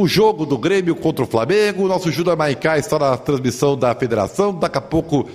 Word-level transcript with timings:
o 0.00 0.08
jogo 0.08 0.46
do 0.46 0.56
Grêmio 0.56 0.96
contra 0.96 1.24
o 1.24 1.28
Flamengo. 1.28 1.84
O 1.84 1.88
nosso 1.88 2.10
Júlio 2.10 2.36
Maicá 2.36 2.78
está 2.78 2.98
na 2.98 3.16
transmissão 3.16 3.76
da 3.76 3.94
federação. 3.94 4.54
Daqui 4.54 4.78
a 4.78 4.80
pouco 4.80 5.28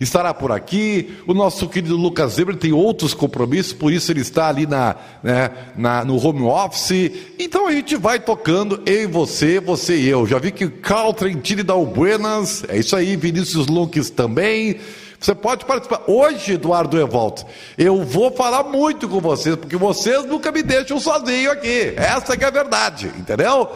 estará 0.00 0.32
por 0.32 0.52
aqui. 0.52 1.14
O 1.26 1.34
nosso 1.34 1.68
querido 1.68 1.96
Lucas 1.96 2.34
Zebra 2.34 2.56
tem 2.56 2.72
outros 2.72 3.14
compromissos, 3.14 3.72
por 3.72 3.92
isso 3.92 4.10
ele 4.12 4.20
está 4.20 4.48
ali 4.48 4.66
na, 4.66 4.96
né, 5.22 5.50
na, 5.76 6.04
no 6.04 6.24
home 6.24 6.42
office. 6.42 7.12
Então 7.38 7.66
a 7.66 7.72
gente 7.72 7.96
vai 7.96 8.20
tocando, 8.20 8.82
eu 8.86 9.02
e 9.02 9.06
você, 9.06 9.60
você 9.60 9.96
e 9.96 10.08
eu. 10.08 10.26
Já 10.26 10.38
vi 10.38 10.52
que 10.52 10.68
Cal 10.68 11.12
Trentini 11.12 11.62
dá 11.62 11.74
o 11.74 11.86
buenas, 11.86 12.64
é 12.68 12.78
isso 12.78 12.94
aí, 12.96 13.16
Vinícius 13.16 13.66
Lunques 13.66 14.10
também. 14.10 14.78
Você 15.22 15.36
pode 15.36 15.64
participar. 15.64 16.02
Hoje, 16.08 16.54
Eduardo 16.54 16.98
Evaldo, 16.98 17.42
eu 17.78 18.02
vou 18.02 18.32
falar 18.32 18.64
muito 18.64 19.08
com 19.08 19.20
vocês, 19.20 19.54
porque 19.54 19.76
vocês 19.76 20.24
nunca 20.26 20.50
me 20.50 20.64
deixam 20.64 20.98
sozinho 20.98 21.52
aqui. 21.52 21.94
Essa 21.96 22.34
é 22.34 22.44
a 22.44 22.50
verdade, 22.50 23.12
entendeu? 23.16 23.70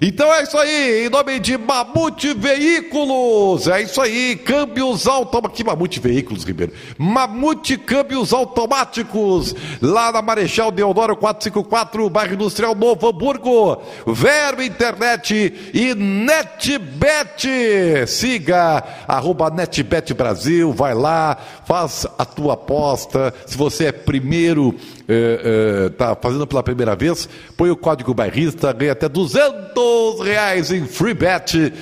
Então 0.00 0.32
é 0.32 0.42
isso 0.42 0.58
aí, 0.58 1.06
em 1.06 1.08
nome 1.08 1.38
de 1.38 1.56
Mamute 1.56 2.34
Veículos, 2.34 3.68
é 3.68 3.82
isso 3.82 4.00
aí, 4.00 4.36
câmbios 4.36 5.06
automáticos, 5.06 5.56
que 5.56 5.64
Mamute 5.64 6.00
Veículos, 6.00 6.44
Ribeiro? 6.44 6.72
Mamute 6.98 7.76
Câmbios 7.76 8.32
Automáticos, 8.32 9.54
lá 9.80 10.10
na 10.10 10.20
Marechal 10.20 10.70
Deodoro 10.70 11.16
454, 11.16 12.10
bairro 12.10 12.34
Industrial 12.34 12.74
Novo 12.74 13.08
Hamburgo, 13.08 13.80
Verbo 14.06 14.62
Internet 14.62 15.70
e 15.72 15.94
NetBet, 15.94 17.48
siga, 18.06 18.82
arroba 19.06 19.50
NetBet 19.50 20.12
Brasil, 20.14 20.72
vai 20.72 20.94
lá, 20.94 21.36
faz 21.64 22.06
a 22.18 22.24
tua 22.24 22.54
aposta, 22.54 23.32
se 23.46 23.56
você 23.56 23.86
é 23.86 23.92
primeiro 23.92 24.74
está 25.06 26.08
é, 26.08 26.12
é, 26.12 26.16
fazendo 26.20 26.46
pela 26.46 26.62
primeira 26.62 26.96
vez, 26.96 27.28
põe 27.56 27.70
o 27.70 27.76
código 27.76 28.14
bairrista, 28.14 28.72
ganha 28.72 28.92
até 28.92 29.08
200 29.08 30.20
reais 30.22 30.70
em 30.70 30.86
free 30.86 31.14
bet. 31.14 31.72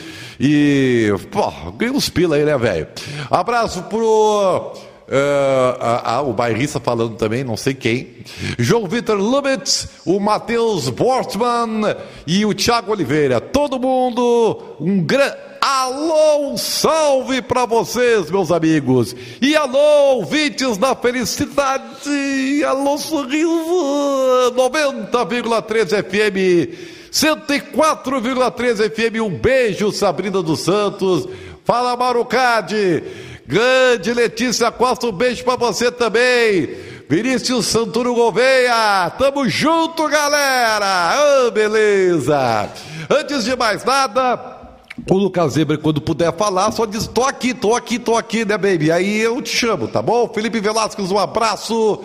E, 0.40 1.12
pô, 1.30 1.50
ganha 1.76 1.92
uns 1.92 2.08
pila 2.08 2.36
aí, 2.36 2.44
né, 2.44 2.56
velho? 2.58 2.88
Abraço 3.30 3.82
pro. 3.84 4.72
Uh, 5.12 6.30
o 6.30 6.32
bairrista 6.32 6.80
falando 6.80 7.16
também, 7.16 7.44
não 7.44 7.56
sei 7.56 7.74
quem. 7.74 8.24
João 8.58 8.86
Vitor 8.86 9.18
Lubitz, 9.18 9.88
o 10.06 10.18
Matheus 10.18 10.88
Bortman 10.88 11.94
e 12.26 12.46
o 12.46 12.54
Thiago 12.54 12.92
Oliveira. 12.92 13.40
Todo 13.40 13.78
mundo, 13.78 14.76
um 14.80 15.02
grande 15.02 15.51
Alô, 15.64 16.50
um 16.50 16.56
salve 16.56 17.40
para 17.40 17.64
vocês, 17.66 18.28
meus 18.28 18.50
amigos. 18.50 19.14
E 19.40 19.54
alô, 19.54 20.16
ouvintes 20.16 20.76
da 20.76 20.92
felicidade. 20.96 22.64
Alô, 22.66 22.98
sorriso. 22.98 24.52
90,3 24.56 26.02
FM. 26.02 26.74
104,3 27.12 28.90
FM. 28.90 29.22
Um 29.22 29.30
beijo, 29.38 29.92
Sabrina 29.92 30.42
dos 30.42 30.62
Santos. 30.62 31.28
Fala, 31.64 31.96
Marucade. 31.96 33.04
Grande 33.46 34.12
Letícia 34.12 34.68
Costa, 34.72 35.06
um 35.06 35.12
beijo 35.12 35.44
para 35.44 35.54
você 35.54 35.92
também. 35.92 36.70
Vinícius 37.08 37.66
Santuro 37.66 38.14
Gouveia, 38.14 39.10
tamo 39.16 39.48
junto, 39.48 40.08
galera! 40.08 41.14
Oh, 41.46 41.50
beleza! 41.50 42.68
Antes 43.10 43.44
de 43.44 43.54
mais 43.54 43.84
nada, 43.84 44.61
o 45.10 45.18
Lucas 45.18 45.54
Zebra, 45.54 45.76
quando 45.78 46.00
puder 46.00 46.34
falar, 46.36 46.70
só 46.72 46.86
diz: 46.86 47.06
tô 47.06 47.24
aqui, 47.24 47.52
tô 47.52 47.74
aqui, 47.74 47.98
tô 47.98 48.16
aqui, 48.16 48.44
né, 48.44 48.56
baby? 48.56 48.90
Aí 48.90 49.20
eu 49.20 49.40
te 49.42 49.50
chamo, 49.50 49.88
tá 49.88 50.00
bom? 50.00 50.28
Felipe 50.32 50.60
Velasquez, 50.60 51.10
um 51.10 51.18
abraço. 51.18 52.00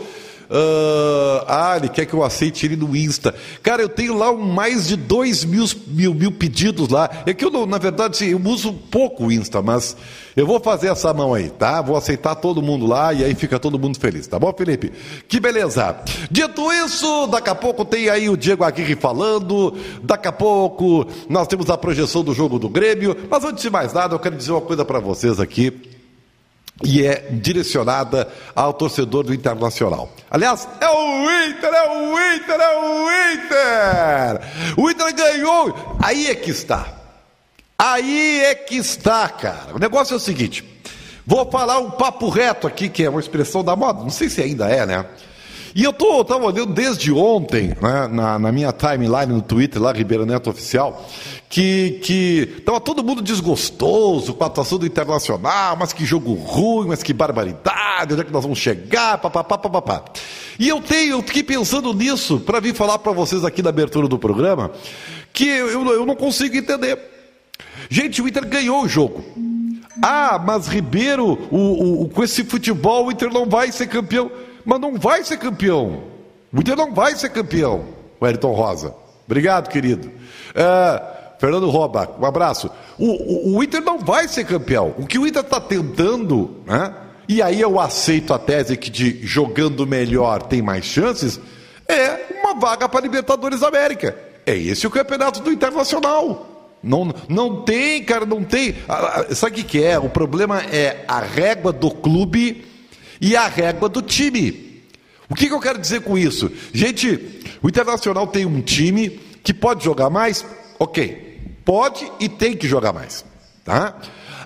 Uh, 0.49 1.43
ah, 1.45 1.73
ele 1.75 1.89
quer 1.89 2.05
que 2.05 2.13
eu 2.13 2.23
aceite 2.23 2.65
ele 2.65 2.77
no 2.77 2.95
Insta. 2.95 3.35
Cara, 3.61 3.81
eu 3.81 3.89
tenho 3.89 4.17
lá 4.17 4.31
mais 4.33 4.87
de 4.87 4.95
dois 4.95 5.43
mil, 5.43 5.65
mil, 5.87 6.13
mil 6.13 6.31
pedidos 6.31 6.87
lá. 6.87 7.09
É 7.25 7.33
que 7.33 7.43
eu, 7.43 7.65
na 7.65 7.77
verdade, 7.77 8.29
eu 8.29 8.39
uso 8.39 8.71
pouco 8.73 9.25
o 9.25 9.31
Insta, 9.31 9.61
mas 9.61 9.97
eu 10.37 10.47
vou 10.47 10.59
fazer 10.59 10.87
essa 10.87 11.13
mão 11.13 11.33
aí, 11.33 11.49
tá? 11.49 11.81
Vou 11.81 11.97
aceitar 11.97 12.35
todo 12.35 12.61
mundo 12.61 12.85
lá 12.85 13.13
e 13.13 13.25
aí 13.25 13.35
fica 13.35 13.59
todo 13.59 13.77
mundo 13.77 13.99
feliz, 13.99 14.25
tá 14.25 14.39
bom, 14.39 14.53
Felipe? 14.57 14.93
Que 15.27 15.39
beleza. 15.39 15.97
Dito 16.31 16.71
isso, 16.71 17.27
daqui 17.27 17.49
a 17.49 17.55
pouco 17.55 17.83
tem 17.83 18.07
aí 18.07 18.29
o 18.29 18.37
Diego 18.37 18.63
Aguirre 18.63 18.95
falando. 18.95 19.75
Daqui 20.01 20.29
a 20.29 20.31
pouco 20.31 21.07
nós 21.27 21.47
temos 21.47 21.69
a 21.69 21.77
projeção 21.77 22.23
do 22.23 22.33
jogo 22.33 22.57
do 22.57 22.69
Grêmio. 22.69 23.17
Mas 23.29 23.43
antes 23.43 23.63
de 23.63 23.69
mais 23.69 23.91
nada, 23.91 24.15
eu 24.15 24.19
quero 24.19 24.37
dizer 24.37 24.51
uma 24.51 24.61
coisa 24.61 24.85
para 24.85 24.99
vocês 24.99 25.39
aqui 25.39 25.96
e 26.83 27.05
é 27.05 27.27
direcionada 27.31 28.27
ao 28.55 28.73
torcedor 28.73 29.23
do 29.23 29.33
Internacional. 29.33 30.11
Aliás, 30.29 30.67
é 30.79 30.89
o 30.89 31.49
Inter, 31.49 31.73
é 31.73 31.89
o 31.89 32.35
Inter, 32.35 32.59
é 32.59 32.77
o 32.77 33.33
Inter! 33.33 34.77
O 34.77 34.89
Inter 34.89 35.15
ganhou! 35.15 35.97
Aí 36.01 36.27
é 36.27 36.35
que 36.35 36.51
está. 36.51 36.93
Aí 37.77 38.41
é 38.41 38.55
que 38.55 38.75
está, 38.75 39.29
cara. 39.29 39.75
O 39.75 39.79
negócio 39.79 40.13
é 40.13 40.17
o 40.17 40.19
seguinte: 40.19 40.63
vou 41.25 41.49
falar 41.51 41.79
um 41.79 41.91
papo 41.91 42.29
reto 42.29 42.67
aqui, 42.67 42.89
que 42.89 43.03
é 43.03 43.09
uma 43.09 43.19
expressão 43.19 43.63
da 43.63 43.75
moda, 43.75 44.01
não 44.01 44.09
sei 44.09 44.29
se 44.29 44.41
ainda 44.41 44.67
é, 44.67 44.85
né? 44.85 45.05
E 45.77 45.83
eu 45.83 45.93
tô, 45.93 46.25
tava 46.25 46.43
olhando 46.43 46.73
desde 46.73 47.11
ontem, 47.11 47.67
né, 47.79 48.07
na, 48.11 48.39
na 48.39 48.51
minha 48.51 48.71
timeline 48.71 49.27
no 49.31 49.43
Twitter, 49.43 49.79
lá, 49.79 49.93
Ribeiro 49.93 50.25
Neto 50.25 50.49
Oficial, 50.49 51.07
que, 51.47 51.99
que 52.01 52.63
tava 52.65 52.81
todo 52.81 53.03
mundo 53.03 53.21
desgostoso 53.21 54.33
com 54.33 54.43
a 54.43 54.47
atuação 54.47 54.79
do 54.79 54.87
Internacional, 54.87 55.77
mas 55.79 55.93
que 55.93 56.03
jogo 56.03 56.33
ruim, 56.33 56.87
mas 56.87 57.03
que 57.03 57.13
barbaridade, 57.13 58.13
onde 58.13 58.21
é 58.21 58.25
que 58.25 58.33
nós 58.33 58.41
vamos 58.41 58.57
chegar, 58.57 59.19
papapá, 59.19 59.55
papapá. 59.55 60.03
E 60.57 60.67
eu 60.67 60.81
tenho, 60.81 61.11
eu 61.11 61.21
fiquei 61.21 61.43
pensando 61.43 61.93
nisso 61.93 62.39
para 62.39 62.59
vir 62.59 62.73
falar 62.73 62.97
para 62.97 63.11
vocês 63.11 63.45
aqui 63.45 63.61
na 63.61 63.69
abertura 63.69 64.07
do 64.07 64.17
programa, 64.17 64.71
que 65.31 65.45
eu, 65.45 65.91
eu 65.91 66.07
não 66.07 66.15
consigo 66.15 66.57
entender. 66.57 66.97
Gente, 67.87 68.19
o 68.19 68.27
Inter 68.27 68.47
ganhou 68.47 68.81
o 68.81 68.87
jogo. 68.87 69.23
Ah, 70.01 70.41
mas 70.43 70.67
Ribeiro, 70.67 71.37
o, 71.51 72.01
o, 72.01 72.09
com 72.09 72.23
esse 72.23 72.43
futebol, 72.43 73.05
o 73.05 73.11
Inter 73.11 73.31
não 73.31 73.47
vai 73.47 73.71
ser 73.71 73.85
campeão. 73.85 74.31
Mas 74.67 74.81
não 74.81 74.95
vai 74.97 75.23
ser 75.23 75.37
campeão. 75.37 76.03
O 76.51 76.59
Inter 76.59 76.75
não 76.75 76.93
vai 76.93 77.15
ser 77.15 77.29
campeão, 77.29 77.85
o 78.19 78.25
Ayrton 78.25 78.51
Rosa. 78.51 78.93
Obrigado, 79.25 79.69
querido. 79.69 80.09
Uh, 80.09 81.39
Fernando 81.39 81.69
Roba, 81.69 82.13
um 82.19 82.25
abraço. 82.25 82.69
O, 82.99 83.05
o, 83.05 83.55
o, 83.55 83.63
Inter 83.63 83.81
não 83.81 83.97
vai 83.97 84.27
ser 84.27 84.43
campeão. 84.43 84.93
O 84.97 85.05
que 85.05 85.17
o 85.17 85.25
Inter 85.25 85.41
está 85.41 85.61
tentando, 85.61 86.57
né? 86.65 86.93
e 87.29 87.41
aí 87.41 87.61
eu 87.61 87.79
aceito 87.79 88.33
a 88.33 88.39
tese 88.39 88.75
que 88.75 88.89
de 88.89 89.25
jogando 89.25 89.87
melhor 89.87 90.41
tem 90.41 90.61
mais 90.61 90.83
chances, 90.83 91.39
é 91.87 92.41
uma 92.41 92.59
vaga 92.59 92.89
para 92.89 92.99
Libertadores 92.99 93.61
da 93.61 93.69
América. 93.69 94.17
É 94.45 94.53
esse 94.53 94.85
o 94.85 94.91
campeonato 94.91 95.39
do 95.39 95.49
Internacional. 95.49 96.75
Não, 96.83 97.13
não 97.29 97.61
tem, 97.63 98.03
cara, 98.03 98.25
não 98.25 98.43
tem. 98.43 98.75
Sabe 99.33 99.61
o 99.61 99.63
que 99.63 99.81
é? 99.81 99.97
O 99.97 100.09
problema 100.09 100.61
é 100.61 101.05
a 101.07 101.21
régua 101.21 101.71
do 101.71 101.89
clube 101.89 102.66
e 103.19 103.35
a 103.35 103.47
régua 103.47 103.89
do 103.89 104.01
time. 104.01 104.83
O 105.29 105.35
que, 105.35 105.47
que 105.47 105.53
eu 105.53 105.59
quero 105.59 105.79
dizer 105.79 106.01
com 106.01 106.17
isso? 106.17 106.51
Gente, 106.73 107.41
o 107.61 107.67
Internacional 107.67 108.27
tem 108.27 108.45
um 108.45 108.61
time 108.61 109.19
que 109.43 109.53
pode 109.53 109.83
jogar 109.83 110.09
mais? 110.09 110.45
Ok 110.79 111.27
pode 111.67 112.09
e 112.17 112.29
tem 112.29 112.55
que 112.55 112.65
jogar 112.65 112.93
mais. 112.93 113.25
Tá? 113.65 113.93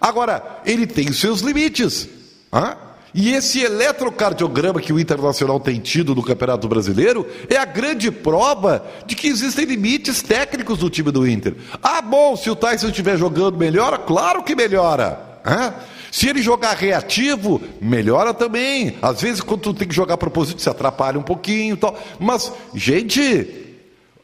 Agora, 0.02 0.59
ele 0.66 0.88
tem 0.88 1.14
seus 1.14 1.42
limites. 1.42 2.09
Tá? 2.50 2.76
E 3.14 3.32
esse 3.36 3.62
eletrocardiograma 3.62 4.82
que 4.82 4.91
o 4.91 5.00
Internacional 5.00 5.59
tem 5.59 5.79
tido 5.79 6.16
no 6.16 6.23
Campeonato 6.23 6.68
Brasileiro 6.68 7.28
é 7.47 7.58
a 7.58 7.66
grande 7.66 8.09
prova 8.09 8.84
de 9.06 9.16
que 9.16 9.28
existem 9.28 9.66
limites 9.66 10.23
técnicos 10.23 10.79
do 10.79 10.90
time 10.90 11.12
do 11.12 11.28
Inter. 11.28 11.56
Ah, 11.84 12.02
bom, 12.02 12.35
se 12.35 12.50
o 12.50 12.56
Tyson 12.56 12.88
estiver 12.88 13.18
jogando, 13.18 13.56
melhora? 13.56 14.00
Claro 14.00 14.41
que 14.41 14.56
melhora. 14.56 15.12
Tá? 15.44 15.76
Se 16.11 16.28
ele 16.28 16.41
jogar 16.41 16.75
reativo, 16.75 17.61
melhora 17.79 18.34
também. 18.34 18.97
Às 19.02 19.22
vezes, 19.22 19.40
quando 19.40 19.61
tu 19.61 19.73
tem 19.73 19.87
que 19.87 19.96
jogar 19.96 20.17
propósito, 20.17 20.61
se 20.61 20.69
atrapalha 20.69 21.17
um 21.17 21.23
pouquinho 21.23 21.78
tal. 21.78 21.97
Mas, 22.19 22.52
gente, 22.75 23.72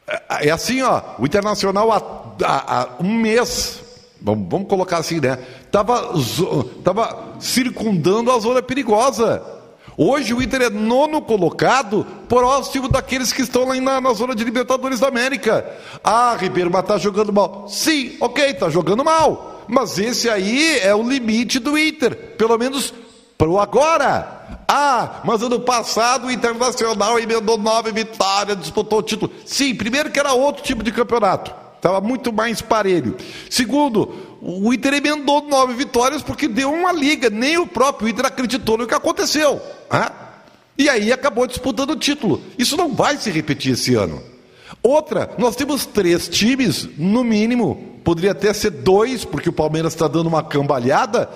é, 0.06 0.48
é 0.48 0.50
assim, 0.50 0.82
ó, 0.82 1.00
o 1.18 1.24
Internacional 1.24 1.90
há, 1.90 1.96
há, 2.44 2.80
há 2.82 2.88
um 3.00 3.14
mês, 3.14 3.80
vamos, 4.20 4.68
colocar 4.68 4.98
assim, 4.98 5.18
né? 5.18 5.38
Estava 5.64 6.12
tava 6.84 7.36
circundando 7.40 8.30
a 8.30 8.38
zona 8.38 8.60
perigosa. 8.60 9.42
Hoje 9.96 10.32
o 10.34 10.42
Inter 10.42 10.62
é 10.62 10.70
nono 10.70 11.22
colocado, 11.22 12.06
próximo 12.28 12.88
daqueles 12.88 13.32
que 13.32 13.42
estão 13.42 13.66
lá 13.66 13.74
na, 13.80 14.00
na 14.00 14.12
zona 14.12 14.34
de 14.34 14.44
Libertadores 14.44 15.00
da 15.00 15.08
América. 15.08 15.66
Ah, 16.04 16.36
Ribeiro, 16.38 16.70
mas 16.70 16.82
está 16.82 16.98
jogando 16.98 17.32
mal. 17.32 17.66
Sim, 17.66 18.16
ok, 18.20 18.50
está 18.50 18.68
jogando 18.68 19.02
mal. 19.02 19.57
Mas 19.68 19.98
esse 19.98 20.28
aí 20.30 20.78
é 20.78 20.94
o 20.94 21.02
limite 21.02 21.58
do 21.58 21.76
Inter, 21.76 22.16
pelo 22.38 22.56
menos 22.56 22.92
para 23.36 23.48
o 23.48 23.60
agora. 23.60 24.38
Ah, 24.66 25.20
mas 25.24 25.42
ano 25.42 25.60
passado 25.60 26.26
o 26.26 26.30
Internacional 26.30 27.18
emendou 27.18 27.56
nove 27.56 27.92
vitórias, 27.92 28.58
disputou 28.58 28.98
o 28.98 29.02
título. 29.02 29.32
Sim, 29.44 29.74
primeiro 29.74 30.10
que 30.10 30.18
era 30.18 30.32
outro 30.32 30.62
tipo 30.62 30.82
de 30.82 30.90
campeonato. 30.90 31.54
Estava 31.76 32.00
muito 32.00 32.32
mais 32.32 32.60
parelho. 32.60 33.16
Segundo, 33.48 34.12
o 34.42 34.72
Inter 34.74 34.94
emendou 34.94 35.42
nove 35.42 35.74
vitórias 35.74 36.22
porque 36.22 36.48
deu 36.48 36.72
uma 36.72 36.92
liga. 36.92 37.30
Nem 37.30 37.56
o 37.56 37.66
próprio 37.66 38.08
Inter 38.08 38.26
acreditou 38.26 38.76
no 38.76 38.86
que 38.86 38.94
aconteceu. 38.94 39.60
Ah? 39.88 40.12
E 40.76 40.88
aí 40.88 41.12
acabou 41.12 41.46
disputando 41.46 41.90
o 41.90 41.96
título. 41.96 42.42
Isso 42.58 42.76
não 42.76 42.94
vai 42.94 43.16
se 43.16 43.30
repetir 43.30 43.72
esse 43.72 43.94
ano. 43.94 44.20
Outra, 44.82 45.30
nós 45.38 45.56
temos 45.56 45.86
três 45.86 46.28
times, 46.28 46.88
no 46.96 47.24
mínimo, 47.24 48.00
poderia 48.04 48.32
até 48.32 48.52
ser 48.52 48.70
dois, 48.70 49.24
porque 49.24 49.48
o 49.48 49.52
Palmeiras 49.52 49.92
está 49.92 50.06
dando 50.06 50.26
uma 50.26 50.42
cambalhada, 50.42 51.28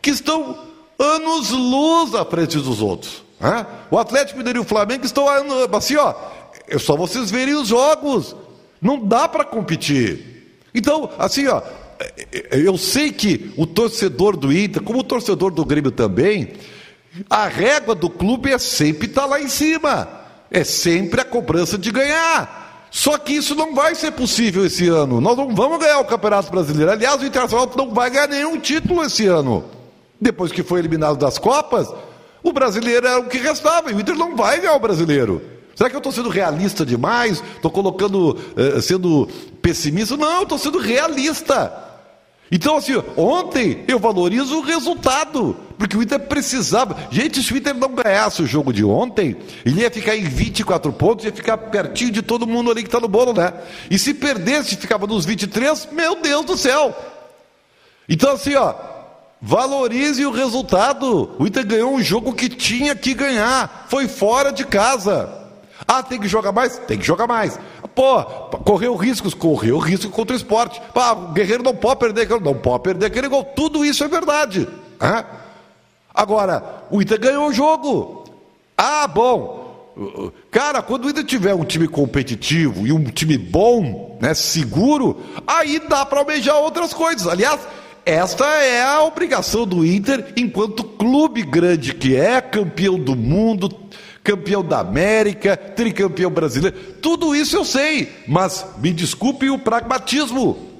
que 0.00 0.10
estão 0.10 0.58
anos 0.98 1.50
luz 1.50 2.14
à 2.14 2.24
frente 2.24 2.58
dos 2.58 2.80
outros. 2.80 3.22
Né? 3.40 3.66
O 3.90 3.98
Atlético 3.98 4.38
Mineiro 4.38 4.60
e 4.60 4.62
o 4.62 4.64
Flamengo 4.64 5.04
estão 5.04 5.26
assim, 5.74 5.96
ó, 5.96 6.14
é 6.68 6.78
só 6.78 6.96
vocês 6.96 7.30
verem 7.30 7.54
os 7.54 7.68
jogos. 7.68 8.36
Não 8.80 8.98
dá 9.04 9.28
para 9.28 9.44
competir. 9.44 10.58
Então, 10.74 11.10
assim, 11.18 11.46
ó, 11.46 11.62
eu 12.50 12.76
sei 12.76 13.12
que 13.12 13.52
o 13.56 13.66
torcedor 13.66 14.36
do 14.36 14.52
Inter, 14.52 14.82
como 14.82 15.00
o 15.00 15.04
torcedor 15.04 15.52
do 15.52 15.64
Grêmio 15.64 15.90
também, 15.90 16.52
a 17.28 17.46
régua 17.46 17.94
do 17.94 18.08
clube 18.08 18.50
é 18.50 18.58
sempre 18.58 19.06
estar 19.06 19.22
tá 19.22 19.26
lá 19.26 19.40
em 19.40 19.48
cima. 19.48 20.08
É 20.50 20.64
sempre 20.64 21.20
a 21.20 21.24
cobrança 21.24 21.78
de 21.78 21.90
ganhar. 21.90 22.61
Só 22.92 23.16
que 23.16 23.32
isso 23.32 23.54
não 23.54 23.74
vai 23.74 23.94
ser 23.94 24.12
possível 24.12 24.66
esse 24.66 24.86
ano. 24.86 25.18
Nós 25.18 25.34
não 25.34 25.54
vamos 25.54 25.78
ganhar 25.78 25.98
o 26.00 26.04
Campeonato 26.04 26.50
Brasileiro. 26.50 26.92
Aliás, 26.92 27.22
o 27.22 27.24
Internacional 27.24 27.68
não 27.74 27.90
vai 27.90 28.10
ganhar 28.10 28.28
nenhum 28.28 28.60
título 28.60 29.02
esse 29.02 29.26
ano. 29.26 29.64
Depois 30.20 30.52
que 30.52 30.62
foi 30.62 30.80
eliminado 30.80 31.16
das 31.16 31.38
Copas, 31.38 31.88
o 32.42 32.52
brasileiro 32.52 33.06
era 33.06 33.18
o 33.18 33.28
que 33.28 33.38
restava. 33.38 33.90
E 33.90 33.94
o 33.94 34.00
Inter 34.00 34.14
não 34.14 34.36
vai 34.36 34.60
ganhar 34.60 34.74
o 34.74 34.78
brasileiro. 34.78 35.40
Será 35.74 35.88
que 35.88 35.96
eu 35.96 36.00
estou 36.00 36.12
sendo 36.12 36.28
realista 36.28 36.84
demais? 36.84 37.42
Estou 37.56 37.70
colocando, 37.70 38.38
eh, 38.58 38.78
sendo 38.82 39.26
pessimista? 39.62 40.14
Não, 40.14 40.42
estou 40.42 40.58
sendo 40.58 40.78
realista. 40.78 41.72
Então, 42.50 42.76
assim, 42.76 43.02
ontem 43.16 43.84
eu 43.88 43.98
valorizo 43.98 44.58
o 44.58 44.60
resultado, 44.60 45.56
porque 45.82 45.96
o 45.96 46.02
Inter 46.02 46.20
precisava. 46.20 46.96
Gente, 47.10 47.42
se 47.42 47.52
o 47.52 47.56
Inter 47.56 47.74
não 47.74 47.92
ganhasse 47.92 48.40
o 48.40 48.46
jogo 48.46 48.72
de 48.72 48.84
ontem, 48.84 49.36
ele 49.66 49.80
ia 49.80 49.90
ficar 49.90 50.14
em 50.14 50.22
24 50.22 50.92
pontos, 50.92 51.24
ia 51.24 51.32
ficar 51.32 51.58
pertinho 51.58 52.12
de 52.12 52.22
todo 52.22 52.46
mundo 52.46 52.70
ali 52.70 52.82
que 52.82 52.88
está 52.88 53.00
no 53.00 53.08
bolo, 53.08 53.32
né? 53.32 53.52
E 53.90 53.98
se 53.98 54.14
perdesse, 54.14 54.76
ficava 54.76 55.08
nos 55.08 55.24
23, 55.24 55.88
meu 55.90 56.22
Deus 56.22 56.46
do 56.46 56.56
céu! 56.56 56.94
Então, 58.08 58.30
assim, 58.30 58.54
ó, 58.54 58.72
valorize 59.40 60.24
o 60.24 60.30
resultado. 60.30 61.34
O 61.36 61.48
Inter 61.48 61.66
ganhou 61.66 61.92
um 61.92 62.00
jogo 62.00 62.32
que 62.32 62.48
tinha 62.48 62.94
que 62.94 63.12
ganhar, 63.12 63.86
foi 63.88 64.06
fora 64.06 64.52
de 64.52 64.64
casa. 64.64 65.36
Ah, 65.88 66.00
tem 66.00 66.20
que 66.20 66.28
jogar 66.28 66.52
mais? 66.52 66.78
Tem 66.78 66.96
que 66.96 67.04
jogar 67.04 67.26
mais. 67.26 67.58
Pô, 67.92 68.22
correu 68.64 68.94
riscos? 68.94 69.34
Correu 69.34 69.78
risco 69.78 70.12
contra 70.12 70.32
o 70.32 70.36
esporte. 70.36 70.80
Ah, 70.94 71.12
o 71.12 71.32
Guerreiro 71.32 71.64
não 71.64 71.74
pode 71.74 71.98
perder 71.98 72.22
aquele 72.22 72.38
não 72.38 72.54
pode 72.54 72.84
perder 72.84 73.06
aquele 73.06 73.26
gol. 73.26 73.42
Tudo 73.42 73.84
isso 73.84 74.04
é 74.04 74.06
verdade. 74.06 74.68
Hã? 75.00 75.41
Agora, 76.14 76.84
o 76.90 77.00
Inter 77.00 77.20
ganhou 77.20 77.48
o 77.48 77.52
jogo. 77.52 78.24
Ah, 78.76 79.06
bom. 79.06 79.62
Cara, 80.50 80.82
quando 80.82 81.04
o 81.04 81.10
Inter 81.10 81.24
tiver 81.24 81.54
um 81.54 81.64
time 81.64 81.86
competitivo 81.86 82.86
e 82.86 82.92
um 82.92 83.04
time 83.04 83.36
bom, 83.36 84.16
né, 84.20 84.32
seguro, 84.32 85.20
aí 85.46 85.80
dá 85.86 86.06
para 86.06 86.20
almejar 86.20 86.56
outras 86.56 86.94
coisas. 86.94 87.26
Aliás, 87.26 87.60
esta 88.04 88.44
é 88.44 88.82
a 88.82 89.02
obrigação 89.02 89.66
do 89.66 89.84
Inter 89.84 90.32
enquanto 90.36 90.82
clube 90.82 91.42
grande 91.42 91.94
que 91.94 92.16
é, 92.16 92.40
campeão 92.40 92.98
do 92.98 93.14
mundo, 93.14 93.70
campeão 94.24 94.64
da 94.64 94.80
América, 94.80 95.56
tricampeão 95.56 96.30
brasileiro. 96.30 96.76
Tudo 97.00 97.34
isso 97.34 97.56
eu 97.56 97.64
sei, 97.64 98.10
mas 98.26 98.64
me 98.78 98.92
desculpe 98.92 99.50
o 99.50 99.58
pragmatismo. 99.58 100.71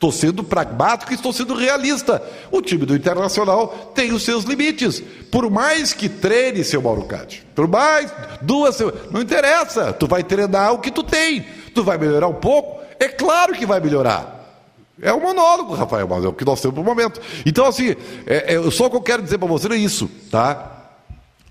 Estou 0.00 0.10
sendo 0.10 0.42
pragmático 0.42 1.12
e 1.12 1.14
estou 1.14 1.30
sendo 1.30 1.52
realista. 1.52 2.22
O 2.50 2.62
time 2.62 2.86
do 2.86 2.96
Internacional 2.96 3.92
tem 3.94 4.14
os 4.14 4.22
seus 4.22 4.44
limites. 4.44 5.02
Por 5.30 5.50
mais 5.50 5.92
que 5.92 6.08
treine, 6.08 6.64
seu 6.64 6.80
Mauro 6.80 7.02
Cade, 7.02 7.46
por 7.54 7.68
mais 7.68 8.10
duas 8.40 8.78
não 9.10 9.20
interessa. 9.20 9.92
Tu 9.92 10.06
vai 10.06 10.24
treinar 10.24 10.72
o 10.72 10.78
que 10.78 10.90
tu 10.90 11.02
tem. 11.02 11.44
Tu 11.74 11.84
vai 11.84 11.98
melhorar 11.98 12.28
um 12.28 12.34
pouco? 12.34 12.80
É 12.98 13.08
claro 13.08 13.52
que 13.52 13.66
vai 13.66 13.78
melhorar. 13.78 14.64
É 15.02 15.12
um 15.12 15.20
monólogo, 15.20 15.74
Rafael, 15.74 16.08
mas 16.08 16.24
é 16.24 16.28
o 16.28 16.32
que 16.32 16.46
nós 16.46 16.62
temos 16.62 16.78
no 16.78 16.82
momento. 16.82 17.20
Então, 17.44 17.66
assim, 17.66 17.94
é, 18.26 18.54
é, 18.54 18.70
só 18.70 18.86
o 18.86 18.90
que 18.90 18.96
eu 18.96 19.02
quero 19.02 19.22
dizer 19.22 19.36
para 19.36 19.48
você 19.48 19.68
é 19.68 19.76
isso, 19.76 20.10
tá? 20.30 20.94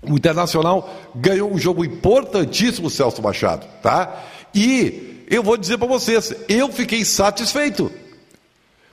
O 0.02 0.16
Internacional 0.16 0.90
ganhou 1.14 1.52
um 1.52 1.58
jogo 1.58 1.84
importantíssimo, 1.84 2.90
Celso 2.90 3.22
Machado, 3.22 3.64
tá? 3.80 4.24
E 4.52 5.24
eu 5.30 5.40
vou 5.40 5.56
dizer 5.56 5.78
para 5.78 5.86
vocês, 5.86 6.34
eu 6.48 6.68
fiquei 6.72 7.04
satisfeito. 7.04 7.92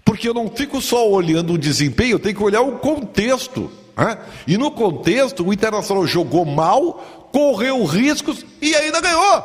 Porque 0.07 0.29
eu 0.29 0.33
não 0.33 0.49
fico 0.49 0.81
só 0.81 1.05
olhando 1.05 1.51
o 1.51 1.57
desempenho, 1.57 2.13
eu 2.13 2.19
tenho 2.19 2.33
que 2.33 2.41
olhar 2.41 2.61
o 2.61 2.77
contexto. 2.77 3.69
Né? 3.97 4.17
E 4.47 4.57
no 4.57 4.71
contexto, 4.71 5.45
o 5.45 5.51
Internacional 5.51 6.07
jogou 6.07 6.45
mal, 6.45 7.29
correu 7.29 7.83
riscos 7.83 8.45
e 8.61 8.73
ainda 8.73 9.01
ganhou. 9.01 9.43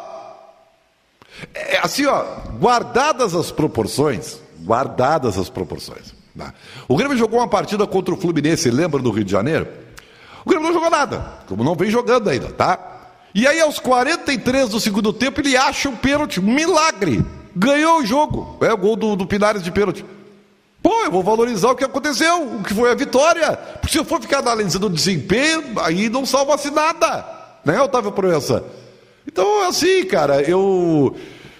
É, 1.52 1.80
assim, 1.82 2.06
ó, 2.06 2.22
guardadas 2.60 3.34
as 3.34 3.50
proporções, 3.50 4.40
guardadas 4.60 5.36
as 5.36 5.50
proporções. 5.50 6.14
Tá? 6.38 6.54
O 6.86 6.96
Grêmio 6.96 7.16
jogou 7.16 7.40
uma 7.40 7.48
partida 7.48 7.84
contra 7.84 8.14
o 8.14 8.16
Fluminense, 8.16 8.70
lembra 8.70 9.02
do 9.02 9.10
Rio 9.10 9.24
de 9.24 9.32
Janeiro? 9.32 9.66
O 10.44 10.48
Grêmio 10.48 10.68
não 10.68 10.74
jogou 10.74 10.90
nada, 10.90 11.40
como 11.48 11.64
não 11.64 11.74
vem 11.74 11.90
jogando 11.90 12.30
ainda, 12.30 12.52
tá? 12.52 13.08
E 13.34 13.48
aí, 13.48 13.60
aos 13.60 13.80
43 13.80 14.68
do 14.68 14.78
segundo 14.78 15.12
tempo, 15.12 15.40
ele 15.40 15.56
acha 15.56 15.88
um 15.88 15.96
pênalti, 15.96 16.38
um 16.38 16.54
milagre. 16.54 17.20
Ganhou 17.56 17.98
o 17.98 18.06
jogo. 18.06 18.58
É 18.60 18.72
o 18.72 18.76
gol 18.76 18.94
do, 18.94 19.16
do 19.16 19.26
Pinares 19.26 19.64
de 19.64 19.72
pênalti. 19.72 20.04
Pô, 20.82 21.04
eu 21.04 21.12
vou 21.12 21.22
valorizar 21.22 21.70
o 21.70 21.76
que 21.76 21.84
aconteceu, 21.84 22.56
o 22.56 22.62
que 22.62 22.74
foi 22.74 22.90
a 22.90 22.94
vitória. 22.94 23.56
Porque 23.80 23.92
se 23.92 23.98
eu 23.98 24.04
for 24.04 24.20
ficar 24.20 24.40
analisando 24.40 24.86
o 24.86 24.90
desempenho, 24.90 25.62
aí 25.76 26.08
não 26.08 26.26
salva-se 26.26 26.70
nada. 26.70 27.24
Né, 27.64 27.80
Otávio 27.80 28.10
Proença? 28.10 28.64
Então, 29.26 29.68
assim, 29.68 30.04
cara, 30.04 30.42
eu. 30.42 31.14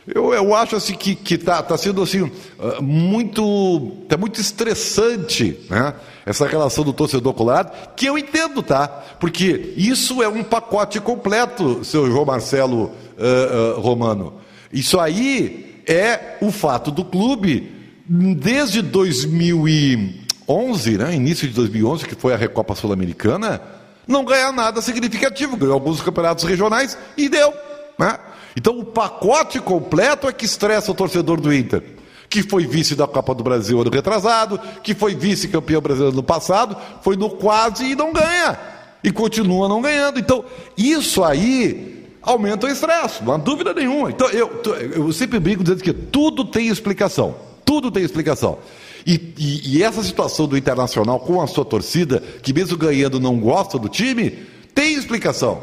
Eu, 0.05 0.35
eu 0.35 0.53
acho 0.53 0.75
assim 0.75 0.95
que, 0.95 1.15
que 1.15 1.39
tá, 1.39 1.63
tá 1.63 1.79
sendo 1.79 2.03
assim 2.03 2.29
ah, 2.59 2.83
muito 2.83 3.99
tá 4.09 4.17
muito 4.17 4.41
estressante, 4.41 5.61
né? 5.71 5.95
Essa 6.27 6.45
relação 6.45 6.83
do 6.83 6.93
torcedor 6.93 7.33
colorado, 7.35 7.71
que 7.95 8.07
eu 8.07 8.19
entendo, 8.19 8.65
tá? 8.65 8.89
Porque 9.21 9.73
isso 9.77 10.21
é 10.21 10.27
um 10.27 10.43
pacote 10.43 10.99
completo, 10.99 11.85
seu 11.85 12.11
João 12.11 12.25
Marcelo 12.25 12.91
uh, 13.17 13.79
uh, 13.79 13.81
Romano. 13.81 14.41
Isso 14.73 14.99
aí 14.99 15.81
é 15.87 16.37
o 16.41 16.51
fato 16.51 16.91
do 16.91 17.05
clube 17.05 17.82
desde 18.15 18.83
2011, 18.83 20.99
né? 20.99 21.15
Início 21.15 21.49
de 21.49 21.55
2011, 21.55 22.05
que 22.05 22.15
foi 22.15 22.35
a 22.35 22.37
Recopa 22.37 22.75
Sul-Americana, 22.75 23.59
não 24.07 24.23
ganhar 24.23 24.53
nada 24.53 24.83
significativo, 24.83 25.57
ganhou 25.57 25.73
alguns 25.73 26.03
campeonatos 26.03 26.45
regionais 26.45 26.99
e 27.17 27.31
deu, 27.31 27.55
né? 27.99 28.19
Então 28.55 28.79
o 28.79 28.85
pacote 28.85 29.59
completo 29.61 30.29
é 30.29 30.33
que 30.33 30.45
estressa 30.45 30.93
o 30.93 30.95
torcedor 30.95 31.41
do 31.41 31.55
Inter, 31.55 31.83
que 32.29 32.43
foi 32.43 32.67
vice 32.67 32.95
da 32.95 33.07
Copa 33.07 33.35
do 33.35 33.43
Brasil 33.43 33.81
ano 33.81 33.91
retrasado, 33.91 34.61
que 34.83 34.95
foi 34.95 35.15
vice-campeão 35.15 35.81
brasileiro 35.81 36.15
no 36.15 36.23
passado, 36.23 36.77
foi 37.01 37.17
no 37.17 37.31
quase 37.31 37.93
e 37.93 37.95
não 37.95 38.13
ganha. 38.13 38.59
E 39.03 39.11
continua 39.11 39.69
não 39.69 39.81
ganhando. 39.81 40.21
Então, 40.21 40.45
isso 40.77 41.25
aí 41.25 42.11
aumenta 42.21 42.67
o 42.67 42.71
estresse, 42.71 43.25
não 43.25 43.33
há 43.33 43.39
dúvida 43.39 43.73
nenhuma. 43.73 44.11
Então, 44.11 44.29
eu, 44.29 44.61
eu 44.95 45.11
sempre 45.15 45.41
brinco 45.41 45.63
dizendo 45.63 45.83
que 45.83 45.95
tudo 45.95 46.45
tem 46.45 46.69
explicação. 46.69 47.52
Tudo 47.73 47.91
tem 47.91 48.05
explicação. 48.05 48.59
E, 49.07 49.33
e, 49.39 49.79
e, 49.79 49.83
essa 49.83 50.03
situação 50.03 50.47
do 50.47 50.59
Internacional 50.59 51.19
com 51.19 51.41
a 51.41 51.47
sua 51.47 51.65
torcida, 51.65 52.23
que 52.43 52.53
mesmo 52.53 52.77
ganhando 52.77 53.19
não 53.19 53.41
gosta 53.41 53.79
do 53.79 53.89
time, 53.89 54.31
tem 54.75 54.93
explicação. 54.93 55.63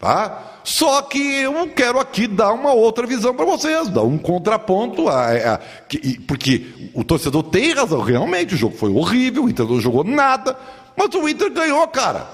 Tá? 0.00 0.62
Só 0.64 1.02
que 1.02 1.18
eu 1.18 1.68
quero 1.68 2.00
aqui 2.00 2.26
dar 2.26 2.54
uma 2.54 2.72
outra 2.72 3.06
visão 3.06 3.34
para 3.34 3.44
vocês, 3.44 3.88
dar 3.88 4.04
um 4.04 4.16
contraponto, 4.16 5.06
a, 5.10 5.26
a, 5.26 5.54
a, 5.56 5.60
porque 6.26 6.66
o 6.94 7.04
torcedor 7.04 7.42
tem 7.42 7.74
razão, 7.74 8.00
realmente 8.00 8.54
o 8.54 8.56
jogo 8.56 8.74
foi 8.74 8.90
horrível, 8.90 9.44
o 9.44 9.50
Inter 9.50 9.66
não 9.66 9.82
jogou 9.82 10.02
nada, 10.02 10.58
mas 10.96 11.14
o 11.14 11.28
Inter 11.28 11.52
ganhou, 11.52 11.86
cara. 11.88 12.26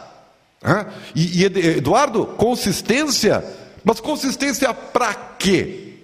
E, 1.17 1.43
e 1.43 1.45
Eduardo, 1.45 2.27
consistência, 2.27 3.45
mas 3.83 3.99
consistência 3.99 4.73
para 4.73 5.13
quê? 5.37 5.95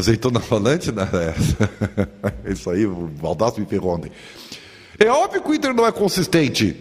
Azeitona 0.00 0.40
falante, 0.40 0.90
né? 0.90 1.08
É. 2.44 2.52
Isso 2.52 2.70
aí, 2.70 2.86
o 2.86 3.08
Baldasso 3.20 3.60
me 3.60 3.66
ferrou 3.66 3.94
ontem. 3.94 4.10
É 4.98 5.08
óbvio 5.08 5.42
que 5.42 5.50
o 5.50 5.54
Inter 5.54 5.72
não 5.72 5.86
é 5.86 5.92
consistente, 5.92 6.76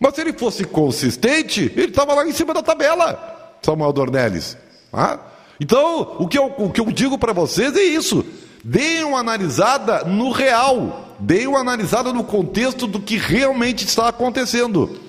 mas 0.00 0.14
se 0.14 0.20
ele 0.20 0.32
fosse 0.32 0.64
consistente, 0.64 1.72
ele 1.74 1.88
estava 1.88 2.14
lá 2.14 2.26
em 2.26 2.32
cima 2.32 2.54
da 2.54 2.62
tabela. 2.62 3.56
Samuel 3.62 3.92
Dornelles. 3.92 4.56
Ah? 4.92 5.18
Então, 5.60 6.16
o 6.18 6.28
que 6.28 6.38
eu, 6.38 6.54
o 6.56 6.70
que 6.70 6.80
eu 6.80 6.86
digo 6.86 7.18
para 7.18 7.32
vocês 7.32 7.76
é 7.76 7.82
isso. 7.82 8.24
Deem 8.62 9.04
uma 9.04 9.18
analisada 9.18 10.04
no 10.04 10.30
real. 10.30 11.16
Deem 11.18 11.48
uma 11.48 11.60
analisada 11.60 12.12
no 12.12 12.22
contexto 12.22 12.86
do 12.86 13.00
que 13.00 13.16
realmente 13.16 13.84
está 13.84 14.08
acontecendo. 14.08 15.07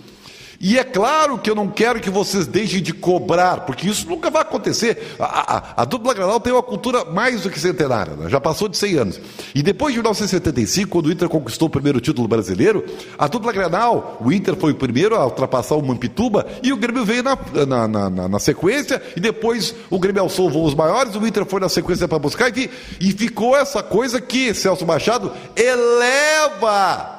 E 0.61 0.77
é 0.77 0.83
claro 0.83 1.37
que 1.37 1.49
eu 1.49 1.55
não 1.55 1.69
quero 1.69 2.01
que 2.01 2.09
vocês 2.09 2.45
deixem 2.45 2.81
de 2.81 2.91
cobrar, 2.91 3.61
porque 3.61 3.87
isso 3.87 4.05
nunca 4.09 4.29
vai 4.29 4.41
acontecer. 4.41 5.15
A, 5.17 5.55
a, 5.55 5.81
a 5.83 5.85
dupla 5.85 6.13
Granal 6.13 6.39
tem 6.39 6.51
uma 6.51 6.61
cultura 6.61 7.05
mais 7.05 7.41
do 7.41 7.49
que 7.49 7.57
centenária, 7.57 8.13
né? 8.15 8.29
já 8.29 8.41
passou 8.41 8.67
de 8.67 8.77
100 8.77 8.97
anos. 8.97 9.21
E 9.55 9.63
depois 9.63 9.93
de 9.93 9.99
1975, 9.99 10.91
quando 10.91 11.05
o 11.05 11.11
Inter 11.11 11.29
conquistou 11.29 11.69
o 11.69 11.71
primeiro 11.71 12.01
título 12.01 12.27
brasileiro, 12.27 12.83
a 13.17 13.27
dupla 13.27 13.53
Granal, 13.53 14.17
o 14.19 14.33
Inter 14.33 14.57
foi 14.57 14.73
o 14.73 14.75
primeiro 14.75 15.15
a 15.15 15.25
ultrapassar 15.25 15.75
o 15.75 15.81
Mampituba 15.81 16.45
e 16.61 16.73
o 16.73 16.77
Grêmio 16.77 17.05
veio 17.05 17.23
na, 17.23 17.37
na, 17.65 17.87
na, 17.87 18.27
na, 18.27 18.39
sequência, 18.39 19.01
e 19.15 19.19
depois 19.19 19.73
o 19.89 19.97
Grêmio 19.97 20.21
alçou 20.21 20.49
voos 20.49 20.75
maiores, 20.75 21.15
o 21.15 21.25
Inter 21.25 21.45
foi 21.45 21.61
na 21.61 21.69
sequência 21.69 22.07
para 22.07 22.19
buscar, 22.19 22.55
e, 22.57 22.69
e 22.99 23.11
ficou 23.13 23.55
essa 23.55 23.81
coisa 23.81 24.19
que 24.19 24.53
Celso 24.53 24.85
Machado 24.85 25.31
eleva 25.55 27.18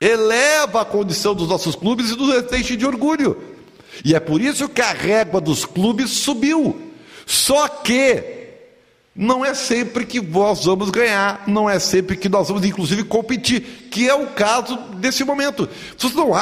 eleva 0.00 0.82
a 0.82 0.84
condição 0.84 1.34
dos 1.34 1.48
nossos 1.48 1.74
clubes 1.74 2.10
e 2.10 2.16
nos 2.16 2.52
enche 2.52 2.76
de 2.76 2.86
orgulho. 2.86 3.36
E 4.04 4.14
é 4.14 4.20
por 4.20 4.40
isso 4.40 4.68
que 4.68 4.80
a 4.80 4.92
régua 4.92 5.40
dos 5.40 5.64
clubes 5.64 6.10
subiu. 6.10 6.80
Só 7.26 7.66
que 7.68 8.38
não 9.14 9.44
é 9.44 9.52
sempre 9.52 10.06
que 10.06 10.20
nós 10.20 10.64
vamos 10.64 10.90
ganhar, 10.90 11.42
não 11.48 11.68
é 11.68 11.80
sempre 11.80 12.16
que 12.16 12.28
nós 12.28 12.46
vamos, 12.46 12.64
inclusive, 12.64 13.02
competir, 13.02 13.88
que 13.90 14.08
é 14.08 14.14
o 14.14 14.28
caso 14.28 14.76
desse 14.94 15.24
momento. 15.24 15.68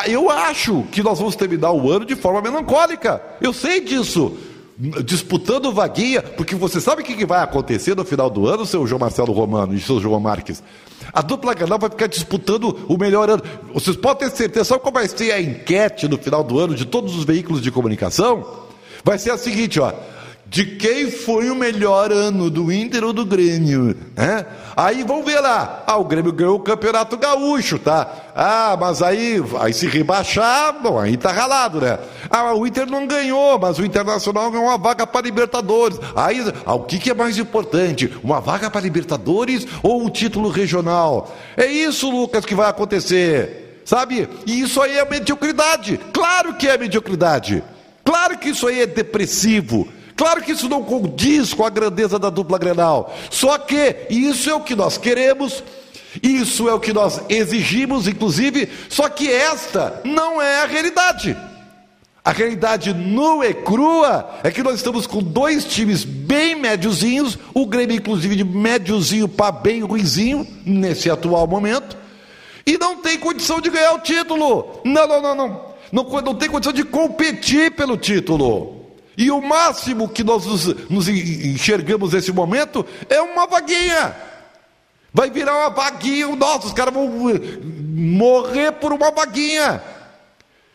Eu 0.06 0.28
acho 0.28 0.84
que 0.92 1.02
nós 1.02 1.18
vamos 1.18 1.34
terminar 1.34 1.72
o 1.72 1.90
ano 1.90 2.04
de 2.04 2.14
forma 2.14 2.42
melancólica. 2.42 3.22
Eu 3.40 3.54
sei 3.54 3.80
disso. 3.80 4.36
Disputando 5.04 5.72
vaguinha, 5.72 6.20
porque 6.20 6.54
você 6.54 6.82
sabe 6.82 7.00
o 7.00 7.04
que 7.04 7.24
vai 7.24 7.42
acontecer 7.42 7.96
no 7.96 8.04
final 8.04 8.28
do 8.28 8.46
ano, 8.46 8.66
seu 8.66 8.86
João 8.86 8.98
Marcelo 8.98 9.32
Romano 9.32 9.74
e 9.74 9.80
seu 9.80 9.98
João 9.98 10.20
Marques? 10.20 10.62
A 11.14 11.22
dupla 11.22 11.54
Granal 11.54 11.78
vai 11.78 11.88
ficar 11.88 12.06
disputando 12.06 12.78
o 12.86 12.98
melhor 12.98 13.30
ano. 13.30 13.42
Vocês 13.72 13.96
podem 13.96 14.28
ter 14.28 14.36
certeza, 14.36 14.64
sabe 14.66 14.82
qual 14.82 14.92
vai 14.92 15.08
ser 15.08 15.32
a 15.32 15.40
enquete 15.40 16.06
no 16.06 16.18
final 16.18 16.44
do 16.44 16.58
ano 16.58 16.74
de 16.74 16.84
todos 16.84 17.16
os 17.16 17.24
veículos 17.24 17.62
de 17.62 17.70
comunicação? 17.70 18.66
Vai 19.02 19.18
ser 19.18 19.30
a 19.30 19.38
seguinte, 19.38 19.80
ó 19.80 19.94
de 20.48 20.64
quem 20.64 21.10
foi 21.10 21.50
o 21.50 21.56
melhor 21.56 22.12
ano 22.12 22.48
do 22.48 22.70
Inter 22.72 23.04
ou 23.04 23.12
do 23.12 23.26
Grêmio. 23.26 23.96
Né? 24.14 24.46
Aí 24.76 25.02
vamos 25.02 25.24
ver 25.24 25.40
lá. 25.40 25.82
Ah, 25.86 25.96
o 25.96 26.04
Grêmio 26.04 26.32
ganhou 26.32 26.56
o 26.56 26.60
Campeonato 26.60 27.16
Gaúcho, 27.16 27.78
tá? 27.78 28.08
Ah, 28.34 28.76
mas 28.78 29.02
aí, 29.02 29.42
aí 29.58 29.72
se 29.72 29.86
rebaixar, 29.86 30.80
bom, 30.80 30.98
aí 30.98 31.16
tá 31.16 31.32
ralado, 31.32 31.80
né? 31.80 31.98
Ah, 32.30 32.54
o 32.54 32.66
Inter 32.66 32.86
não 32.86 33.06
ganhou, 33.06 33.58
mas 33.58 33.78
o 33.78 33.84
Internacional 33.84 34.50
ganhou 34.50 34.66
uma 34.66 34.78
vaga 34.78 35.06
para 35.06 35.26
Libertadores. 35.26 35.98
Aí, 36.14 36.44
ah, 36.64 36.74
o 36.74 36.84
que, 36.84 36.98
que 36.98 37.10
é 37.10 37.14
mais 37.14 37.38
importante? 37.38 38.12
Uma 38.22 38.40
vaga 38.40 38.70
para 38.70 38.80
Libertadores 38.80 39.66
ou 39.82 40.02
um 40.02 40.08
título 40.08 40.48
regional? 40.48 41.34
É 41.56 41.66
isso, 41.66 42.08
Lucas, 42.10 42.44
que 42.44 42.54
vai 42.54 42.70
acontecer. 42.70 43.82
Sabe? 43.84 44.28
E 44.46 44.60
isso 44.60 44.80
aí 44.80 44.98
é 44.98 45.04
mediocridade. 45.04 45.98
Claro 46.12 46.54
que 46.54 46.68
é 46.68 46.76
mediocridade. 46.76 47.62
Claro 48.04 48.38
que 48.38 48.50
isso 48.50 48.66
aí 48.66 48.80
é 48.80 48.86
depressivo. 48.86 49.88
Claro 50.16 50.42
que 50.42 50.52
isso 50.52 50.68
não 50.68 50.82
condiz 50.82 51.52
com 51.52 51.64
a 51.64 51.70
grandeza 51.70 52.18
da 52.18 52.30
dupla 52.30 52.58
Grenal. 52.58 53.14
Só 53.30 53.58
que 53.58 54.06
isso 54.08 54.48
é 54.48 54.54
o 54.54 54.62
que 54.62 54.74
nós 54.74 54.96
queremos, 54.96 55.62
isso 56.22 56.68
é 56.68 56.72
o 56.72 56.80
que 56.80 56.92
nós 56.92 57.20
exigimos, 57.28 58.08
inclusive, 58.08 58.68
só 58.88 59.08
que 59.10 59.30
esta 59.30 60.00
não 60.04 60.40
é 60.40 60.62
a 60.62 60.66
realidade. 60.66 61.36
A 62.24 62.32
realidade 62.32 62.92
nua 62.92 63.46
e 63.46 63.54
crua 63.54 64.28
é 64.42 64.50
que 64.50 64.62
nós 64.62 64.76
estamos 64.76 65.06
com 65.06 65.22
dois 65.22 65.64
times 65.64 66.02
bem 66.02 66.56
médiozinhos, 66.56 67.38
o 67.54 67.66
Grêmio, 67.66 67.96
inclusive, 67.96 68.34
de 68.34 68.42
médiozinho 68.42 69.28
para 69.28 69.52
bem 69.52 69.82
ruizinho, 69.82 70.44
nesse 70.64 71.08
atual 71.08 71.46
momento, 71.46 71.96
e 72.66 72.76
não 72.78 72.96
tem 72.96 73.16
condição 73.18 73.60
de 73.60 73.70
ganhar 73.70 73.92
o 73.92 74.00
título. 74.00 74.80
Não, 74.84 75.06
não, 75.06 75.22
não, 75.22 75.34
não. 75.36 75.66
Não, 75.92 76.02
não 76.20 76.34
tem 76.34 76.48
condição 76.48 76.72
de 76.72 76.82
competir 76.82 77.70
pelo 77.76 77.96
título. 77.96 78.75
E 79.16 79.30
o 79.30 79.40
máximo 79.40 80.08
que 80.08 80.22
nós 80.22 80.44
nos, 80.44 80.66
nos 80.90 81.08
enxergamos 81.08 82.12
nesse 82.12 82.30
momento 82.30 82.84
é 83.08 83.20
uma 83.20 83.46
vaguinha. 83.46 84.14
Vai 85.12 85.30
virar 85.30 85.56
uma 85.56 85.70
vaguinha, 85.70 86.26
nossa, 86.36 86.66
os 86.66 86.74
caras 86.74 86.92
vão 86.92 87.30
eh, 87.30 87.40
morrer 87.64 88.72
por 88.72 88.92
uma 88.92 89.10
vaguinha. 89.10 89.82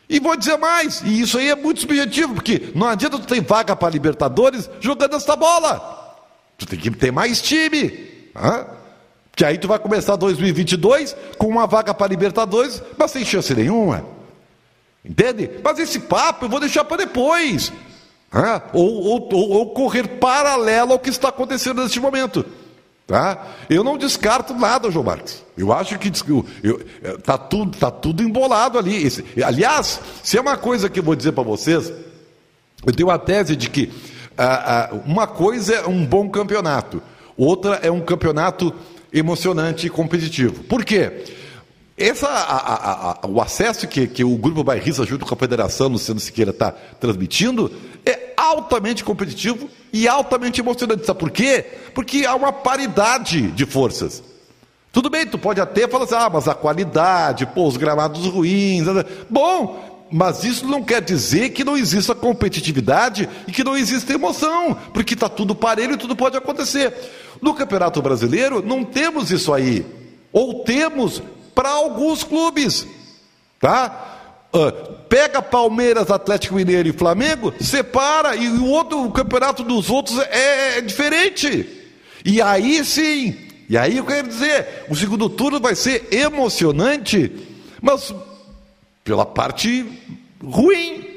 E 0.09 0.19
vou 0.19 0.35
dizer 0.35 0.57
mais, 0.57 1.01
e 1.05 1.21
isso 1.21 1.37
aí 1.37 1.49
é 1.49 1.55
muito 1.55 1.81
subjetivo, 1.81 2.33
porque 2.33 2.71
não 2.73 2.87
adianta 2.87 3.19
tu 3.19 3.27
ter 3.27 3.39
vaga 3.41 3.75
para 3.75 3.91
Libertadores 3.91 4.67
jogando 4.79 5.15
essa 5.15 5.35
bola. 5.35 6.17
Tu 6.57 6.65
tem 6.65 6.79
que 6.79 6.89
ter 6.89 7.11
mais 7.11 7.41
time. 7.41 7.83
Hein? 8.35 8.65
Que 9.35 9.45
aí 9.45 9.59
tu 9.59 9.67
vai 9.67 9.77
começar 9.77 10.15
2022 10.15 11.15
com 11.37 11.47
uma 11.47 11.67
vaga 11.67 11.93
para 11.93 12.07
Libertadores, 12.07 12.81
mas 12.97 13.11
sem 13.11 13.23
chance 13.23 13.53
nenhuma. 13.53 14.03
Entende? 15.05 15.49
Mas 15.63 15.77
esse 15.77 15.99
papo 15.99 16.45
eu 16.45 16.49
vou 16.49 16.59
deixar 16.59 16.83
para 16.83 16.97
depois 16.97 17.71
ou, 18.73 19.03
ou, 19.03 19.29
ou, 19.33 19.69
correr 19.71 20.07
paralelo 20.07 20.93
ao 20.93 20.99
que 20.99 21.09
está 21.09 21.29
acontecendo 21.29 21.81
neste 21.81 21.99
momento. 21.99 22.45
Tá? 23.05 23.47
Eu 23.69 23.83
não 23.83 23.97
descarto 23.97 24.53
nada, 24.53 24.89
João 24.89 25.03
Marcos. 25.03 25.43
Eu 25.57 25.73
acho 25.73 25.99
que 25.99 26.07
está 26.09 27.37
tudo, 27.37 27.77
tá 27.77 27.91
tudo 27.91 28.23
embolado 28.23 28.79
ali. 28.79 29.05
Esse, 29.05 29.25
aliás, 29.43 29.99
se 30.23 30.37
é 30.37 30.41
uma 30.41 30.55
coisa 30.55 30.89
que 30.89 30.99
eu 30.99 31.03
vou 31.03 31.15
dizer 31.15 31.33
para 31.33 31.43
vocês, 31.43 31.91
eu 32.85 32.93
tenho 32.93 33.09
a 33.09 33.19
tese 33.19 33.55
de 33.55 33.69
que 33.69 33.91
ah, 34.37 34.89
ah, 34.91 34.95
uma 35.05 35.27
coisa 35.27 35.75
é 35.75 35.87
um 35.87 36.05
bom 36.05 36.29
campeonato, 36.29 37.01
outra 37.35 37.79
é 37.83 37.91
um 37.91 37.99
campeonato 37.99 38.73
emocionante 39.11 39.87
e 39.87 39.89
competitivo. 39.89 40.63
Por 40.63 40.85
quê? 40.85 41.25
Essa, 42.01 42.27
a, 42.27 43.11
a, 43.11 43.27
o 43.27 43.39
acesso 43.39 43.87
que, 43.87 44.07
que 44.07 44.23
o 44.23 44.35
Grupo 44.35 44.63
Bairrista, 44.63 45.05
junto 45.05 45.23
com 45.23 45.35
a 45.35 45.37
Federação 45.37 45.87
Luciano 45.87 46.19
Siqueira, 46.19 46.49
está 46.49 46.71
transmitindo, 46.99 47.71
é 48.03 48.33
altamente 48.35 49.03
competitivo 49.03 49.69
e 49.93 50.07
altamente 50.07 50.61
emocionante. 50.61 51.05
Sabe 51.05 51.19
por 51.19 51.29
quê? 51.29 51.63
Porque 51.93 52.25
há 52.25 52.33
uma 52.33 52.51
paridade 52.51 53.51
de 53.51 53.65
forças. 53.67 54.23
Tudo 54.91 55.11
bem, 55.11 55.27
tu 55.27 55.37
pode 55.37 55.61
até 55.61 55.87
falar 55.87 56.05
assim, 56.05 56.15
ah, 56.15 56.29
mas 56.29 56.47
a 56.47 56.55
qualidade, 56.55 57.45
pô, 57.45 57.67
os 57.67 57.77
gramados 57.77 58.25
ruins. 58.25 58.87
Né? 58.87 59.05
Bom, 59.29 60.07
mas 60.11 60.43
isso 60.43 60.65
não 60.65 60.83
quer 60.83 61.03
dizer 61.03 61.51
que 61.51 61.63
não 61.63 61.77
exista 61.77 62.15
competitividade 62.15 63.29
e 63.47 63.51
que 63.51 63.63
não 63.63 63.77
exista 63.77 64.11
emoção, 64.11 64.75
porque 64.91 65.13
está 65.13 65.29
tudo 65.29 65.53
parelho 65.53 65.93
e 65.93 65.97
tudo 65.97 66.15
pode 66.15 66.35
acontecer. 66.35 66.93
No 67.39 67.53
Campeonato 67.53 68.01
Brasileiro, 68.01 68.63
não 68.65 68.83
temos 68.83 69.29
isso 69.29 69.53
aí. 69.53 69.85
Ou 70.33 70.63
temos 70.63 71.21
para 71.53 71.69
alguns 71.69 72.23
clubes, 72.23 72.87
tá? 73.59 74.47
Uh, 74.53 74.93
pega 75.07 75.41
Palmeiras, 75.41 76.11
Atlético 76.11 76.55
Mineiro 76.55 76.89
e 76.89 76.93
Flamengo, 76.93 77.53
separa 77.59 78.35
e 78.35 78.47
o 78.47 78.65
outro 78.65 79.05
o 79.05 79.11
campeonato 79.11 79.63
dos 79.63 79.89
outros 79.89 80.19
é, 80.19 80.77
é 80.77 80.81
diferente. 80.81 81.67
E 82.25 82.41
aí 82.41 82.83
sim, 82.83 83.37
e 83.69 83.77
aí 83.77 83.97
eu 83.97 84.05
quero 84.05 84.27
dizer, 84.27 84.85
o 84.89 84.95
segundo 84.95 85.29
turno 85.29 85.59
vai 85.59 85.75
ser 85.75 86.07
emocionante, 86.11 87.31
mas 87.81 88.13
pela 89.03 89.25
parte 89.25 89.85
ruim, 90.43 91.10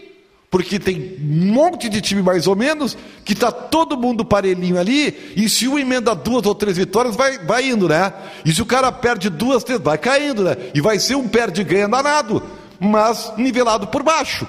porque 0.55 0.79
tem 0.79 1.17
um 1.21 1.53
monte 1.53 1.89
de 1.89 2.01
time 2.01 2.23
mais 2.23 2.47
ou 2.47 2.55
menos, 2.55 2.97
que 3.25 3.33
está 3.33 3.51
todo 3.51 3.97
mundo 3.97 4.25
parelhinho 4.25 4.79
ali, 4.79 5.33
e 5.35 5.49
se 5.49 5.67
um 5.67 5.77
emenda 5.77 6.15
duas 6.15 6.47
ou 6.47 6.55
três 6.55 6.77
vitórias, 6.77 7.17
vai, 7.17 7.39
vai 7.39 7.71
indo, 7.71 7.89
né? 7.89 8.13
E 8.45 8.55
se 8.55 8.63
o 8.63 8.65
cara 8.65 8.93
perde 8.93 9.29
duas, 9.29 9.65
três, 9.65 9.81
vai 9.81 9.99
caindo, 9.99 10.45
né? 10.45 10.57
E 10.73 10.81
vai 10.81 11.01
ser 11.01 11.17
um 11.17 11.27
perde-ganha 11.27 11.89
danado, 11.89 12.41
mas 12.79 13.33
nivelado 13.37 13.89
por 13.89 14.05
baixo. 14.05 14.47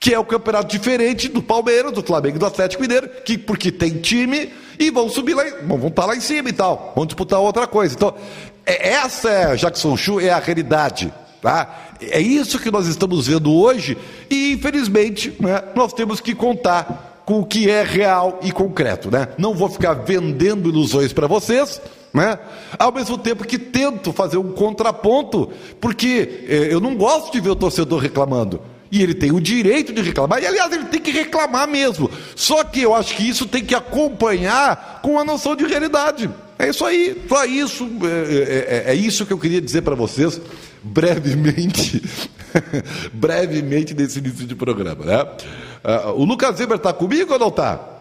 Que 0.00 0.12
é 0.12 0.18
o 0.18 0.24
campeonato 0.24 0.66
diferente 0.66 1.28
do 1.28 1.44
Palmeiras, 1.44 1.92
do 1.92 2.02
Flamengo 2.02 2.40
do 2.40 2.46
Atlético 2.46 2.82
Mineiro, 2.82 3.08
que 3.24 3.38
porque 3.38 3.70
tem 3.70 4.00
time 4.00 4.52
e 4.80 4.90
vão 4.90 5.08
subir 5.08 5.34
lá, 5.34 5.44
vão 5.62 5.76
estar 5.86 6.02
tá 6.02 6.06
lá 6.08 6.16
em 6.16 6.20
cima 6.20 6.48
e 6.48 6.52
tal, 6.52 6.92
vão 6.96 7.06
disputar 7.06 7.38
outra 7.38 7.68
coisa. 7.68 7.94
Então, 7.94 8.16
é, 8.66 8.94
essa 8.94 9.30
é, 9.30 9.54
Jackson 9.54 9.96
Chu, 9.96 10.18
é 10.18 10.30
a 10.30 10.40
realidade. 10.40 11.14
Tá? 11.40 11.92
É 12.00 12.20
isso 12.20 12.58
que 12.58 12.70
nós 12.70 12.86
estamos 12.86 13.26
vendo 13.28 13.52
hoje 13.52 13.96
e, 14.28 14.52
infelizmente, 14.52 15.34
né, 15.38 15.62
nós 15.74 15.92
temos 15.92 16.20
que 16.20 16.34
contar 16.34 17.22
com 17.24 17.40
o 17.40 17.44
que 17.44 17.70
é 17.70 17.82
real 17.82 18.40
e 18.42 18.50
concreto. 18.50 19.10
Né? 19.10 19.28
Não 19.38 19.54
vou 19.54 19.68
ficar 19.68 19.92
vendendo 19.92 20.68
ilusões 20.68 21.12
para 21.12 21.26
vocês, 21.26 21.80
né? 22.12 22.38
ao 22.78 22.90
mesmo 22.90 23.18
tempo 23.18 23.46
que 23.46 23.58
tento 23.58 24.12
fazer 24.12 24.38
um 24.38 24.52
contraponto, 24.52 25.50
porque 25.80 26.46
eh, 26.48 26.68
eu 26.70 26.80
não 26.80 26.96
gosto 26.96 27.30
de 27.30 27.40
ver 27.40 27.50
o 27.50 27.56
torcedor 27.56 28.00
reclamando. 28.00 28.60
E 28.90 29.02
ele 29.02 29.12
tem 29.12 29.30
o 29.30 29.40
direito 29.40 29.92
de 29.92 30.00
reclamar, 30.00 30.42
e 30.42 30.46
aliás, 30.46 30.72
ele 30.72 30.86
tem 30.86 31.00
que 31.00 31.10
reclamar 31.10 31.68
mesmo. 31.68 32.10
Só 32.34 32.64
que 32.64 32.80
eu 32.80 32.94
acho 32.94 33.14
que 33.14 33.28
isso 33.28 33.46
tem 33.46 33.62
que 33.62 33.74
acompanhar 33.74 35.00
com 35.02 35.18
a 35.18 35.24
noção 35.24 35.54
de 35.54 35.66
realidade. 35.66 36.30
É 36.58 36.70
isso 36.70 36.84
aí, 36.84 37.22
só 37.28 37.44
isso. 37.44 37.86
É, 38.02 38.86
é, 38.88 38.92
é 38.92 38.94
isso 38.94 39.26
que 39.26 39.32
eu 39.32 39.38
queria 39.38 39.60
dizer 39.60 39.82
para 39.82 39.94
vocês 39.94 40.40
brevemente, 40.82 42.02
brevemente 43.12 43.94
nesse 43.94 44.18
início 44.18 44.46
de 44.46 44.54
programa, 44.54 45.04
né? 45.04 45.22
Uh, 45.84 46.20
o 46.20 46.24
Lucas 46.24 46.58
Weber 46.58 46.76
está 46.76 46.92
comigo 46.92 47.32
ou 47.32 47.38
não 47.38 47.48
está? 47.48 47.98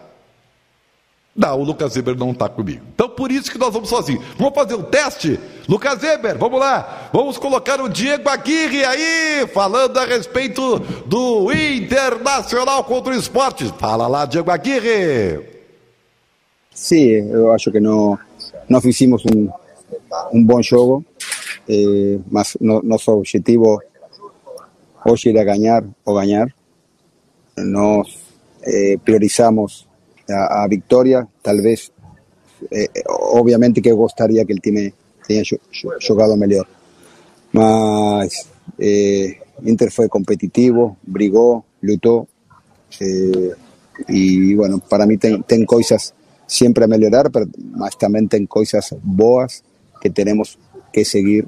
Não, 1.36 1.60
o 1.60 1.64
Lucas 1.64 1.96
Weber 1.96 2.18
não 2.18 2.32
está 2.32 2.50
comigo. 2.50 2.82
Então, 2.96 3.08
por 3.08 3.32
isso 3.32 3.52
que 3.52 3.60
nós 3.60 3.72
vamos 3.72 3.90
sozinhos. 3.90 4.26
Vamos 4.40 4.56
fazer 4.56 4.74
um 4.74 4.82
teste? 4.82 5.40
Lucas 5.70 6.02
Weber, 6.02 6.36
vamos 6.36 6.60
lá. 6.60 7.10
Vamos 7.14 7.38
colocar 7.38 7.80
o 7.80 7.88
Diego 7.88 8.28
Aguirre 8.28 8.84
aí, 8.84 9.48
falando 9.54 9.96
a 9.98 10.06
respeito 10.06 10.80
do 11.06 11.52
Internacional 11.54 12.84
contra 12.84 13.14
o 13.14 13.18
Esporte. 13.18 13.72
Fala 13.78 14.08
lá, 14.08 14.26
Diego 14.26 14.50
Aguirre. 14.50 15.58
Sim, 16.74 17.30
eu 17.32 17.52
acho 17.54 17.72
que 17.72 17.80
não, 17.80 18.18
não 18.68 18.82
fizemos 18.82 19.24
um, 19.26 19.48
um 20.34 20.44
bom 20.44 20.62
jogo, 20.62 21.06
eh, 21.68 22.20
mas 22.30 22.58
no, 22.60 22.82
nosso 22.82 23.12
objetivo 23.12 23.82
hoje 25.06 25.30
era 25.30 25.44
ganhar 25.44 25.84
ou 26.06 26.16
ganhar. 26.16 26.48
Nós 27.58 28.08
eh, 28.64 28.98
priorizamos 29.04 29.88
a, 30.30 30.64
a 30.64 30.68
vitória, 30.68 31.28
talvez, 31.42 31.92
eh, 32.72 32.90
obviamente 33.08 33.82
que 33.82 33.90
eu 33.90 33.98
gostaria 33.98 34.46
que 34.46 34.54
o 34.54 34.60
time 34.60 34.94
tenha 35.28 35.44
jogado 36.00 36.36
melhor, 36.38 36.68
mas 37.52 38.48
eh, 38.80 39.38
Inter 39.64 39.92
foi 39.92 40.08
competitivo, 40.08 40.98
brigou, 41.04 41.66
lutou, 41.82 42.28
eh, 43.02 43.56
e 44.10 44.56
bueno, 44.56 44.80
para 44.80 45.06
mim 45.06 45.18
tem, 45.18 45.42
tem 45.42 45.66
coisas 45.66 46.14
sempre 46.48 46.84
a 46.84 46.88
melhorar, 46.88 47.30
pero, 47.30 47.50
mas 47.76 47.96
também 47.96 48.28
tem 48.28 48.46
coisas 48.46 48.94
boas 49.02 49.64
que 50.02 50.10
temos 50.10 50.58
que 50.94 51.04
seguir 51.04 51.48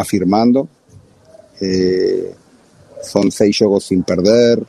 afirmando. 0.00 0.68
Eh, 1.60 2.34
son 3.02 3.30
seis 3.30 3.56
jogos 3.56 3.84
sin 3.84 4.02
perder, 4.02 4.62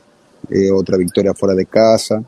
eh, 0.50 0.70
outra 0.70 0.96
vitória 0.96 1.34
fora 1.34 1.54
de 1.54 1.66
casa, 1.66 2.22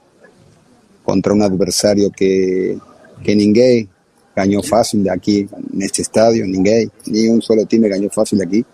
contra 1.04 1.34
um 1.34 1.42
adversário 1.42 2.10
que, 2.10 2.76
que 3.22 3.34
ninguém 3.34 3.88
ganhou 4.34 4.62
fácil 4.62 5.04
aqui 5.10 5.48
neste 5.72 6.02
estádio, 6.02 6.46
ninguém, 6.46 6.90
nem 7.06 7.32
um 7.32 7.40
solo 7.40 7.66
time 7.66 7.88
ganhou 7.88 8.10
fácil 8.10 8.40
aqui. 8.42 8.64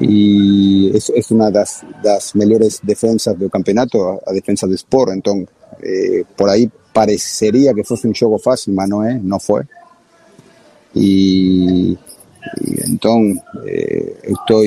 E 0.00 0.92
é, 0.94 1.18
é 1.18 1.22
uma 1.30 1.50
das, 1.50 1.84
das 2.02 2.32
melhores 2.34 2.80
defensas 2.82 3.36
do 3.36 3.50
campeonato, 3.50 4.20
a 4.26 4.32
defesa 4.32 4.66
do 4.66 4.74
Sport. 4.74 5.12
Então, 5.14 5.46
eh, 5.82 6.24
por 6.36 6.48
aí 6.48 6.70
pareceria 6.92 7.74
que 7.74 7.84
fosse 7.84 8.08
um 8.08 8.14
jogo 8.14 8.38
fácil, 8.38 8.72
mas 8.72 8.88
não 8.88 9.02
é, 9.02 9.20
não 9.22 9.38
foi. 9.38 9.62
E, 12.60 12.70
e 12.70 12.90
então, 12.90 13.34
eh, 13.64 14.16
eu 14.24 14.34
estou 14.34 14.64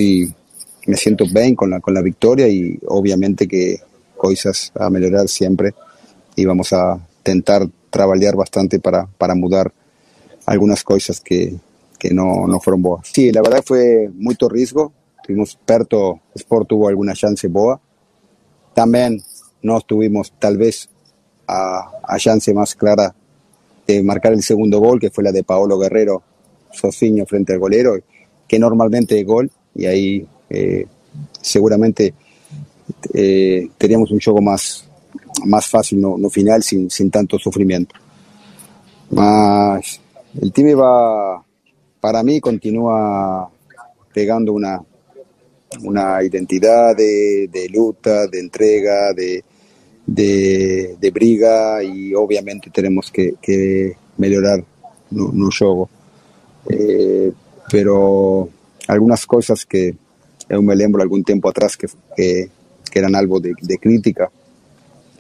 me 0.86 0.98
siento 0.98 1.26
bien 1.32 1.56
con 1.56 1.70
la, 1.70 1.80
con 1.80 1.94
la 1.94 2.02
victoria 2.02 2.48
y 2.48 2.78
obviamente 2.88 3.48
que 3.48 3.80
cosas 4.18 4.72
a 4.76 4.90
mejorar 4.90 5.28
siempre. 5.28 5.74
Y 6.36 6.46
vamos 6.46 6.74
a 6.74 7.00
intentar 7.20 7.68
trabajar 7.90 8.36
bastante 8.36 8.80
para, 8.80 9.06
para 9.06 9.36
mudar 9.36 9.72
algunas 10.46 10.84
cosas 10.84 11.22
que, 11.22 11.56
que 11.98 12.14
no, 12.14 12.48
no 12.48 12.60
fueron 12.60 12.82
boas. 12.82 13.08
Sí, 13.14 13.32
la 13.32 13.42
verdad 13.42 13.64
fue 13.66 14.10
mucho 14.14 14.50
riesgo, 14.50 14.92
tuvimos 15.24 15.58
perto, 15.66 16.20
Sport 16.36 16.68
tuvo 16.68 16.88
alguna 16.90 17.14
chance 17.14 17.48
boa, 17.48 17.80
también 18.74 19.22
no 19.62 19.80
tuvimos 19.82 20.34
tal 20.40 20.58
vez 20.58 20.90
a, 21.48 21.92
a 22.04 22.18
chance 22.18 22.54
más 22.54 22.76
clara 22.76 23.16
de 23.88 24.04
marcar 24.04 24.34
el 24.34 24.44
segundo 24.44 24.80
gol, 24.80 25.00
que 25.00 25.12
fue 25.12 25.24
la 25.24 25.32
de 25.32 25.44
Paolo 25.44 25.78
Guerrero, 25.78 26.24
Frente 27.26 27.54
al 27.54 27.60
golero, 27.60 27.98
que 28.48 28.60
normalmente 28.60 29.20
es 29.20 29.26
gol, 29.26 29.50
y 29.76 29.86
ahí 29.86 30.28
eh, 30.50 30.86
seguramente 31.42 32.14
eh, 33.14 33.70
teníamos 33.78 34.12
un 34.12 34.20
juego 34.20 34.42
más, 34.42 34.88
más 35.46 35.68
fácil 35.68 36.02
no, 36.02 36.18
no 36.18 36.30
final, 36.30 36.64
sin, 36.64 36.90
sin 36.90 37.10
tanto 37.10 37.38
sufrimiento. 37.40 37.96
Mas 39.12 40.00
el 40.42 40.52
time 40.52 40.76
va, 40.76 41.44
para 42.00 42.24
mí, 42.24 42.40
continúa 42.40 43.50
pegando 44.14 44.54
una, 44.54 44.82
una 45.84 46.24
identidad 46.24 46.96
de, 46.96 47.48
de 47.52 47.70
luta, 47.70 48.28
de 48.28 48.40
entrega, 48.40 49.14
de, 49.14 49.44
de, 50.06 51.12
briga 51.12 51.84
y 51.84 52.14
obviamente 52.14 52.70
tenemos 52.70 53.12
que, 53.12 53.36
que 53.42 53.96
mejorar 54.18 54.64
no 55.12 55.50
juego. 55.58 55.90
Eh, 56.70 57.32
pero 57.70 58.50
algunas 58.88 59.26
cosas 59.26 59.66
que, 59.66 59.96
eu 60.50 60.62
me 60.62 60.76
lembro 60.76 61.02
algum 61.02 61.24
tempo 61.24 61.50
atrás 61.50 61.76
que, 61.76 61.88
que, 62.16 62.50
que 62.92 63.00
eram 63.00 63.16
algo 63.16 63.40
de, 63.40 63.54
de, 63.62 63.78
crítica 63.78 64.32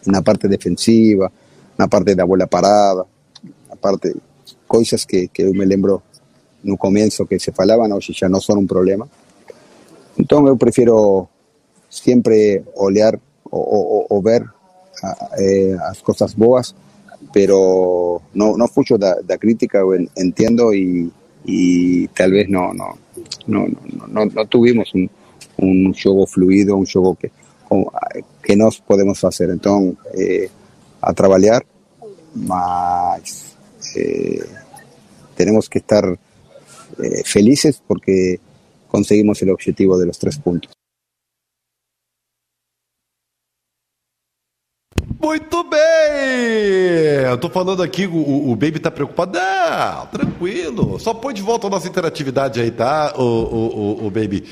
na 0.05 0.21
parte 0.21 0.47
defensiva, 0.47 1.31
na 1.77 1.87
parte 1.87 2.15
da 2.15 2.25
bola 2.25 2.47
parada, 2.47 3.05
na 3.69 3.75
parte 3.75 4.13
que, 5.07 5.27
que 5.29 5.43
eu 5.43 5.53
me 5.53 5.65
lembro 5.65 6.03
no 6.63 6.77
começo 6.77 7.25
que 7.25 7.39
se 7.39 7.51
falavam, 7.51 7.95
hoje 7.95 8.13
já 8.13 8.27
não 8.27 8.41
são 8.41 8.59
um 8.59 8.67
problema. 8.67 9.07
Então 10.17 10.47
eu 10.47 10.57
prefiro 10.57 11.27
sempre 11.89 12.63
olhar 12.75 13.19
ou, 13.49 13.61
ou, 13.61 14.07
ou 14.09 14.21
ver 14.21 14.43
eh, 15.37 15.75
as 15.81 16.01
boas, 16.33 16.75
pero 17.31 18.21
não, 18.33 18.57
não 18.57 18.67
fujo 18.67 18.97
da 19.21 19.37
crítica, 19.37 19.79
eu 19.79 19.95
entendo 20.17 20.73
e, 20.73 21.11
e 21.45 22.09
talvez 22.15 22.49
não, 22.49 22.73
não, 22.73 22.97
não, 23.47 23.67
não, 24.07 24.25
não 24.25 24.45
tuvimos 24.47 24.91
um, 24.95 25.07
un 25.57 25.93
juego 25.93 26.25
fluido, 26.25 26.77
un 26.77 26.85
juego 26.85 27.15
que, 27.15 27.31
que 28.41 28.55
nós 28.55 28.79
podemos 28.79 29.19
fazer. 29.19 29.49
Então, 29.49 29.95
eh, 30.13 30.49
a 31.01 31.13
trabalhar, 31.13 31.63
mas 32.33 33.55
eh, 33.95 34.45
tenemos 35.35 35.67
que 35.67 35.79
estar 35.79 36.05
eh, 36.07 37.21
felices 37.25 37.81
porque 37.85 38.39
conseguimos 38.87 39.41
el 39.41 39.49
objetivo 39.49 39.97
de 39.97 40.05
los 40.05 40.17
tres 40.17 40.37
Muito 45.23 45.63
bem! 45.63 45.79
Eu 47.29 47.37
tô 47.37 47.49
falando 47.49 47.81
aqui, 47.81 48.05
o, 48.05 48.51
o 48.51 48.55
Baby 48.57 48.77
tá 48.77 48.91
preocupado. 48.91 49.39
Não, 49.39 50.05
tranquilo. 50.07 50.99
Só 50.99 51.13
põe 51.13 51.33
de 51.33 51.41
volta 51.41 51.67
a 51.67 51.69
nossa 51.69 51.87
interatividade 51.87 52.59
aí, 52.59 52.69
tá, 52.69 53.13
o, 53.17 53.23
o, 53.23 54.05
o, 54.05 54.11
Baby? 54.11 54.43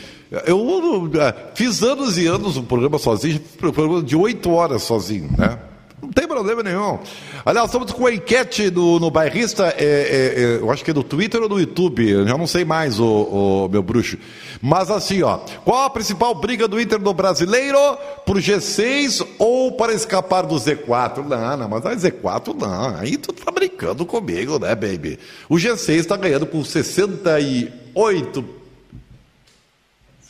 Eu 0.47 1.11
é, 1.19 1.35
fiz 1.55 1.83
anos 1.83 2.17
e 2.17 2.25
anos 2.25 2.55
um 2.55 2.63
programa 2.63 2.97
sozinho, 2.97 3.41
um 3.63 3.71
programa 3.71 4.01
de 4.01 4.15
oito 4.15 4.49
horas 4.49 4.83
sozinho, 4.83 5.29
né? 5.37 5.59
Não 6.01 6.09
tem 6.09 6.27
problema 6.27 6.63
nenhum. 6.63 6.97
Aliás, 7.45 7.67
estamos 7.67 7.91
com 7.91 8.07
a 8.07 8.13
enquete 8.13 8.71
no, 8.71 8.99
no 8.99 9.11
bairrista, 9.11 9.73
é, 9.77 9.83
é, 9.85 10.43
é, 10.43 10.57
eu 10.59 10.71
acho 10.71 10.83
que 10.83 10.89
é 10.89 10.93
no 10.93 11.03
Twitter 11.03 11.41
ou 11.41 11.47
no 11.47 11.59
YouTube, 11.59 12.09
eu 12.09 12.27
já 12.27 12.35
não 12.37 12.47
sei 12.47 12.65
mais, 12.65 12.99
o, 12.99 13.05
o, 13.05 13.69
meu 13.69 13.83
bruxo. 13.83 14.17
Mas 14.59 14.89
assim, 14.89 15.21
ó, 15.21 15.37
qual 15.63 15.83
a 15.83 15.89
principal 15.89 16.33
briga 16.33 16.67
do 16.67 16.81
Inter 16.81 16.99
no 16.99 17.13
brasileiro? 17.13 17.77
Por 18.25 18.37
G6 18.37 19.25
ou 19.37 19.73
para 19.73 19.93
escapar 19.93 20.45
do 20.45 20.55
Z4? 20.55 21.23
Não, 21.27 21.57
não, 21.57 21.69
mas 21.69 21.85
a 21.85 21.95
Z4 21.95 22.59
não. 22.59 22.95
Aí 22.97 23.17
tu 23.17 23.31
tá 23.31 23.51
brincando 23.51 24.05
comigo, 24.05 24.57
né, 24.57 24.73
baby? 24.73 25.19
O 25.47 25.55
G6 25.55 25.89
está 25.89 26.17
ganhando 26.17 26.47
com 26.47 26.63
68 26.63 28.60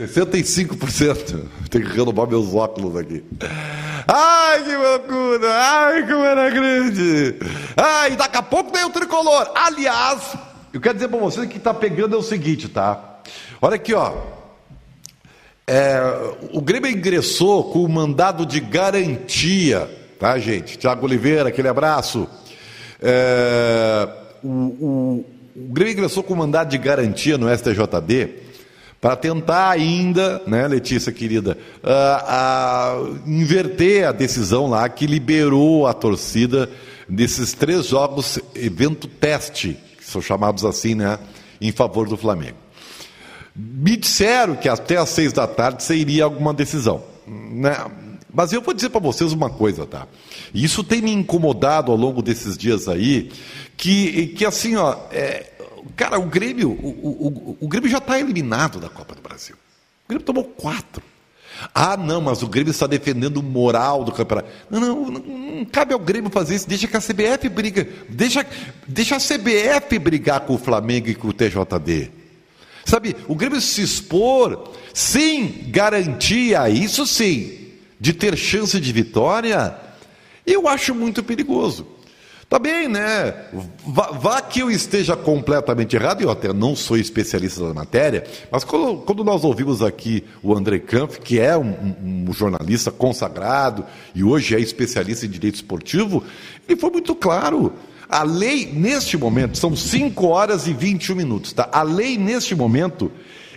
65%. 0.08 1.44
Tem 1.70 1.82
que 1.82 1.88
renovar 1.90 2.28
meus 2.28 2.54
óculos 2.54 2.96
aqui. 2.96 3.24
Ai, 4.08 4.64
que 4.64 4.76
loucura! 4.76 5.54
Ai, 5.54 6.02
como 6.08 6.24
era 6.24 6.50
grande! 6.50 7.36
Ai, 7.78 8.16
daqui 8.16 8.38
a 8.38 8.42
pouco 8.42 8.72
tem 8.72 8.84
o 8.84 8.90
tricolor. 8.90 9.52
Aliás, 9.56 10.36
eu 10.74 10.82
quero 10.82 10.96
dizer 10.96 11.08
para 11.08 11.20
vocês 11.20 11.48
que 11.48 11.58
está 11.58 11.74
pegando 11.74 12.16
é 12.16 12.20
o 12.20 12.24
seguinte, 12.24 12.68
tá? 12.68 13.20
Olha 13.62 13.76
aqui, 13.76 13.94
ó. 13.94 14.14
É, 15.68 16.02
o 16.52 16.62
Grêmio 16.62 16.90
ingressou 16.90 17.72
com 17.72 17.84
o 17.84 17.90
mandado 17.90 18.46
de 18.46 18.60
garantia, 18.60 19.90
tá, 20.20 20.38
gente? 20.38 20.78
Tiago 20.78 21.06
Oliveira, 21.06 21.50
aquele 21.50 21.68
abraço. 21.68 22.28
É, 23.02 24.08
o, 24.44 24.48
o, 24.48 25.26
o 25.56 25.74
Grêmio 25.74 25.94
ingressou 25.94 26.24
com 26.24 26.34
o 26.34 26.38
mandado 26.38 26.70
de 26.70 26.78
garantia 26.78 27.38
no 27.38 27.48
STJD 27.56 28.51
para 29.02 29.16
tentar 29.16 29.72
ainda, 29.72 30.44
né, 30.46 30.68
Letícia 30.68 31.12
querida, 31.12 31.58
uh, 31.84 33.04
uh, 33.04 33.20
inverter 33.26 34.08
a 34.08 34.12
decisão 34.12 34.68
lá 34.68 34.88
que 34.88 35.08
liberou 35.08 35.88
a 35.88 35.94
torcida 35.94 36.70
desses 37.10 37.52
três 37.52 37.88
jogos 37.88 38.40
evento 38.54 39.08
teste, 39.08 39.76
que 39.98 40.06
são 40.06 40.22
chamados 40.22 40.64
assim, 40.64 40.94
né, 40.94 41.18
em 41.60 41.72
favor 41.72 42.08
do 42.08 42.16
Flamengo. 42.16 42.58
Me 43.56 43.98
disseram 43.98 44.56
que 44.56 44.70
até 44.70 44.98
às 44.98 45.10
seis 45.10 45.34
da 45.34 45.48
tarde 45.48 45.84
seria 45.84 46.24
alguma 46.24 46.54
decisão, 46.54 47.04
né? 47.28 47.76
Mas 48.34 48.54
eu 48.54 48.62
vou 48.62 48.74
dizer 48.74 48.90
para 48.90 49.02
vocês 49.02 49.34
uma 49.34 49.50
coisa, 49.50 49.86
tá? 49.86 50.08
Isso 50.54 50.86
tem 50.86 51.02
me 51.02 51.12
incomodado 51.12 51.92
ao 51.92 51.98
longo 51.98 52.22
desses 52.22 52.58
dias 52.58 52.88
aí, 52.88 53.30
que, 53.76 54.28
que 54.28 54.46
assim, 54.46 54.78
ó, 54.78 54.96
é, 55.12 55.52
Cara, 55.96 56.20
o 56.20 56.26
Grêmio, 56.26 56.70
o, 56.70 56.88
o, 56.88 57.28
o, 57.28 57.58
o 57.62 57.68
Grêmio 57.68 57.90
já 57.90 57.98
está 57.98 58.20
eliminado 58.20 58.80
da 58.80 58.90
Copa 58.90 59.16
do 59.16 59.22
Brasil. 59.22 59.56
O 60.06 60.10
Grêmio 60.10 60.26
tomou 60.26 60.44
quatro. 60.44 61.04
Ah, 61.74 61.96
não, 61.96 62.22
mas 62.22 62.42
o 62.42 62.48
Grêmio 62.48 62.72
está 62.72 62.88
defendendo 62.88 63.38
o 63.38 63.44
moral 63.44 64.04
do 64.04 64.12
campeonato. 64.12 64.50
Não, 64.70 64.80
não, 64.80 65.12
não, 65.12 65.20
não, 65.20 65.66
cabe 65.66 65.94
ao 65.94 66.00
Grêmio 66.00 66.32
fazer 66.32 66.56
isso. 66.56 66.68
Deixa 66.68 66.88
que 66.88 66.98
a 66.98 67.02
CBF 67.02 67.50
briga. 67.50 67.88
Deixa, 68.10 68.46
deixa 68.88 69.16
a 69.16 69.20
CBF 69.20 70.00
brigar 70.00 70.42
com 70.42 70.56
o 70.56 70.58
Flamengo 70.58 71.10
e 71.10 71.16
com 71.16 71.28
o 71.28 71.34
TJD. 71.34 72.12
Sabe, 72.86 73.16
o 73.28 73.36
Grêmio 73.36 73.62
se 73.62 73.82
expor 73.82 74.72
sem 74.94 75.70
garantia, 75.70 76.68
isso 76.70 77.06
sim, 77.06 77.70
de 78.00 78.12
ter 78.12 78.36
chance 78.36 78.80
de 78.80 78.92
vitória, 78.92 79.76
eu 80.46 80.68
acho 80.68 80.96
muito 80.96 81.24
perigoso. 81.24 81.86
Tá 82.52 82.60
bem, 82.60 82.90
né? 82.90 83.34
Vá, 83.88 84.08
vá, 84.12 84.42
que 84.42 84.60
eu 84.60 84.70
esteja 84.70 85.16
completamente 85.16 85.96
errado, 85.96 86.22
eu 86.22 86.30
até 86.30 86.52
não 86.52 86.76
sou 86.76 86.98
especialista 86.98 87.66
na 87.66 87.74
matéria, 87.74 88.26
mas 88.52 88.66
quando, 88.66 88.98
quando 89.04 89.24
nós 89.24 89.46
ouvimos 89.46 89.82
aqui 89.82 90.26
o 90.44 90.54
André 90.54 90.78
Kampf, 90.80 91.22
que 91.22 91.40
é 91.40 91.58
um, 91.58 91.70
um, 91.70 92.26
um, 92.28 92.34
jornalista 92.34 92.92
consagrado 92.92 93.86
e 94.14 94.22
hoje 94.22 94.54
é 94.54 94.60
especialista 94.60 95.26
em 95.26 95.30
direito 95.30 95.56
esportivo, 95.56 96.26
ele 96.68 96.78
foi 96.78 96.90
muito 96.90 97.16
claro. 97.16 97.72
A 98.10 98.24
lei, 98.24 98.66
neste 98.66 99.16
momento, 99.16 99.58
são 99.58 99.74
5 99.74 100.28
horas 100.28 100.68
e 100.68 100.74
21 100.74 101.16
minutos, 101.16 101.54
tá? 101.54 101.70
A 101.72 101.84
lei, 101.84 102.18
neste 102.18 102.54
momento, 102.54 103.10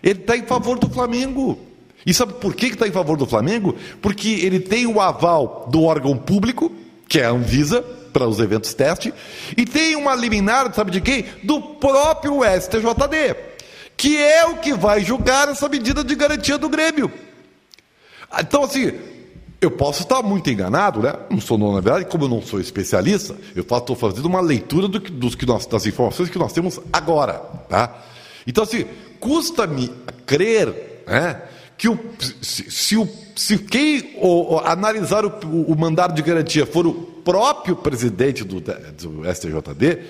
ele 0.04 0.20
está 0.20 0.36
em 0.36 0.44
favor 0.44 0.78
do 0.78 0.88
Flamengo. 0.88 1.58
E 2.06 2.14
sabe 2.14 2.34
por 2.34 2.54
que 2.54 2.66
está 2.66 2.86
em 2.86 2.92
favor 2.92 3.16
do 3.16 3.26
Flamengo? 3.26 3.74
Porque 4.00 4.28
ele 4.28 4.60
tem 4.60 4.86
o 4.86 5.00
aval 5.00 5.68
do 5.68 5.82
órgão 5.82 6.16
público, 6.16 6.70
que 7.08 7.18
é 7.18 7.24
a 7.24 7.30
Anvisa, 7.30 7.84
para 8.14 8.28
os 8.28 8.38
eventos 8.38 8.72
teste, 8.72 9.12
e 9.56 9.66
tem 9.66 9.96
uma 9.96 10.14
liminar, 10.14 10.72
sabe 10.72 10.92
de 10.92 11.00
quem? 11.00 11.26
Do 11.42 11.60
próprio 11.60 12.40
STJD, 12.44 13.36
que 13.96 14.16
é 14.16 14.46
o 14.46 14.58
que 14.58 14.72
vai 14.72 15.00
julgar 15.00 15.48
essa 15.48 15.68
medida 15.68 16.04
de 16.04 16.14
garantia 16.14 16.56
do 16.56 16.68
Grêmio. 16.68 17.12
Então, 18.38 18.62
assim, 18.62 18.92
eu 19.60 19.70
posso 19.72 20.02
estar 20.02 20.22
muito 20.22 20.48
enganado, 20.48 21.00
né? 21.00 21.12
Não 21.28 21.40
sou, 21.40 21.58
na 21.58 21.80
verdade, 21.80 22.04
como 22.06 22.24
eu 22.24 22.28
não 22.28 22.40
sou 22.40 22.60
especialista, 22.60 23.36
eu 23.54 23.62
estou 23.62 23.96
fazendo 23.96 24.26
uma 24.26 24.40
leitura 24.40 24.86
do 24.86 25.00
dos 25.00 25.34
que 25.34 25.44
nós, 25.44 25.66
das 25.66 25.84
informações 25.86 26.30
que 26.30 26.38
nós 26.38 26.52
temos 26.52 26.78
agora, 26.92 27.34
tá? 27.68 28.02
Então, 28.46 28.62
assim, 28.62 28.84
custa-me 29.18 29.90
crer, 30.24 31.02
né? 31.06 31.42
Que 31.76 31.88
o, 31.88 31.98
se, 32.40 32.70
se, 32.70 32.96
o, 32.96 33.08
se 33.34 33.58
quem 33.58 34.14
o, 34.16 34.58
analisar 34.58 35.24
o, 35.24 35.30
o 35.66 35.76
mandado 35.76 36.14
de 36.14 36.22
garantia 36.22 36.64
for 36.64 36.86
o 36.86 36.94
próprio 36.94 37.76
presidente 37.76 38.44
do, 38.44 38.60
do 38.60 39.34
STJD, 39.34 40.00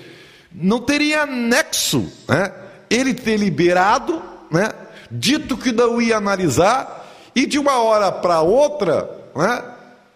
não 0.53 0.79
teria 0.79 1.25
nexo 1.25 2.11
né? 2.27 2.51
ele 2.89 3.13
ter 3.13 3.37
liberado, 3.37 4.21
né? 4.51 4.71
dito 5.09 5.57
que 5.57 5.71
não 5.71 6.01
ia 6.01 6.17
analisar, 6.17 7.03
e 7.35 7.45
de 7.45 7.59
uma 7.59 7.81
hora 7.81 8.11
para 8.11 8.41
outra, 8.41 9.09
né? 9.35 9.63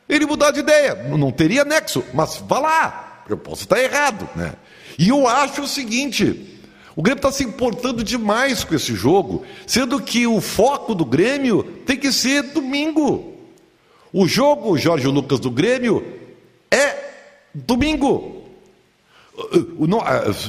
ele 0.07 0.25
mudar 0.25 0.51
de 0.51 0.59
ideia. 0.61 0.95
Não 0.95 1.31
teria 1.31 1.65
nexo, 1.65 2.03
mas 2.13 2.37
vá 2.47 2.59
lá, 2.59 3.23
eu 3.27 3.37
posso 3.37 3.63
estar 3.63 3.79
errado. 3.79 4.27
Né? 4.35 4.53
E 4.97 5.09
eu 5.09 5.27
acho 5.27 5.63
o 5.63 5.67
seguinte: 5.67 6.58
o 6.99 7.01
Grêmio 7.01 7.19
está 7.19 7.31
se 7.31 7.45
importando 7.45 8.03
demais 8.03 8.65
com 8.65 8.75
esse 8.75 8.93
jogo, 8.93 9.45
sendo 9.65 10.01
que 10.01 10.27
o 10.27 10.41
foco 10.41 10.93
do 10.93 11.05
Grêmio 11.05 11.63
tem 11.85 11.95
que 11.95 12.11
ser 12.11 12.43
domingo. 12.51 13.35
O 14.11 14.27
jogo, 14.27 14.77
Jorge 14.77 15.07
Lucas 15.07 15.39
do 15.39 15.49
Grêmio, 15.49 16.05
é 16.69 16.97
domingo. 17.53 18.43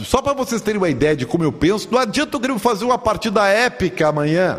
Só 0.05 0.21
para 0.21 0.33
vocês 0.33 0.61
terem 0.61 0.81
uma 0.81 0.89
ideia 0.89 1.15
de 1.15 1.25
como 1.25 1.45
eu 1.45 1.53
penso, 1.53 1.87
não 1.89 2.01
adianta 2.01 2.37
o 2.37 2.41
Grêmio 2.41 2.59
fazer 2.59 2.85
uma 2.85 2.99
partida 2.99 3.47
épica 3.47 4.09
amanhã. 4.09 4.59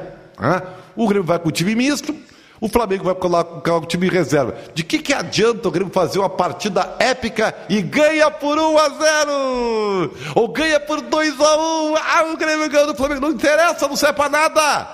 O 0.95 1.06
Grêmio 1.10 1.27
vai 1.27 1.39
com 1.39 1.49
o 1.49 1.51
time 1.51 1.75
misto, 1.75 2.15
o 2.62 2.69
Flamengo 2.69 3.06
vai 3.06 3.15
colocar 3.15 3.76
o 3.76 3.86
time 3.88 4.08
reserva. 4.08 4.56
De 4.76 4.84
que, 4.84 5.00
que 5.00 5.12
adianta 5.12 5.67
o 5.67 5.71
Grêmio 5.71 5.91
fazer 5.91 6.19
uma 6.19 6.30
partida 6.30 6.95
épica 7.00 7.56
e 7.67 7.82
ganha 7.82 8.30
por 8.30 8.56
1 8.56 8.78
a 8.78 8.89
0? 8.89 10.12
Ou 10.36 10.47
ganha 10.47 10.80
por 10.80 11.02
2 11.02 11.41
a 11.41 11.58
1? 11.58 11.95
Ah, 11.95 12.24
o 12.32 12.38
Grêmio 12.38 12.69
ganhou 12.69 12.86
do 12.86 12.95
Flamengo. 12.95 13.21
Não 13.21 13.32
interessa, 13.32 13.88
não 13.88 13.95
serve 13.95 14.15
para 14.15 14.30
nada. 14.30 14.88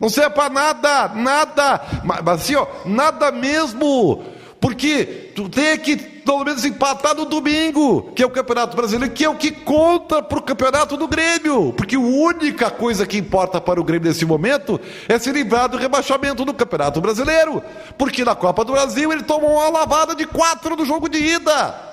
Não 0.00 0.08
serve 0.08 0.30
para 0.30 0.48
nada, 0.48 1.08
nada. 1.08 1.82
Mas 2.02 2.40
assim, 2.40 2.54
ó, 2.54 2.66
nada 2.86 3.30
mesmo. 3.30 4.24
Porque 4.58 5.32
tu 5.36 5.50
tem 5.50 5.76
que 5.76 6.15
pelo 6.26 6.44
menos 6.44 6.64
empatar 6.64 7.14
no 7.14 7.24
domingo, 7.24 8.10
que 8.14 8.22
é 8.22 8.26
o 8.26 8.30
Campeonato 8.30 8.76
Brasileiro, 8.76 9.14
que 9.14 9.24
é 9.24 9.28
o 9.28 9.36
que 9.36 9.52
conta 9.52 10.20
para 10.20 10.38
o 10.38 10.42
Campeonato 10.42 10.96
do 10.96 11.06
Grêmio. 11.06 11.72
Porque 11.72 11.94
a 11.94 12.00
única 12.00 12.68
coisa 12.68 13.06
que 13.06 13.16
importa 13.16 13.60
para 13.60 13.80
o 13.80 13.84
Grêmio 13.84 14.08
nesse 14.08 14.26
momento 14.26 14.80
é 15.08 15.16
se 15.20 15.30
livrar 15.30 15.68
do 15.68 15.76
rebaixamento 15.76 16.44
do 16.44 16.52
Campeonato 16.52 17.00
Brasileiro. 17.00 17.62
Porque 17.96 18.24
na 18.24 18.34
Copa 18.34 18.64
do 18.64 18.72
Brasil 18.72 19.12
ele 19.12 19.22
tomou 19.22 19.52
uma 19.52 19.68
lavada 19.68 20.16
de 20.16 20.26
quatro 20.26 20.74
no 20.74 20.84
jogo 20.84 21.08
de 21.08 21.18
ida. 21.18 21.85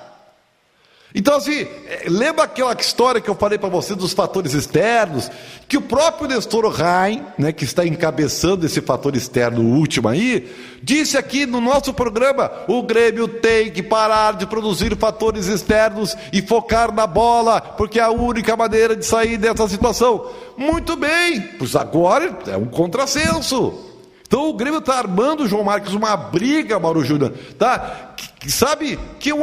Então, 1.16 1.36
assim, 1.36 1.68
é, 1.88 2.06
lembra 2.08 2.44
aquela 2.44 2.74
história 2.74 3.22
que 3.22 3.30
eu 3.30 3.36
falei 3.36 3.60
para 3.60 3.70
você 3.70 3.94
dos 3.94 4.14
fatores 4.14 4.54
externos? 4.56 5.30
Que 5.68 5.78
o 5.78 5.82
próprio 5.82 6.28
Nestor 6.28 6.68
Rain, 6.70 7.22
né, 7.38 7.52
que 7.52 7.64
está 7.64 7.86
encabeçando 7.86 8.66
esse 8.66 8.82
fator 8.82 9.16
externo 9.16 9.62
último 9.62 10.10
aí, 10.10 10.52
disse 10.82 11.16
aqui 11.16 11.46
no 11.46 11.62
nosso 11.62 11.94
programa: 11.94 12.52
o 12.68 12.82
Grêmio 12.82 13.28
tem 13.28 13.70
que 13.70 13.84
parar 13.84 14.34
de 14.34 14.48
produzir 14.48 14.98
fatores 14.98 15.46
externos 15.46 16.18
e 16.32 16.42
focar 16.42 16.92
na 16.92 17.06
bola, 17.06 17.62
porque 17.62 18.00
é 18.00 18.04
a 18.04 18.10
única 18.10 18.58
maneira 18.58 18.96
de 18.96 19.06
sair 19.06 19.38
dessa 19.38 19.68
situação. 19.68 20.32
Muito 20.58 20.96
bem, 20.96 21.42
pois 21.60 21.76
agora 21.76 22.40
é 22.48 22.58
um 22.58 22.66
contrassenso. 22.66 23.92
Então 24.34 24.50
o 24.50 24.54
Grêmio 24.54 24.80
está 24.80 24.96
armando, 24.96 25.48
João 25.48 25.64
Marcos, 25.64 25.94
uma 25.94 26.18
briga, 26.18 26.80
Mauro 26.80 27.06
Júnior, 27.06 27.34
tá? 27.56 28.13
Sabe, 28.52 29.00
que 29.20 29.30
eu, 29.30 29.42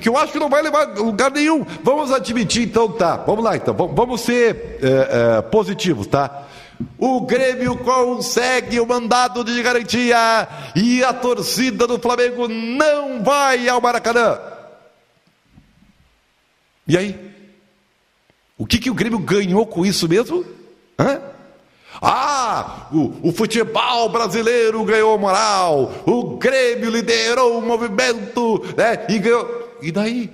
que 0.00 0.08
eu 0.08 0.16
acho 0.16 0.32
que 0.32 0.38
não 0.38 0.48
vai 0.48 0.62
levar 0.62 0.98
lugar 0.98 1.30
nenhum. 1.30 1.64
Vamos 1.82 2.12
admitir, 2.12 2.64
então, 2.64 2.88
tá. 2.88 3.16
Vamos 3.16 3.42
lá, 3.42 3.56
então. 3.56 3.74
Vamos 3.74 4.20
ser 4.20 4.78
é, 4.82 5.38
é, 5.38 5.42
positivos, 5.42 6.06
tá? 6.06 6.46
O 6.98 7.22
Grêmio 7.22 7.76
consegue 7.78 8.78
o 8.80 8.86
mandado 8.86 9.44
de 9.44 9.62
garantia 9.62 10.48
e 10.74 11.02
a 11.02 11.12
torcida 11.12 11.86
do 11.86 11.98
Flamengo 11.98 12.48
não 12.48 13.22
vai 13.22 13.68
ao 13.68 13.80
Maracanã. 13.80 14.38
E 16.86 16.96
aí? 16.96 17.32
O 18.58 18.66
que, 18.66 18.78
que 18.78 18.90
o 18.90 18.94
Grêmio 18.94 19.18
ganhou 19.18 19.66
com 19.66 19.86
isso 19.86 20.08
mesmo? 20.08 20.44
Hã? 20.98 21.31
Ah, 22.04 22.88
o, 22.90 23.28
o, 23.28 23.32
futebol 23.32 24.08
brasileiro 24.08 24.84
ganhou 24.84 25.16
moral, 25.16 26.02
o 26.04 26.36
Grêmio 26.36 26.90
liderou 26.90 27.58
o 27.58 27.62
movimento, 27.62 28.60
né? 28.76 29.06
E 29.08 29.20
ganhou. 29.20 29.78
E 29.80 29.92
daí? 29.92 30.28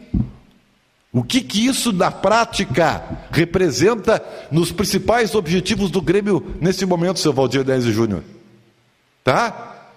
O 1.12 1.22
que 1.22 1.42
que 1.42 1.66
isso 1.66 1.92
na 1.92 2.11
prática 2.11 3.02
representa 3.31 4.24
nos 4.50 4.72
principais 4.72 5.35
objetivos 5.35 5.90
do 5.90 6.00
Grêmio 6.00 6.57
nesse 6.59 6.87
momento, 6.87 7.18
seu 7.18 7.35
Valdir 7.35 7.64
Désio 7.64 7.92
Júnior? 7.92 8.24
Tá? 9.22 9.90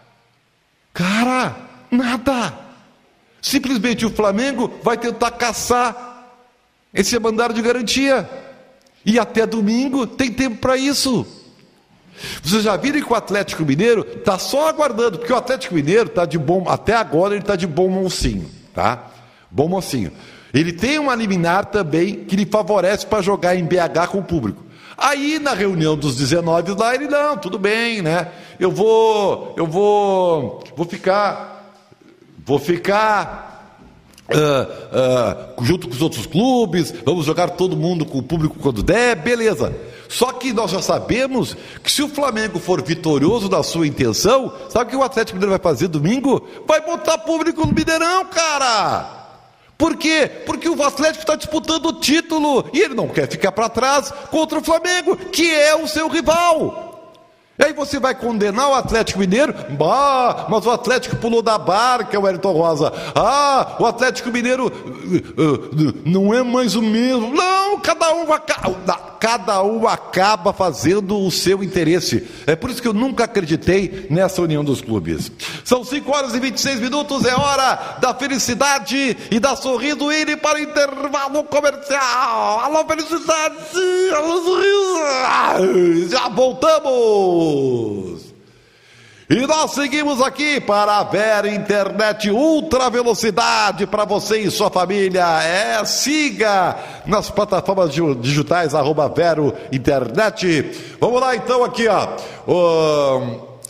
Cara, 0.94 1.56
nada. 1.90 2.54
Simplesmente 3.42 4.06
o 4.06 4.10
Flamengo 4.10 4.70
vai 4.84 4.98
tentar 4.98 5.32
caçar 5.32 6.36
esse 6.94 7.18
mandato 7.18 7.54
de 7.54 7.62
garantia. 7.62 8.30
E 9.06 9.18
até 9.18 9.46
domingo 9.46 10.06
tem 10.06 10.30
tempo 10.30 10.58
para 10.58 10.76
isso. 10.76 11.26
Vocês 12.44 12.64
já 12.64 12.76
viram 12.78 13.02
que 13.02 13.12
o 13.12 13.16
Atlético 13.16 13.66
Mineiro 13.66 14.06
está 14.18 14.38
só 14.38 14.70
aguardando, 14.70 15.18
porque 15.18 15.34
o 15.34 15.38
Atlético 15.38 15.76
Mineiro 15.76 16.08
está 16.08 16.26
de 16.26 16.38
bom, 16.38 16.68
até 16.68 16.96
agora 16.96 17.34
ele 17.34 17.42
está 17.42 17.56
de 17.56 17.68
bom 17.68 17.90
mocinho, 17.90 18.50
tá? 18.74 19.08
Bom 19.50 19.68
mocinho. 19.68 20.12
Ele 20.54 20.74
tem 20.74 21.00
uma 21.00 21.16
liminar 21.16 21.66
também 21.66 22.26
que 22.26 22.36
lhe 22.36 22.46
favorece 22.46 23.06
para 23.06 23.22
jogar 23.22 23.56
em 23.56 23.66
BH 23.66 24.08
com 24.12 24.20
o 24.20 24.24
público. 24.24 24.64
Aí 24.98 25.40
na 25.40 25.54
reunião 25.54 25.98
dos 25.98 26.16
19 26.16 26.74
lá, 26.74 26.94
ele 26.94 27.08
não, 27.08 27.38
tudo 27.38 27.58
bem, 27.58 28.02
né? 28.02 28.28
Eu 28.60 28.70
vou, 28.70 29.56
eu 29.58 29.66
vou, 29.66 30.64
vou 30.76 30.86
ficar, 30.86 31.74
vou 32.46 32.60
ficar 32.60 33.50
Uh, 34.32 35.60
uh, 35.60 35.66
junto 35.66 35.90
com 35.90 35.94
os 35.94 36.02
outros 36.02 36.26
clubes, 36.26 36.94
vamos 37.06 37.26
jogar 37.26 37.50
todo 37.50 37.76
mundo 37.76 38.06
com 38.06 38.20
o 38.20 38.24
público 38.24 38.56
quando 38.62 38.82
der, 38.82 39.14
beleza. 39.14 39.76
Só 40.12 40.34
que 40.34 40.52
nós 40.52 40.72
já 40.72 40.82
sabemos 40.82 41.56
que 41.82 41.90
se 41.90 42.04
o 42.04 42.10
Flamengo 42.10 42.60
for 42.60 42.84
vitorioso 42.84 43.48
na 43.48 43.64
sua 43.64 43.88
intenção, 43.88 44.54
sabe 44.68 44.88
o 44.88 44.90
que 44.90 44.96
o 44.98 45.04
Atlético 45.04 45.38
Mineiro 45.38 45.58
vai 45.58 45.72
fazer 45.72 45.88
domingo? 45.88 46.46
Vai 46.68 46.82
botar 46.82 47.18
público 47.20 47.66
no 47.66 47.74
Mineirão, 47.74 48.26
cara! 48.26 49.20
Por 49.78 49.96
quê? 49.96 50.30
Porque 50.46 50.68
o 50.68 50.84
Atlético 50.84 51.22
está 51.22 51.38
disputando 51.38 51.86
o 51.86 51.94
título 51.94 52.70
e 52.74 52.82
ele 52.82 52.94
não 52.94 53.08
quer 53.08 53.30
ficar 53.30 53.54
para 53.54 53.70
trás 53.70 54.12
contra 54.30 54.60
o 54.60 54.64
Flamengo, 54.64 55.16
que 55.16 55.50
é 55.50 55.76
o 55.78 55.88
seu 55.88 56.10
rival. 56.10 56.91
E 57.62 57.66
aí 57.66 57.74
você 57.74 58.00
vai 58.00 58.16
condenar 58.16 58.70
o 58.70 58.74
Atlético 58.74 59.20
Mineiro? 59.20 59.54
Bah, 59.78 60.48
mas 60.50 60.66
o 60.66 60.72
Atlético 60.72 61.16
pulou 61.18 61.44
da 61.44 61.60
barca, 61.60 62.20
o 62.20 62.24
Wellington 62.24 62.54
Rosa. 62.54 62.92
Ah, 63.14 63.76
o 63.80 63.86
Atlético 63.86 64.32
Mineiro 64.32 64.66
uh, 64.66 65.42
uh, 65.42 65.94
não 66.04 66.34
é 66.34 66.42
mais 66.42 66.74
o 66.74 66.82
mesmo. 66.82 67.32
Não, 67.32 67.80
cada 67.80 68.12
um, 68.16 68.26
cada 69.20 69.62
um 69.62 69.88
acaba 69.88 70.52
fazendo 70.52 71.20
o 71.20 71.30
seu 71.30 71.64
interesse. 71.64 72.28
É 72.48 72.56
por 72.56 72.72
isso 72.72 72.82
que 72.82 72.88
eu 72.88 72.94
nunca 72.94 73.26
acreditei 73.26 74.08
nessa 74.10 74.42
união 74.42 74.64
dos 74.64 74.82
clubes. 74.82 75.32
São 75.64 75.84
5 75.84 76.12
horas 76.12 76.34
e 76.34 76.40
26 76.40 76.80
minutos, 76.80 77.26
é 77.26 77.36
hora 77.36 77.98
da 78.02 78.12
felicidade 78.16 79.16
e 79.30 79.40
da 79.40 79.56
sorriso 79.56 80.12
ir 80.12 80.36
para 80.38 80.58
o 80.58 80.62
intervalo 80.64 81.44
comercial. 81.44 82.60
Alô, 82.62 82.84
felicidade! 82.86 83.56
Alô, 84.16 84.42
sorriso! 84.42 86.10
Já 86.10 86.28
voltamos! 86.28 87.51
E 89.30 89.48
nós 89.48 89.72
seguimos 89.72 90.22
aqui 90.22 90.60
para 90.60 90.98
a 90.98 91.04
Vera 91.06 91.50
Internet 91.50 92.30
Ultra 92.30 92.90
Velocidade 92.90 93.88
para 93.88 94.04
você 94.04 94.40
e 94.40 94.52
sua 94.52 94.70
família. 94.70 95.42
É, 95.42 95.86
siga 95.86 96.76
nas 97.06 97.30
plataformas 97.30 97.92
digitais 98.20 98.76
arroba 98.76 99.08
Vero 99.08 99.54
Internet. 99.72 100.98
Vamos 101.00 101.22
lá 101.22 101.34
então 101.34 101.64
aqui, 101.64 101.88
ó. 101.88 102.10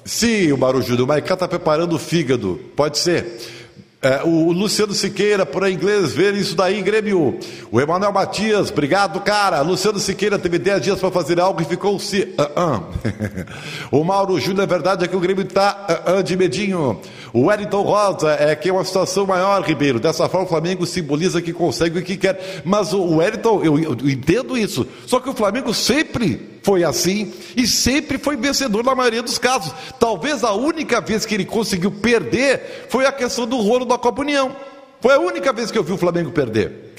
Sim, 0.04 0.52
o 0.52 0.58
Marujo 0.58 0.98
do 0.98 1.06
Maicá 1.06 1.36
está 1.36 1.48
preparando 1.48 1.94
o 1.94 2.00
fígado. 2.00 2.60
Pode 2.76 2.98
ser. 2.98 3.61
É, 4.04 4.24
o 4.24 4.52
Luciano 4.52 4.96
Siqueira, 4.96 5.46
para 5.46 5.70
inglês, 5.70 6.12
ver 6.12 6.34
isso 6.34 6.56
daí, 6.56 6.82
Grêmio. 6.82 7.38
O 7.72 7.80
Emanuel 7.80 8.12
Matias, 8.12 8.72
obrigado, 8.72 9.22
cara. 9.22 9.62
Luciano 9.62 10.00
Siqueira 10.00 10.40
teve 10.40 10.58
10 10.58 10.82
dias 10.82 11.00
para 11.00 11.12
fazer 11.12 11.40
algo 11.40 11.62
e 11.62 11.66
ficou 11.66 12.00
se. 12.00 12.22
Uh 12.36 12.60
-uh. 12.60 13.46
o 14.02 14.04
Mauro 14.04 14.40
Júnior, 14.40 14.64
é 14.64 14.66
verdade 14.66 15.06
é 15.06 15.08
que 15.08 15.16
o 15.16 15.20
Grêmio 15.20 15.44
está 15.44 15.86
uh 16.18 16.24
de 16.24 16.36
medinho. 16.36 17.00
O 17.32 17.46
Wellington 17.46 17.84
Rosa 17.84 18.32
é 18.40 18.56
que 18.56 18.70
é 18.70 18.74
uma 18.74 18.84
situação 18.84 19.28
maior, 19.28 19.62
Ribeiro. 19.62 20.00
Dessa 20.00 20.28
forma, 20.28 20.48
o 20.48 20.50
Flamengo 20.50 20.84
simboliza 20.84 21.40
que 21.40 21.54
consegue 21.54 22.00
o 22.00 22.02
que 22.02 22.18
quer. 22.18 22.64
Mas 22.66 22.94
o 22.94 23.18
Wellington, 23.18 23.64
eu, 23.64 23.78
eu 23.78 24.10
entendo 24.10 24.58
isso. 24.58 24.88
Só 25.06 25.20
que 25.20 25.30
o 25.30 25.34
Flamengo 25.34 25.76
sempre 25.76 26.60
foi 26.64 26.84
assim 26.84 27.34
e 27.56 27.68
sempre 27.68 28.18
foi 28.18 28.36
vencedor 28.36 28.84
na 28.84 28.96
maioria 28.96 29.24
dos 29.24 29.38
casos. 29.38 29.74
Talvez 30.00 30.44
a 30.44 30.54
única 30.54 31.02
vez 31.02 31.26
que 31.26 31.34
ele 31.34 31.46
conseguiu 31.46 31.92
perder 31.92 32.88
foi 32.90 33.06
a 33.06 33.12
questão 33.12 33.48
do 33.48 33.58
rolo 33.58 33.86
da 33.86 33.98
Copa 33.98 34.22
União. 34.22 34.56
Foi 35.00 35.14
a 35.14 35.20
única 35.20 35.52
vez 35.52 35.72
que 35.72 35.78
eu 35.78 35.84
vi 35.84 35.94
o 35.94 35.98
Flamengo 35.98 36.32
perder. 36.32 36.94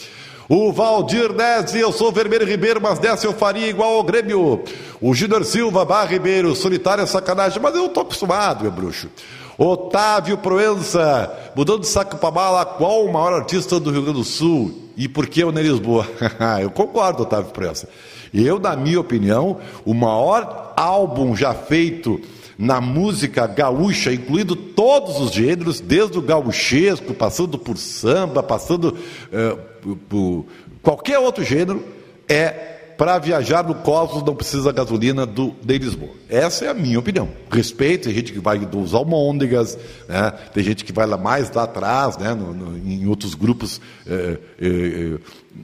O 0.48 0.72
Valdir 0.72 1.32
Nese, 1.32 1.78
eu 1.78 1.92
sou 1.92 2.10
Vermelho 2.12 2.44
Ribeiro, 2.44 2.80
mas 2.80 2.98
dessa 2.98 3.26
eu 3.26 3.32
faria 3.32 3.68
igual 3.68 3.94
ao 3.94 4.02
Grêmio. 4.02 4.62
O 5.00 5.14
Júnior 5.14 5.44
Silva, 5.44 5.84
Bar 5.84 6.06
Ribeiro, 6.06 6.54
solitário 6.54 7.02
é 7.02 7.06
sacanagem, 7.06 7.62
mas 7.62 7.74
eu 7.74 7.88
tô 7.88 8.00
acostumado, 8.00 8.62
meu 8.62 8.72
bruxo. 8.72 9.08
Otávio 9.56 10.36
Proença, 10.38 11.52
mudando 11.54 11.80
de 11.80 11.86
saco 11.86 12.16
para 12.16 12.30
bala, 12.30 12.64
qual 12.66 13.04
o 13.04 13.12
maior 13.12 13.32
artista 13.32 13.78
do 13.78 13.90
Rio 13.90 14.02
Grande 14.02 14.18
do 14.18 14.24
Sul? 14.24 14.90
E 14.96 15.08
por 15.08 15.26
que 15.26 15.44
o 15.44 15.50
Lisboa? 15.50 16.06
eu 16.60 16.70
concordo, 16.70 17.22
Otávio 17.22 17.52
Proença. 17.52 17.88
Eu, 18.32 18.58
na 18.58 18.74
minha 18.74 19.00
opinião, 19.00 19.58
o 19.84 19.92
maior 19.92 20.72
álbum 20.76 21.36
já 21.36 21.52
feito 21.52 22.20
na 22.58 22.80
música 22.80 23.46
gaúcha, 23.46 24.12
incluindo 24.12 24.54
todos 24.54 25.18
os 25.20 25.32
gêneros, 25.32 25.80
desde 25.80 26.18
o 26.18 26.22
gauchesco, 26.22 27.12
passando 27.12 27.58
por 27.58 27.76
samba, 27.76 28.42
passando 28.42 28.96
uh, 29.32 29.96
por 30.08 30.46
qualquer 30.82 31.18
outro 31.18 31.44
gênero, 31.44 31.84
é 32.28 32.81
para 33.02 33.18
viajar 33.18 33.64
no 33.64 33.74
cosmos 33.74 34.22
não 34.22 34.32
precisa 34.32 34.70
gasolina 34.70 35.26
do, 35.26 35.56
de 35.60 35.76
Lisboa. 35.76 36.12
Essa 36.28 36.66
é 36.66 36.68
a 36.68 36.74
minha 36.74 37.00
opinião. 37.00 37.30
Respeito, 37.50 38.04
tem 38.04 38.14
gente 38.14 38.32
que 38.32 38.38
vai 38.38 38.60
dos 38.60 38.94
almôndegas, 38.94 39.76
né? 40.08 40.32
tem 40.54 40.62
gente 40.62 40.84
que 40.84 40.92
vai 40.92 41.04
lá 41.04 41.18
mais 41.18 41.50
lá 41.50 41.64
atrás, 41.64 42.16
né? 42.16 42.32
No, 42.32 42.54
no, 42.54 42.78
em 42.78 43.08
outros 43.08 43.34
grupos. 43.34 43.80
É, 44.06 44.38
é, 44.60 45.18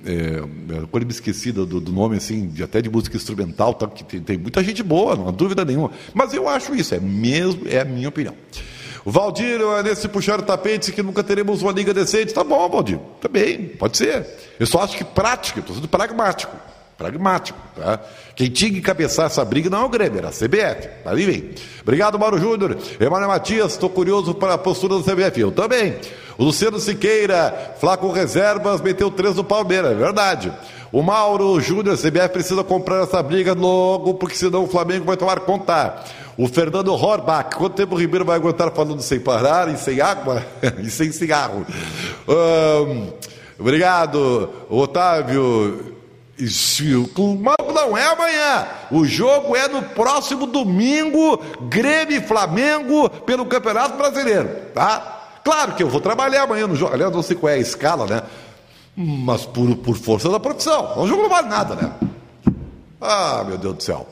é, 0.04 0.14
é 0.14 0.78
agora 0.82 1.04
me 1.04 1.12
esqueci 1.12 1.52
do, 1.52 1.64
do, 1.64 1.92
nome, 1.92 2.16
assim, 2.16 2.48
de, 2.48 2.64
até 2.64 2.82
de 2.82 2.90
música 2.90 3.16
instrumental, 3.16 3.72
tá, 3.72 3.86
que 3.86 4.02
tem, 4.02 4.20
tem, 4.20 4.36
muita 4.36 4.60
gente 4.64 4.82
boa, 4.82 5.14
não 5.14 5.28
há 5.28 5.30
dúvida 5.30 5.64
nenhuma. 5.64 5.92
Mas 6.12 6.34
eu 6.34 6.48
acho 6.48 6.74
isso, 6.74 6.92
é 6.92 6.98
mesmo, 6.98 7.68
é 7.68 7.78
a 7.78 7.84
minha 7.84 8.08
opinião. 8.08 8.34
O 9.04 9.12
Valdir, 9.12 9.60
nesse 9.84 10.08
puxar 10.08 10.40
o 10.40 10.42
tapete, 10.42 10.90
que 10.90 11.04
nunca 11.04 11.22
teremos 11.22 11.62
uma 11.62 11.70
liga 11.70 11.94
decente. 11.94 12.34
Tá 12.34 12.42
bom, 12.42 12.68
Valdir, 12.68 12.98
também, 13.20 13.68
tá 13.68 13.76
pode 13.78 13.96
ser. 13.96 14.26
Eu 14.58 14.66
só 14.66 14.80
acho 14.80 14.96
que 14.96 15.04
prático, 15.04 15.60
estou 15.60 15.76
sendo 15.76 15.86
pragmático 15.86 16.56
pragmático. 16.98 17.58
Tá? 17.76 18.00
Quem 18.34 18.50
tinha 18.50 18.72
que 18.72 18.80
cabeçar 18.80 19.26
essa 19.26 19.44
briga 19.44 19.70
não 19.70 19.82
é 19.82 19.84
o 19.84 19.88
Grêmio, 19.88 20.18
era 20.18 20.28
a 20.28 20.32
CBF. 20.32 20.88
Ali 21.06 21.24
vem. 21.24 21.50
Obrigado, 21.80 22.18
Mauro 22.18 22.38
Júnior. 22.38 22.76
Emanuel 22.98 23.28
Matias, 23.28 23.72
estou 23.72 23.88
curioso 23.88 24.34
para 24.34 24.54
a 24.54 24.58
postura 24.58 24.98
da 24.98 25.02
CBF. 25.02 25.40
Eu 25.40 25.52
também. 25.52 25.96
O 26.36 26.44
Luciano 26.44 26.78
Siqueira, 26.80 27.76
Flaco 27.80 28.10
Reservas, 28.10 28.80
meteu 28.80 29.10
três 29.10 29.36
no 29.36 29.44
Palmeiras, 29.44 29.92
é 29.92 29.94
verdade. 29.94 30.52
O 30.90 31.02
Mauro 31.02 31.60
Júnior, 31.60 31.96
CBF 31.96 32.30
precisa 32.30 32.64
comprar 32.64 33.02
essa 33.02 33.22
briga 33.22 33.54
logo, 33.54 34.14
porque 34.14 34.34
senão 34.34 34.64
o 34.64 34.68
Flamengo 34.68 35.04
vai 35.04 35.16
tomar 35.16 35.40
conta. 35.40 36.02
O 36.36 36.46
Fernando 36.48 36.94
Horbach, 36.94 37.56
quanto 37.56 37.74
tempo 37.74 37.94
o 37.94 37.98
Ribeiro 37.98 38.24
vai 38.24 38.36
aguentar 38.36 38.70
falando 38.72 39.02
sem 39.02 39.20
parar 39.20 39.68
e 39.72 39.76
sem 39.76 40.00
água 40.00 40.44
e 40.78 40.88
sem 40.88 41.12
cigarro? 41.12 41.66
Um, 42.28 43.08
obrigado, 43.58 44.48
Otávio. 44.70 45.97
Não 47.74 47.96
é 47.96 48.04
amanhã. 48.06 48.66
O 48.90 49.04
jogo 49.04 49.56
é 49.56 49.68
no 49.68 49.82
próximo 49.82 50.46
domingo, 50.46 51.40
Grêmio 51.68 52.16
e 52.16 52.20
Flamengo 52.20 53.08
pelo 53.08 53.46
Campeonato 53.46 53.96
Brasileiro, 53.96 54.48
tá? 54.74 55.40
Claro 55.44 55.74
que 55.74 55.82
eu 55.82 55.88
vou 55.88 56.00
trabalhar 56.00 56.42
amanhã 56.42 56.66
no 56.66 56.76
jogo. 56.76 56.92
Aliás, 56.92 57.12
não 57.12 57.22
sei 57.22 57.36
qual 57.36 57.50
é 57.50 57.56
a 57.56 57.58
escala, 57.58 58.06
né? 58.06 58.22
Mas 58.96 59.46
por, 59.46 59.76
por 59.76 59.96
força 59.96 60.28
da 60.28 60.38
produção. 60.40 61.00
O 61.00 61.06
jogo 61.06 61.22
não 61.22 61.30
vale 61.30 61.48
nada, 61.48 61.74
né? 61.74 61.92
Ah, 63.00 63.44
meu 63.46 63.56
Deus 63.56 63.76
do 63.76 63.82
céu. 63.82 64.06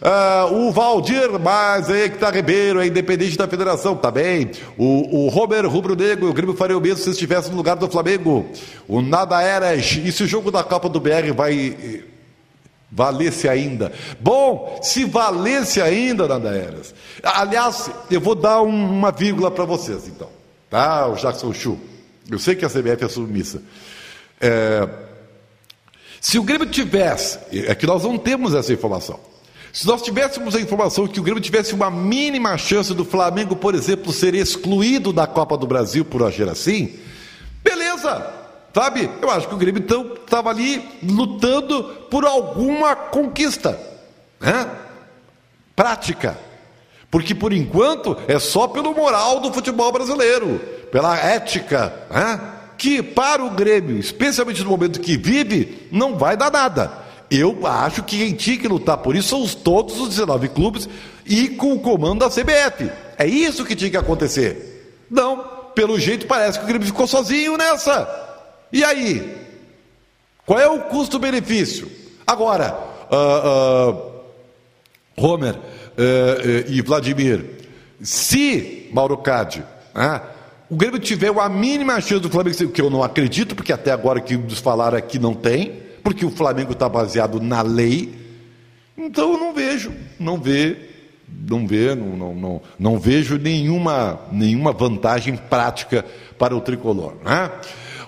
Uh, 0.00 0.54
o 0.54 0.72
Valdir, 0.72 1.38
mas 1.40 1.90
aí 1.90 2.08
que 2.08 2.18
tá 2.18 2.30
Ribeiro, 2.30 2.80
é 2.80 2.86
independente 2.86 3.36
da 3.36 3.48
federação, 3.48 3.96
tá 3.96 4.10
bem. 4.10 4.50
O, 4.76 5.24
o 5.24 5.28
Romer 5.28 5.66
Rubro 5.66 5.96
Negro, 5.96 6.30
o 6.30 6.32
Grêmio 6.32 6.54
faria 6.54 6.78
o 6.78 6.80
mesmo 6.80 7.02
se 7.02 7.10
estivesse 7.10 7.50
no 7.50 7.56
lugar 7.56 7.74
do 7.74 7.88
Flamengo. 7.88 8.46
O 8.86 9.02
Nada 9.02 9.42
Eras, 9.42 9.98
e 10.04 10.12
se 10.12 10.22
o 10.22 10.26
jogo 10.26 10.52
da 10.52 10.62
Copa 10.62 10.88
do 10.88 11.00
BR 11.00 11.32
vai 11.34 12.04
valer-se 12.90 13.48
ainda? 13.48 13.92
Bom, 14.20 14.78
se 14.82 15.04
valesse 15.04 15.82
ainda, 15.82 16.28
Nada 16.28 16.50
Eras. 16.50 16.94
Aliás, 17.22 17.90
eu 18.08 18.20
vou 18.20 18.36
dar 18.36 18.62
um, 18.62 18.68
uma 18.68 19.10
vírgula 19.10 19.50
para 19.50 19.64
vocês, 19.64 20.06
então. 20.06 20.28
Tá, 20.70 21.08
o 21.08 21.16
Jackson 21.16 21.52
Chu. 21.52 21.78
Eu 22.30 22.38
sei 22.38 22.54
que 22.54 22.64
a 22.64 22.68
CBF 22.68 23.04
é 23.04 23.08
submissa. 23.08 23.62
É, 24.40 24.88
se 26.20 26.38
o 26.38 26.42
Grêmio 26.42 26.66
tivesse, 26.66 27.38
é 27.52 27.74
que 27.74 27.86
nós 27.86 28.04
não 28.04 28.18
temos 28.18 28.54
essa 28.54 28.72
informação. 28.72 29.18
Se 29.72 29.86
nós 29.86 30.02
tivéssemos 30.02 30.54
a 30.54 30.60
informação 30.60 31.06
que 31.06 31.20
o 31.20 31.22
Grêmio 31.22 31.42
tivesse 31.42 31.74
uma 31.74 31.90
mínima 31.90 32.56
chance 32.56 32.94
do 32.94 33.04
Flamengo, 33.04 33.54
por 33.54 33.74
exemplo, 33.74 34.12
ser 34.12 34.34
excluído 34.34 35.12
da 35.12 35.26
Copa 35.26 35.56
do 35.56 35.66
Brasil 35.66 36.04
por 36.04 36.22
agir 36.22 36.48
assim, 36.48 36.98
beleza, 37.62 38.26
sabe? 38.74 39.10
Eu 39.20 39.30
acho 39.30 39.48
que 39.48 39.54
o 39.54 39.58
Grêmio 39.58 39.82
então 39.82 40.14
estava 40.14 40.50
ali 40.50 40.82
lutando 41.02 41.84
por 42.10 42.24
alguma 42.24 42.96
conquista, 42.96 43.78
né? 44.40 44.68
Prática. 45.76 46.38
Porque 47.10 47.34
por 47.34 47.52
enquanto 47.52 48.16
é 48.26 48.38
só 48.38 48.66
pelo 48.66 48.94
moral 48.94 49.40
do 49.40 49.52
futebol 49.52 49.90
brasileiro, 49.92 50.60
pela 50.90 51.16
ética, 51.16 51.94
né? 52.10 52.40
que 52.76 53.02
para 53.02 53.44
o 53.44 53.50
Grêmio, 53.50 53.98
especialmente 53.98 54.62
no 54.62 54.70
momento 54.70 55.00
que 55.00 55.16
vive, 55.16 55.88
não 55.90 56.16
vai 56.16 56.36
dar 56.36 56.50
nada. 56.50 57.07
Eu 57.30 57.66
acho 57.66 58.02
que 58.02 58.18
quem 58.18 58.34
tinha 58.34 58.58
que 58.58 58.68
lutar 58.68 58.98
por 58.98 59.14
isso 59.14 59.28
são 59.28 59.42
os, 59.42 59.54
todos 59.54 60.00
os 60.00 60.08
19 60.08 60.48
clubes 60.48 60.88
e 61.26 61.48
com 61.50 61.74
o 61.74 61.80
comando 61.80 62.20
da 62.20 62.30
CBF. 62.30 62.90
É 63.18 63.26
isso 63.26 63.64
que 63.64 63.76
tinha 63.76 63.90
que 63.90 63.96
acontecer. 63.96 65.04
Não, 65.10 65.44
pelo 65.74 65.98
jeito 65.98 66.26
parece 66.26 66.58
que 66.58 66.64
o 66.64 66.68
Grêmio 66.68 66.86
ficou 66.86 67.06
sozinho 67.06 67.56
nessa. 67.56 68.08
E 68.72 68.82
aí? 68.82 69.36
Qual 70.46 70.58
é 70.58 70.66
o 70.66 70.80
custo-benefício? 70.80 71.90
Agora, 72.26 72.78
uh, 73.10 73.90
uh, 73.90 75.24
Homer 75.26 75.54
uh, 75.54 75.60
e 76.68 76.80
Vladimir, 76.80 77.44
se 78.02 78.88
Mauro 78.92 79.18
Cade, 79.18 79.62
o 80.70 80.76
Grêmio 80.76 80.98
tiver 80.98 81.36
a 81.38 81.48
mínima 81.48 82.00
chance 82.00 82.20
do 82.20 82.30
Flamengo, 82.30 82.68
que 82.68 82.80
eu 82.80 82.88
não 82.88 83.02
acredito, 83.02 83.54
porque 83.54 83.72
até 83.72 83.90
agora 83.90 84.20
que 84.20 84.36
nos 84.36 84.58
falaram 84.58 84.96
aqui 84.96 85.18
não 85.18 85.34
tem, 85.34 85.87
porque 86.02 86.24
o 86.24 86.30
Flamengo 86.30 86.72
está 86.72 86.88
baseado 86.88 87.40
na 87.40 87.62
lei. 87.62 88.14
Então 88.96 89.32
eu 89.32 89.38
não 89.38 89.54
vejo, 89.54 89.92
não 90.18 90.38
vê, 90.38 90.76
não 91.48 91.66
vê, 91.66 91.94
não, 91.94 92.16
não, 92.16 92.34
não, 92.34 92.62
não 92.78 92.98
vejo 92.98 93.38
nenhuma, 93.38 94.20
nenhuma 94.32 94.72
vantagem 94.72 95.36
prática 95.36 96.04
para 96.38 96.56
o 96.56 96.60
tricolor. 96.60 97.14
Né? 97.24 97.50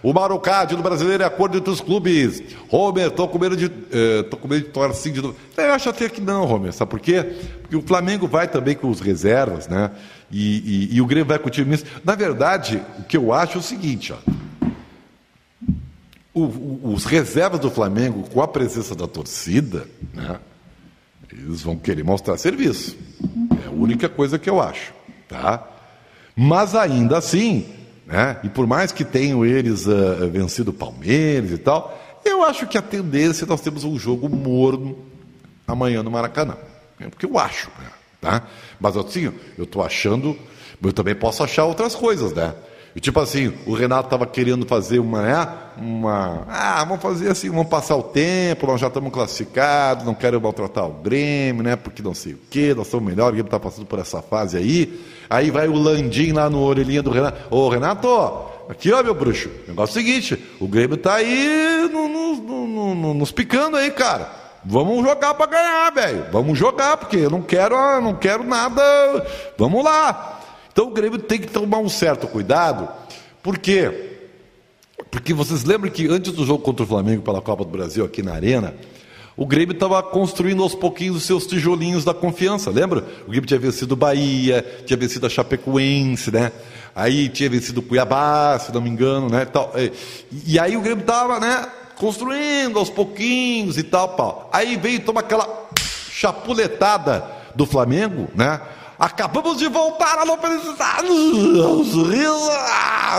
O 0.02 0.12
Marucádio 0.14 0.76
do 0.76 0.82
brasileiro 0.82 1.22
é 1.22 1.26
acordo 1.26 1.58
entre 1.58 1.70
os 1.70 1.80
clubes. 1.80 2.42
Homer, 2.70 3.08
estou 3.08 3.28
com 3.28 3.38
medo 3.38 3.56
de. 3.56 3.66
Eh, 3.66 4.24
com 4.40 4.48
medo 4.48 4.64
de 4.64 4.70
torcer 4.70 5.12
de 5.12 5.20
novo. 5.20 5.36
Eu 5.56 5.74
acho 5.74 5.90
até 5.90 6.08
que 6.08 6.22
não, 6.22 6.50
Homer. 6.50 6.72
Sabe 6.72 6.90
por 6.90 7.00
quê? 7.00 7.22
Porque 7.60 7.76
o 7.76 7.82
Flamengo 7.82 8.26
vai 8.26 8.48
também 8.48 8.74
com 8.74 8.88
os 8.88 9.00
reservas, 9.00 9.68
né? 9.68 9.90
E, 10.30 10.88
e, 10.92 10.96
e 10.96 11.00
o 11.02 11.06
Grêmio 11.06 11.26
vai 11.26 11.38
com 11.38 11.48
o 11.48 11.50
time. 11.50 11.78
Na 12.02 12.14
verdade, 12.14 12.80
o 12.98 13.02
que 13.02 13.16
eu 13.16 13.32
acho 13.32 13.58
é 13.58 13.60
o 13.60 13.62
seguinte, 13.62 14.12
ó. 14.12 14.16
O, 16.32 16.42
o, 16.42 16.92
os 16.94 17.04
reservas 17.04 17.60
do 17.60 17.70
Flamengo, 17.70 18.28
com 18.28 18.40
a 18.40 18.48
presença 18.48 18.94
da 18.94 19.06
torcida, 19.06 19.86
né, 20.14 20.38
eles 21.32 21.62
vão 21.62 21.76
querer 21.76 22.04
mostrar 22.04 22.36
serviço. 22.36 22.96
É 23.64 23.68
a 23.68 23.70
única 23.70 24.08
coisa 24.08 24.38
que 24.38 24.48
eu 24.48 24.60
acho. 24.60 24.92
Tá? 25.28 25.66
Mas 26.36 26.74
ainda 26.74 27.18
assim, 27.18 27.66
né, 28.06 28.38
e 28.42 28.48
por 28.48 28.66
mais 28.66 28.92
que 28.92 29.04
tenham 29.04 29.44
eles 29.44 29.86
uh, 29.86 30.28
vencido 30.30 30.70
o 30.70 30.74
Palmeiras 30.74 31.52
e 31.52 31.58
tal, 31.58 31.98
eu 32.24 32.42
acho 32.44 32.66
que 32.66 32.76
a 32.76 32.82
tendência 32.82 33.44
é 33.44 33.48
nós 33.48 33.60
temos 33.60 33.84
um 33.84 33.98
jogo 33.98 34.28
morno 34.28 34.98
amanhã 35.66 36.02
no 36.02 36.10
Maracanã. 36.10 36.56
É 36.98 37.08
porque 37.08 37.26
eu 37.26 37.38
acho, 37.38 37.70
né? 37.78 37.86
tá? 38.20 38.46
Mas 38.78 38.96
assim, 38.96 39.32
eu 39.56 39.64
estou 39.64 39.82
achando, 39.82 40.36
eu 40.82 40.92
também 40.92 41.14
posso 41.14 41.42
achar 41.42 41.64
outras 41.64 41.94
coisas, 41.94 42.32
né? 42.32 42.54
E 42.94 42.98
tipo 42.98 43.20
assim, 43.20 43.52
o 43.66 43.72
Renato 43.72 44.06
estava 44.06 44.26
querendo 44.26 44.66
fazer 44.66 44.98
uma, 44.98 45.22
né? 45.22 45.48
Uma. 45.76 46.44
Ah, 46.48 46.84
vamos 46.84 47.00
fazer 47.00 47.30
assim, 47.30 47.48
vamos 47.48 47.68
passar 47.68 47.96
o 47.96 48.02
tempo, 48.02 48.66
nós 48.66 48.80
já 48.80 48.88
estamos 48.88 49.12
classificados, 49.12 50.04
não 50.04 50.14
quero 50.14 50.40
maltratar 50.40 50.86
o 50.86 50.94
Grêmio, 50.94 51.62
né? 51.62 51.76
Porque 51.76 52.02
não 52.02 52.14
sei 52.14 52.32
o 52.34 52.38
quê, 52.50 52.74
nós 52.74 52.88
somos 52.88 53.08
melhores, 53.08 53.30
o 53.30 53.34
Grêmio 53.34 53.46
está 53.48 53.60
passando 53.60 53.86
por 53.86 53.98
essa 54.00 54.20
fase 54.20 54.56
aí. 54.56 55.00
Aí 55.28 55.50
vai 55.50 55.68
o 55.68 55.74
Landim 55.74 56.32
lá 56.32 56.50
no 56.50 56.60
orelhinha 56.60 57.02
do 57.02 57.10
Renato. 57.10 57.54
Ô, 57.54 57.68
Renato, 57.68 58.08
aqui 58.68 58.92
ó, 58.92 59.02
meu 59.02 59.14
bruxo, 59.14 59.48
o 59.48 59.68
negócio 59.68 59.96
é 59.96 60.02
o 60.02 60.04
seguinte, 60.04 60.44
o 60.58 60.66
Grêmio 60.66 60.96
está 60.96 61.14
aí 61.14 61.88
no, 61.92 62.08
no, 62.08 62.94
no, 62.94 63.14
nos 63.14 63.30
picando 63.30 63.76
aí, 63.76 63.92
cara. 63.92 64.40
Vamos 64.64 65.02
jogar 65.02 65.34
para 65.34 65.46
ganhar, 65.46 65.90
velho. 65.90 66.26
Vamos 66.30 66.58
jogar, 66.58 66.96
porque 66.96 67.16
eu 67.16 67.30
não 67.30 67.40
quero, 67.40 67.76
não 68.00 68.14
quero 68.14 68.44
nada. 68.44 68.82
Vamos 69.56 69.82
lá. 69.82 70.39
Então 70.72 70.88
o 70.88 70.90
Grêmio 70.90 71.18
tem 71.18 71.38
que 71.38 71.48
tomar 71.48 71.78
um 71.78 71.88
certo 71.88 72.26
cuidado, 72.26 72.88
por 73.42 73.58
quê? 73.58 74.18
Porque 75.10 75.34
vocês 75.34 75.64
lembram 75.64 75.90
que 75.90 76.06
antes 76.08 76.32
do 76.32 76.44
jogo 76.44 76.62
contra 76.62 76.84
o 76.84 76.86
Flamengo 76.86 77.22
pela 77.22 77.40
Copa 77.40 77.64
do 77.64 77.70
Brasil 77.70 78.04
aqui 78.04 78.22
na 78.22 78.34
Arena, 78.34 78.74
o 79.36 79.46
Grêmio 79.46 79.72
estava 79.72 80.02
construindo 80.02 80.62
aos 80.62 80.74
pouquinhos 80.74 81.16
os 81.16 81.22
seus 81.24 81.46
tijolinhos 81.46 82.04
da 82.04 82.12
confiança, 82.12 82.70
lembra? 82.70 83.04
O 83.26 83.30
Grêmio 83.30 83.46
tinha 83.46 83.58
vencido 83.58 83.94
o 83.94 83.96
Bahia, 83.96 84.82
tinha 84.84 84.96
vencido 84.96 85.26
a 85.26 85.30
Chapecoense, 85.30 86.30
né? 86.30 86.52
Aí 86.94 87.28
tinha 87.28 87.48
vencido 87.48 87.80
o 87.80 87.82
Cuiabá, 87.82 88.58
se 88.58 88.72
não 88.72 88.80
me 88.80 88.90
engano, 88.90 89.30
né? 89.30 89.46
E, 90.30 90.52
e 90.54 90.58
aí 90.58 90.76
o 90.76 90.80
Grêmio 90.82 91.00
estava, 91.00 91.40
né? 91.40 91.66
Construindo 91.96 92.78
aos 92.78 92.90
pouquinhos 92.90 93.78
e 93.78 93.82
tal, 93.82 94.10
pau. 94.10 94.50
Aí 94.52 94.76
veio 94.76 95.00
tomar 95.00 95.20
aquela 95.20 95.68
chapuletada 96.10 97.24
do 97.54 97.64
Flamengo, 97.64 98.28
né? 98.34 98.60
Acabamos 99.00 99.56
de 99.56 99.66
voltar 99.66 100.18
à 100.18 100.36
felicidade. 100.36 101.08
Sorriso. 101.90 102.50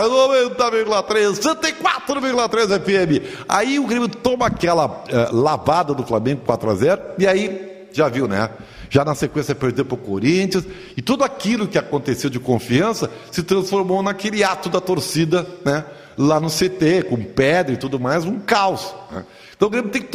90,3, 0.00 1.40
104,3 1.40 2.80
FM. 2.80 3.44
Aí 3.48 3.80
o 3.80 3.86
Grêmio 3.86 4.08
toma 4.08 4.46
aquela 4.46 4.86
uh, 4.86 5.36
lavada 5.36 5.92
do 5.92 6.04
Flamengo 6.04 6.42
4 6.46 6.70
a 6.70 6.74
0 6.76 7.02
e 7.18 7.26
aí 7.26 7.86
já 7.92 8.08
viu, 8.08 8.28
né? 8.28 8.48
Já 8.88 9.04
na 9.04 9.14
sequência 9.14 9.54
perdeu 9.54 9.84
para 9.84 9.94
o 9.94 9.98
Corinthians 9.98 10.64
e 10.96 11.02
tudo 11.02 11.24
aquilo 11.24 11.66
que 11.66 11.78
aconteceu 11.78 12.30
de 12.30 12.38
confiança 12.38 13.10
se 13.30 13.42
transformou 13.42 14.02
naquele 14.04 14.44
ato 14.44 14.68
da 14.68 14.80
torcida, 14.80 15.44
né? 15.64 15.84
Lá 16.16 16.38
no 16.38 16.48
CT, 16.48 17.06
com 17.08 17.16
pedra 17.24 17.74
e 17.74 17.76
tudo 17.76 17.98
mais, 17.98 18.24
um 18.24 18.38
caos. 18.38 18.94
Né? 19.10 19.24
Então 19.62 19.68
o 19.68 19.70
Grêmio 19.70 19.90
tem 19.92 20.02
que 20.02 20.08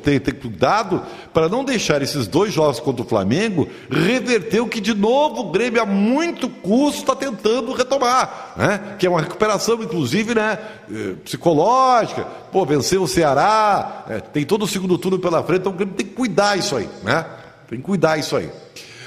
ter, 0.00 0.20
ter 0.20 0.32
cuidado 0.34 1.02
para 1.34 1.48
não 1.48 1.64
deixar 1.64 2.02
esses 2.02 2.28
dois 2.28 2.52
jogos 2.52 2.78
contra 2.78 3.04
o 3.04 3.08
Flamengo 3.08 3.68
reverter 3.90 4.60
o 4.60 4.68
que 4.68 4.80
de 4.80 4.94
novo 4.94 5.40
o 5.40 5.50
Grêmio 5.50 5.82
a 5.82 5.84
muito 5.84 6.48
custo 6.48 7.00
está 7.00 7.16
tentando 7.16 7.72
retomar, 7.72 8.54
né? 8.56 8.94
que 8.96 9.04
é 9.04 9.10
uma 9.10 9.20
recuperação, 9.20 9.82
inclusive, 9.82 10.36
né? 10.36 10.56
Eh, 10.88 11.14
psicológica. 11.24 12.28
Pô, 12.52 12.64
venceu 12.64 13.02
o 13.02 13.08
Ceará, 13.08 14.04
né? 14.06 14.20
tem 14.20 14.44
todo 14.44 14.62
o 14.62 14.68
segundo 14.68 14.96
turno 14.96 15.18
pela 15.18 15.42
frente, 15.42 15.62
então 15.62 15.72
o 15.72 15.74
Grêmio 15.74 15.96
tem 15.96 16.06
que 16.06 16.14
cuidar 16.14 16.56
isso 16.56 16.76
aí, 16.76 16.88
né? 17.02 17.26
Tem 17.68 17.80
que 17.80 17.84
cuidar 17.84 18.16
isso 18.18 18.36
aí. 18.36 18.48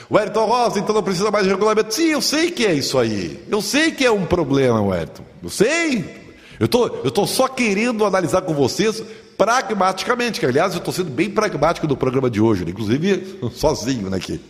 O 0.10 0.18
Ayrton 0.18 0.44
Rosa, 0.44 0.78
então 0.78 0.94
não 0.94 1.04
precisa 1.04 1.32
mais 1.32 1.46
de 1.46 1.52
regulamento. 1.52 1.94
Sim, 1.94 2.08
eu 2.08 2.22
sei 2.22 2.52
que 2.52 2.66
é 2.66 2.74
isso 2.74 3.00
aí. 3.00 3.46
Eu 3.50 3.62
sei 3.62 3.92
que 3.94 4.06
é 4.06 4.12
um 4.12 4.26
problema, 4.26 4.94
Ayrton. 4.94 5.24
Eu 5.42 5.50
sei. 5.50 6.36
Eu 6.60 6.68
tô, 6.68 6.88
eu 7.06 7.12
tô 7.12 7.26
só 7.26 7.48
querendo 7.48 8.04
analisar 8.04 8.42
com 8.42 8.54
vocês 8.54 9.02
pragmaticamente, 9.40 10.38
que 10.38 10.46
aliás 10.46 10.74
eu 10.74 10.80
estou 10.80 10.94
sendo 10.94 11.10
bem 11.10 11.30
pragmático 11.30 11.88
no 11.88 11.96
programa 11.96 12.30
de 12.30 12.42
hoje, 12.42 12.66
né? 12.66 12.72
inclusive 12.72 13.40
sozinho 13.56 14.10
né, 14.10 14.18
aqui. 14.18 14.42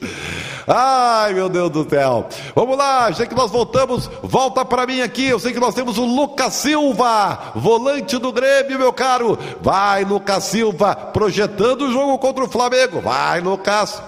Ai 0.67 1.31
meu 1.31 1.47
Deus 1.47 1.69
do 1.69 1.87
céu. 1.87 2.27
Vamos 2.55 2.75
lá, 2.75 3.11
já 3.11 3.27
que 3.27 3.35
nós 3.35 3.51
voltamos, 3.51 4.09
volta 4.23 4.65
para 4.65 4.87
mim 4.87 5.01
aqui. 5.01 5.27
Eu 5.27 5.37
sei 5.37 5.53
que 5.53 5.59
nós 5.59 5.75
temos 5.75 5.99
o 5.99 6.05
Lucas 6.05 6.55
Silva, 6.55 7.51
volante 7.53 8.17
do 8.17 8.33
Grêmio, 8.33 8.79
meu 8.79 8.91
caro. 8.91 9.37
Vai, 9.61 10.03
Lucas 10.03 10.45
Silva, 10.45 10.95
projetando 10.95 11.83
o 11.83 11.91
jogo 11.91 12.17
contra 12.17 12.43
o 12.43 12.49
Flamengo. 12.49 12.99
Vai, 12.99 13.41
Lucas. 13.41 14.01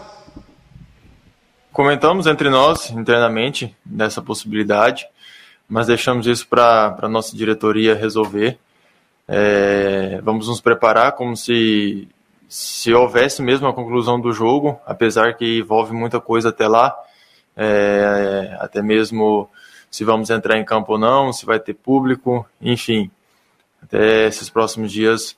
Comentamos 1.72 2.26
entre 2.26 2.50
nós 2.50 2.90
internamente 2.90 3.76
dessa 3.86 4.20
possibilidade, 4.20 5.08
mas 5.70 5.86
deixamos 5.86 6.26
isso 6.26 6.48
para 6.48 6.98
a 7.00 7.08
nossa 7.08 7.38
diretoria 7.38 7.94
resolver. 7.94 8.58
É, 9.28 10.20
vamos 10.24 10.48
nos 10.48 10.60
preparar 10.60 11.14
como 11.14 11.36
se, 11.38 12.08
se 12.50 12.94
houvesse 12.94 13.42
mesmo 13.42 13.68
a 13.68 13.74
conclusão 13.74 14.20
do 14.20 14.32
jogo, 14.32 14.80
apesar 14.86 15.36
que 15.36 15.60
envolve 15.60 15.94
muita 15.94 16.20
coisa 16.20 16.50
até 16.50 16.68
lá, 16.68 16.96
é, 17.56 18.58
até 18.60 18.82
mesmo 18.82 19.50
se 19.90 20.04
vamos 20.04 20.30
entrar 20.30 20.58
em 20.58 20.66
campo 20.66 20.94
ou 20.94 20.98
não, 20.98 21.34
se 21.34 21.46
vai 21.46 21.60
ter 21.60 21.74
público, 21.74 22.46
enfim. 22.62 23.12
Até 23.82 24.28
esses 24.28 24.50
próximos 24.50 24.92
dias, 24.92 25.36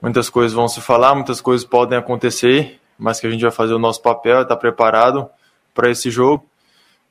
muitas 0.00 0.30
coisas 0.30 0.52
vão 0.52 0.68
se 0.68 0.80
falar, 0.80 1.14
muitas 1.14 1.40
coisas 1.40 1.66
podem 1.66 1.98
acontecer, 1.98 2.80
mas 2.98 3.20
que 3.20 3.26
a 3.26 3.30
gente 3.30 3.42
vai 3.42 3.50
fazer 3.50 3.74
o 3.74 3.78
nosso 3.78 4.00
papel, 4.00 4.42
estar 4.42 4.56
preparado 4.56 5.28
para 5.74 5.90
esse 5.90 6.10
jogo, 6.10 6.46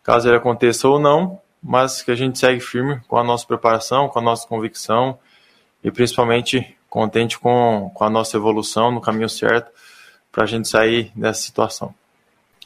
caso 0.02 0.28
ele 0.28 0.38
aconteça 0.38 0.88
ou 0.88 1.00
não, 1.00 1.40
mas 1.62 2.02
que 2.02 2.12
a 2.12 2.16
gente 2.16 2.40
segue 2.40 2.60
firme 2.60 3.00
com 3.08 3.18
a 3.18 3.24
nossa 3.24 3.46
preparação, 3.46 4.10
com 4.10 4.20
a 4.20 4.22
nossa 4.22 4.48
convicção 4.48 5.18
e 5.84 5.92
principalmente 5.92 6.78
contente 6.90 7.40
com, 7.40 7.92
com 7.94 8.04
a 8.04 8.10
nossa 8.10 8.38
evolução 8.38 8.92
no 8.92 9.02
caminho 9.02 9.30
certo 9.30 9.72
para 10.32 10.44
a 10.44 10.48
gente 10.48 10.68
sair 10.68 11.12
dessa 11.16 11.42
situação. 11.42 11.94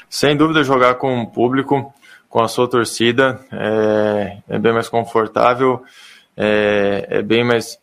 Sem 0.09 0.37
dúvida, 0.37 0.63
jogar 0.63 0.95
com 0.95 1.21
o 1.21 1.27
público, 1.27 1.93
com 2.29 2.41
a 2.41 2.47
sua 2.47 2.67
torcida, 2.67 3.39
é, 3.51 4.37
é 4.47 4.59
bem 4.59 4.73
mais 4.73 4.87
confortável, 4.87 5.83
é, 6.35 7.07
é 7.09 7.21
bem 7.21 7.43
mais 7.43 7.79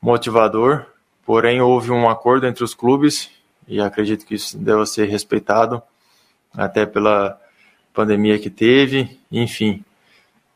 motivador. 0.00 0.86
Porém, 1.26 1.60
houve 1.60 1.90
um 1.90 2.08
acordo 2.08 2.46
entre 2.46 2.64
os 2.64 2.74
clubes 2.74 3.30
e 3.66 3.80
acredito 3.80 4.24
que 4.24 4.34
isso 4.34 4.56
deva 4.56 4.86
ser 4.86 5.08
respeitado, 5.08 5.82
até 6.54 6.86
pela 6.86 7.38
pandemia 7.92 8.38
que 8.38 8.48
teve, 8.48 9.20
enfim. 9.30 9.84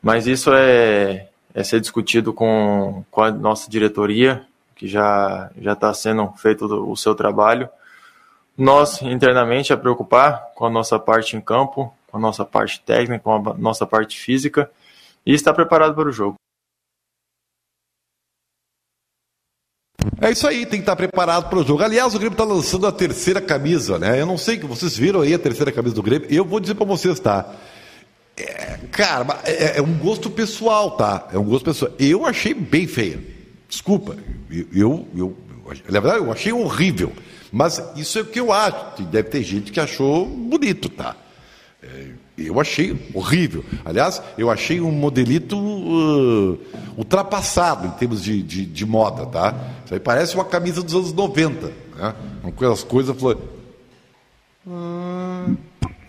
Mas 0.01 0.25
isso 0.25 0.51
é, 0.51 1.27
é 1.53 1.63
ser 1.63 1.79
discutido 1.79 2.33
com, 2.33 3.03
com 3.11 3.21
a 3.21 3.31
nossa 3.31 3.69
diretoria, 3.69 4.45
que 4.75 4.87
já 4.87 5.51
está 5.55 5.93
sendo 5.93 6.31
feito 6.37 6.65
o 6.65 6.95
seu 6.97 7.13
trabalho. 7.13 7.69
Nós, 8.57 9.01
internamente, 9.01 9.71
a 9.71 9.77
preocupar 9.77 10.51
com 10.55 10.65
a 10.65 10.69
nossa 10.69 10.99
parte 10.99 11.35
em 11.35 11.41
campo, 11.41 11.93
com 12.09 12.17
a 12.17 12.19
nossa 12.19 12.43
parte 12.43 12.81
técnica, 12.81 13.23
com 13.23 13.49
a 13.49 13.53
nossa 13.53 13.85
parte 13.85 14.19
física 14.19 14.69
e 15.25 15.33
estar 15.33 15.53
preparado 15.53 15.95
para 15.95 16.09
o 16.09 16.11
jogo. 16.11 16.35
É 20.21 20.31
isso 20.31 20.47
aí, 20.47 20.65
tem 20.65 20.79
que 20.79 20.83
estar 20.83 20.95
preparado 20.95 21.49
para 21.49 21.59
o 21.59 21.63
jogo. 21.63 21.83
Aliás, 21.83 22.13
o 22.13 22.19
Grêmio 22.19 22.33
está 22.33 22.43
lançando 22.43 22.87
a 22.87 22.91
terceira 22.91 23.41
camisa, 23.41 23.97
né? 23.97 24.19
Eu 24.19 24.25
não 24.25 24.37
sei 24.37 24.57
que 24.57 24.65
vocês 24.65 24.95
viram 24.95 25.21
aí 25.21 25.33
a 25.33 25.39
terceira 25.39 25.71
camisa 25.71 25.95
do 25.95 26.03
Grêmio. 26.03 26.27
Eu 26.31 26.45
vou 26.45 26.59
dizer 26.59 26.75
para 26.75 26.85
vocês, 26.85 27.19
tá? 27.19 27.55
É, 28.35 28.79
cara, 28.91 29.41
é, 29.43 29.77
é, 29.77 29.81
um 29.81 29.97
gosto 29.97 30.29
pessoal, 30.29 30.91
tá? 30.91 31.27
É 31.31 31.37
um 31.37 31.43
gosto 31.43 31.65
pessoal. 31.65 31.91
Eu 31.99 32.25
achei 32.25 32.53
bem 32.53 32.87
feia. 32.87 33.19
Desculpa. 33.69 34.17
Eu, 34.49 34.67
eu, 34.73 35.07
eu, 35.15 35.37
na 35.89 35.99
verdade, 35.99 36.23
eu 36.23 36.31
achei 36.31 36.51
horrível. 36.51 37.11
Mas 37.51 37.81
isso 37.95 38.17
é 38.17 38.21
o 38.23 38.25
que 38.25 38.39
eu 38.39 38.51
acho. 38.51 39.03
Deve 39.03 39.29
ter 39.29 39.43
gente 39.43 39.71
que 39.71 39.79
achou 39.79 40.25
bonito, 40.25 40.89
tá? 40.89 41.15
É, 41.81 42.07
eu 42.37 42.59
achei 42.59 42.97
horrível. 43.13 43.63
Aliás, 43.85 44.19
eu 44.37 44.49
achei 44.49 44.81
um 44.81 44.91
modelito 44.91 45.55
uh, 45.55 46.59
ultrapassado 46.97 47.87
em 47.87 47.91
termos 47.91 48.23
de, 48.23 48.41
de, 48.41 48.65
de, 48.65 48.85
moda, 48.85 49.27
tá? 49.27 49.55
Isso 49.85 49.93
aí 49.93 49.99
parece 49.99 50.33
uma 50.33 50.45
camisa 50.45 50.81
dos 50.81 50.95
anos 50.95 51.13
90. 51.13 51.67
Né? 51.67 52.15
Aquelas 52.43 52.83
coisas. 52.83 53.15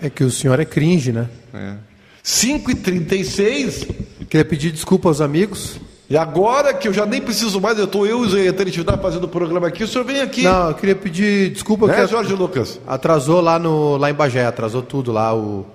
É 0.01 0.09
que 0.09 0.25
o 0.25 0.31
senhor 0.31 0.59
é 0.59 0.65
cringe, 0.65 1.13
né? 1.13 1.29
É. 1.53 1.94
5h36. 2.25 3.89
Queria 4.29 4.45
pedir 4.45 4.73
desculpa 4.73 5.09
aos 5.09 5.21
amigos. 5.21 5.79
E 6.09 6.17
agora 6.17 6.75
que 6.75 6.87
eu 6.89 6.93
já 6.93 7.07
nem 7.07 7.21
preciso 7.21 7.61
mais, 7.61 7.79
eu 7.79 7.85
estou 7.85 8.07
eu 8.07 8.27
e 8.39 8.49
a 8.49 8.53
Teletividade 8.53 9.01
fazendo 9.01 9.25
o 9.25 9.29
programa 9.29 9.69
aqui, 9.69 9.85
o 9.85 9.89
senhor 9.89 10.05
vem 10.05 10.21
aqui. 10.21 10.43
Não, 10.43 10.69
eu 10.69 10.75
queria 10.75 10.95
pedir 10.95 11.51
desculpa. 11.51 11.87
Né, 11.87 12.07
Jorge 12.07 12.35
Lucas? 12.35 12.81
Atrasou 12.87 13.41
lá, 13.41 13.59
no, 13.59 13.97
lá 13.97 14.11
em 14.11 14.15
Bagé, 14.15 14.45
atrasou 14.45 14.83
tudo 14.83 15.13
lá, 15.13 15.35
o, 15.35 15.67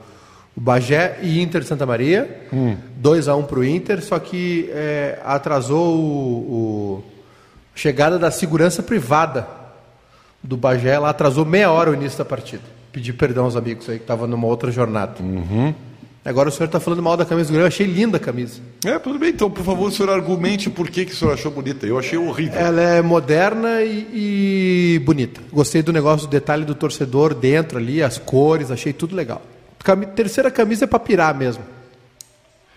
o 0.56 0.62
Bagé 0.62 1.18
e 1.24 1.42
Inter 1.42 1.64
Santa 1.66 1.86
Maria. 1.86 2.48
2x1 3.02 3.40
um 3.40 3.44
para 3.44 3.60
o 3.60 3.66
Inter, 3.66 4.04
só 4.04 4.20
que 4.20 4.70
é, 4.72 5.20
atrasou 5.24 5.96
o, 5.96 6.02
o, 6.02 7.04
Chegada 7.74 8.20
da 8.20 8.30
segurança 8.30 8.84
privada 8.84 9.48
do 10.44 10.58
Bagé, 10.58 11.00
lá 11.00 11.10
atrasou 11.10 11.46
meia 11.46 11.72
hora 11.72 11.92
o 11.92 11.94
início 11.94 12.18
da 12.18 12.26
partida. 12.26 12.64
Pedi 12.92 13.14
perdão 13.14 13.46
aos 13.46 13.56
amigos 13.56 13.90
aí 13.90 13.98
que 13.98 14.04
estavam 14.04 14.28
numa 14.28 14.48
outra 14.48 14.70
jornada. 14.70 15.16
Agora 16.30 16.50
o 16.50 16.52
senhor 16.52 16.68
está 16.68 16.80
falando 16.80 17.02
mal 17.02 17.18
da 17.18 17.26
camisa 17.26 17.48
do 17.48 17.54
Grêmio, 17.54 17.64
eu 17.64 17.68
achei 17.68 17.88
linda 17.88 18.18
a 18.18 18.20
camisa. 18.20 18.62
É, 18.86 19.00
tudo 19.00 19.18
bem. 19.18 19.30
Então, 19.32 19.50
por 19.50 19.66
favor, 19.66 19.88
o 19.88 19.92
senhor 19.92 20.12
argumente 20.12 20.70
por 20.70 20.88
que, 20.88 21.04
que 21.04 21.12
o 21.12 21.16
senhor 21.16 21.34
achou 21.34 21.52
bonita. 21.52 21.88
Eu 21.88 21.98
achei 21.98 22.20
horrível. 22.20 22.54
Ela 22.60 22.82
é 22.82 23.02
moderna 23.02 23.82
e, 23.82 24.94
e 24.96 25.00
bonita. 25.04 25.42
Gostei 25.52 25.82
do 25.82 25.92
negócio, 25.92 26.28
do 26.28 26.30
detalhe 26.30 26.66
do 26.66 26.76
torcedor 26.76 27.34
dentro 27.34 27.80
ali, 27.80 28.04
as 28.04 28.20
cores, 28.20 28.70
achei 28.70 28.94
tudo 28.94 29.16
legal. 29.16 29.42
Cami- 29.84 30.06
terceira 30.06 30.52
camisa 30.52 30.84
é 30.84 30.88
para 30.88 31.00
pirar 31.00 31.34
mesmo. 31.34 31.64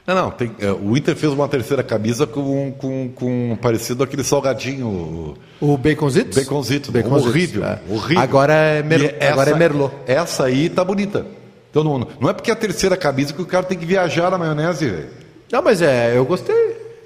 Não, 0.07 0.14
não. 0.14 0.30
Tem, 0.30 0.50
é, 0.59 0.72
o 0.72 0.96
Inter 0.96 1.14
fez 1.14 1.30
uma 1.30 1.46
terceira 1.46 1.82
camisa 1.82 2.26
com, 2.26 2.72
com, 2.72 3.11
com 3.14 3.59
parecido 3.61 4.03
aquele 4.03 4.24
salgadinho. 4.24 5.36
O 5.61 5.76
baconzitos? 5.76 6.38
Baconzito. 6.42 6.90
Baconzitos, 6.90 7.28
horrível. 7.28 7.64
é. 7.64 7.78
Horrível. 7.88 8.22
Agora 8.22 8.55
é, 8.55 8.82
mer... 8.82 9.16
Agora 9.30 9.50
é 9.50 9.55
merlot. 9.55 9.94
Essa 10.07 10.44
aí 10.44 10.70
tá 10.70 10.82
bonita. 10.82 11.26
Então, 11.73 11.83
não, 11.83 12.07
não 12.20 12.29
é 12.29 12.35
porque 12.35 12.51
é 12.51 12.53
a 12.53 12.57
terceira 12.57 12.99
camisa 12.99 13.33
que 13.33 13.41
o 13.41 13.47
cara 13.47 13.64
tem 13.64 13.79
que 13.79 13.87
viajar 13.87 14.31
na 14.31 14.37
maionese, 14.37 14.91
velho. 14.91 15.09
Não, 15.51 15.62
mas 15.62 15.81
é, 15.81 16.14
eu 16.14 16.25
gostei. 16.27 16.55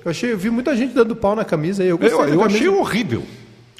Eu 0.04 0.10
achei, 0.10 0.32
eu 0.32 0.36
vi 0.36 0.50
muita 0.50 0.74
gente 0.74 0.92
dando 0.92 1.14
pau 1.14 1.36
na 1.36 1.44
camisa 1.44 1.84
aí. 1.84 1.88
Eu 1.88 1.96
gostei. 1.96 2.18
Eu, 2.18 2.28
eu 2.34 2.42
achei 2.42 2.68
horrível. 2.68 3.22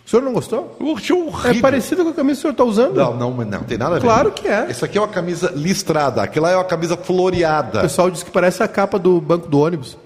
O 0.06 0.08
senhor 0.08 0.22
não 0.22 0.32
gostou? 0.32 0.76
Eu 0.78 0.96
achei 0.96 1.16
horrível. 1.16 1.58
É 1.58 1.60
parecido 1.60 2.04
com 2.04 2.10
a 2.10 2.14
camisa 2.14 2.34
que 2.34 2.38
o 2.38 2.42
senhor 2.42 2.52
está 2.52 2.64
usando? 2.64 2.94
Não, 2.94 3.16
não, 3.16 3.32
não 3.32 3.62
tem 3.64 3.76
nada 3.76 3.96
a 3.96 3.98
ver. 3.98 4.04
Claro 4.04 4.30
que 4.30 4.46
é. 4.46 4.66
Essa 4.70 4.86
aqui 4.86 4.96
é 4.96 5.00
uma 5.00 5.08
camisa 5.08 5.52
listrada, 5.56 6.22
aquela 6.22 6.48
é 6.48 6.54
uma 6.54 6.64
camisa 6.64 6.94
O 6.94 6.96
floreada. 6.96 7.80
pessoal 7.80 8.08
diz 8.08 8.22
que 8.22 8.30
parece 8.30 8.62
a 8.62 8.68
capa 8.68 8.96
do 8.96 9.20
banco 9.20 9.48
do 9.48 9.58
ônibus. 9.58 9.98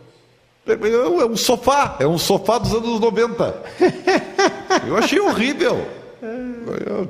É 0.67 0.73
é 0.73 1.27
um 1.27 1.37
sofá, 1.37 1.97
é 2.01 2.07
um 2.07 2.17
sofá 2.17 2.57
dos 2.57 2.73
anos 2.73 3.01
90. 3.01 3.55
Eu 4.89 4.97
achei 4.97 5.21
horrível. 5.21 5.87
Eu, 6.23 7.09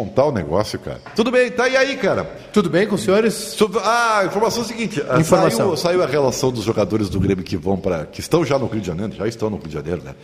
te 0.00 0.06
contar 0.10 0.24
o 0.26 0.32
negócio, 0.32 0.78
cara. 0.78 1.00
Tudo 1.14 1.30
bem, 1.30 1.50
tá 1.50 1.68
e 1.68 1.76
aí, 1.76 1.96
cara? 1.96 2.24
Tudo 2.52 2.70
bem 2.70 2.86
com 2.86 2.94
os 2.94 3.02
senhores? 3.02 3.56
Ah, 3.82 4.20
a 4.20 4.24
informação 4.26 4.62
é 4.62 4.64
a 4.64 4.68
seguinte: 4.68 5.04
ah, 5.08 5.20
Informação. 5.20 5.76
Saiu, 5.76 5.76
saiu 5.76 6.02
a 6.02 6.06
relação 6.06 6.50
dos 6.50 6.64
jogadores 6.64 7.08
do 7.08 7.20
Grêmio 7.20 7.44
que 7.44 7.56
vão 7.56 7.76
para. 7.76 8.06
que 8.06 8.20
estão 8.20 8.44
já 8.44 8.58
no 8.58 8.66
Rio 8.66 8.80
de 8.80 8.86
Janeiro, 8.86 9.12
já 9.16 9.26
estão 9.26 9.50
no 9.50 9.56
Rio 9.56 9.68
de 9.68 9.74
Janeiro, 9.74 10.02
né? 10.04 10.14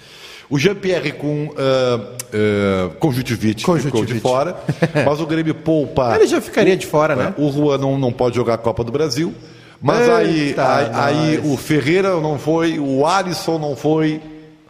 O 0.49 0.59
Jean-Pierre 0.59 1.12
com 1.12 1.53
ah, 1.57 2.01
ah, 2.33 2.91
conjuntivite, 2.99 3.61
ficou 3.61 3.79
de 3.79 3.91
Conjuntivite. 3.91 4.20
fora, 4.22 4.57
mas 5.05 5.20
o 5.20 5.27
Grêmio 5.27 5.55
poupa. 5.55 6.14
Ele 6.16 6.27
já 6.27 6.41
ficaria 6.41 6.77
de 6.77 6.87
fora, 6.87 7.16
né? 7.16 7.35
O 7.37 7.51
Juan 7.51 7.79
não, 7.79 7.99
não 7.99 8.12
pode 8.12 8.37
jogar 8.37 8.55
a 8.55 8.59
Copa 8.59 8.83
do 8.85 8.93
Brasil. 8.93 9.35
Mas 9.81 10.09
aí, 10.09 10.49
Eita, 10.49 10.74
aí, 10.74 10.91
aí 10.95 11.37
nós. 11.39 11.53
o 11.53 11.57
Ferreira 11.59 12.18
não 12.20 12.39
foi, 12.39 12.79
o 12.79 13.07
Alisson 13.07 13.59
não 13.59 13.77
foi. 13.77 14.20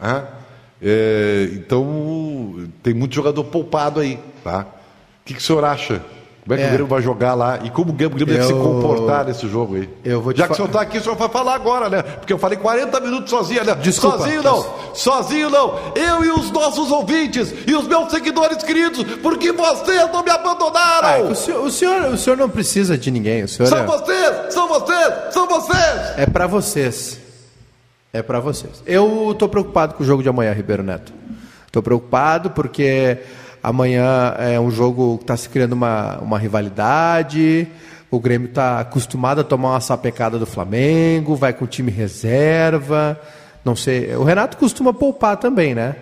né? 0.01 0.23
É, 0.81 1.49
então 1.53 2.67
tem 2.83 2.93
muito 2.93 3.15
jogador 3.15 3.43
poupado 3.45 3.99
aí. 3.99 4.19
Tá? 4.43 4.65
O 5.27 5.29
que, 5.29 5.33
que 5.33 5.41
o 5.41 5.43
senhor 5.43 5.65
acha? 5.65 6.01
Como 6.45 6.53
é 6.53 6.57
que 6.57 6.63
É. 6.63 6.67
o 6.67 6.69
Grêmio 6.69 6.87
vai 6.87 7.01
jogar 7.01 7.33
lá? 7.33 7.59
E 7.61 7.69
como 7.69 7.89
o 7.89 7.93
Grêmio 7.93 8.17
deve 8.17 8.41
se 8.43 8.53
comportar 8.53 9.25
nesse 9.25 9.45
jogo 9.49 9.75
aí? 9.75 9.89
Eu 10.05 10.21
vou 10.21 10.33
Já 10.33 10.43
que 10.43 10.47
fa- 10.47 10.53
o 10.53 10.55
senhor 10.55 10.67
está 10.67 10.79
aqui, 10.79 10.97
o 10.99 11.03
senhor 11.03 11.17
vai 11.17 11.27
falar 11.27 11.55
agora, 11.55 11.89
né? 11.89 12.01
Porque 12.01 12.31
eu 12.31 12.37
falei 12.37 12.57
40 12.57 12.97
minutos 13.01 13.29
sozinho, 13.29 13.65
né? 13.65 13.75
Desculpa. 13.75 14.19
Sozinho 14.19 14.41
não, 14.41 14.65
sozinho 14.93 15.49
não. 15.49 15.73
Eu 15.93 16.23
e 16.23 16.31
os 16.31 16.49
nossos 16.49 16.89
ouvintes 16.89 17.53
e 17.67 17.75
os 17.75 17.85
meus 17.85 18.09
seguidores 18.09 18.63
queridos, 18.63 19.03
porque 19.21 19.51
vocês 19.51 20.09
não 20.13 20.23
me 20.23 20.31
abandonaram! 20.31 21.27
Ah, 21.27 21.29
o, 21.29 21.35
senhor, 21.35 21.65
o, 21.65 21.69
senhor, 21.69 22.01
o 22.13 22.17
senhor 22.17 22.37
não 22.37 22.47
precisa 22.49 22.97
de 22.97 23.11
ninguém. 23.11 23.43
O 23.43 23.47
senhor 23.49 23.67
São 23.67 23.79
é, 23.79 23.85
vocês! 23.85 24.53
São 24.53 24.67
vocês! 24.69 25.13
São 25.31 25.47
vocês! 25.49 26.01
é 26.15 26.25
para 26.25 26.47
vocês. 26.47 27.19
É 28.13 28.21
para 28.21 28.39
vocês. 28.39 28.81
Eu 28.85 29.35
tô 29.37 29.49
preocupado 29.49 29.95
com 29.95 30.03
o 30.03 30.05
jogo 30.05 30.23
de 30.23 30.29
amanhã, 30.29 30.53
Ribeiro 30.53 30.81
Neto. 30.81 31.11
Tô 31.73 31.81
preocupado 31.83 32.51
porque 32.51 33.17
amanhã 33.67 34.33
é 34.39 34.57
um 34.57 34.71
jogo 34.71 35.17
que 35.17 35.23
está 35.25 35.35
se 35.35 35.49
criando 35.49 35.73
uma, 35.73 36.17
uma 36.19 36.39
rivalidade. 36.39 37.67
O 38.09 38.17
Grêmio 38.17 38.47
está 38.47 38.79
acostumado 38.79 39.41
a 39.41 39.43
tomar 39.43 39.71
uma 39.71 39.81
sapecada 39.81 40.39
do 40.39 40.45
Flamengo, 40.45 41.35
vai 41.35 41.51
com 41.51 41.65
o 41.65 41.67
time 41.67 41.91
reserva. 41.91 43.19
Não 43.65 43.75
sei. 43.75 44.15
O 44.15 44.23
Renato 44.23 44.55
costuma 44.55 44.93
poupar 44.93 45.35
também, 45.35 45.75
né? 45.75 45.97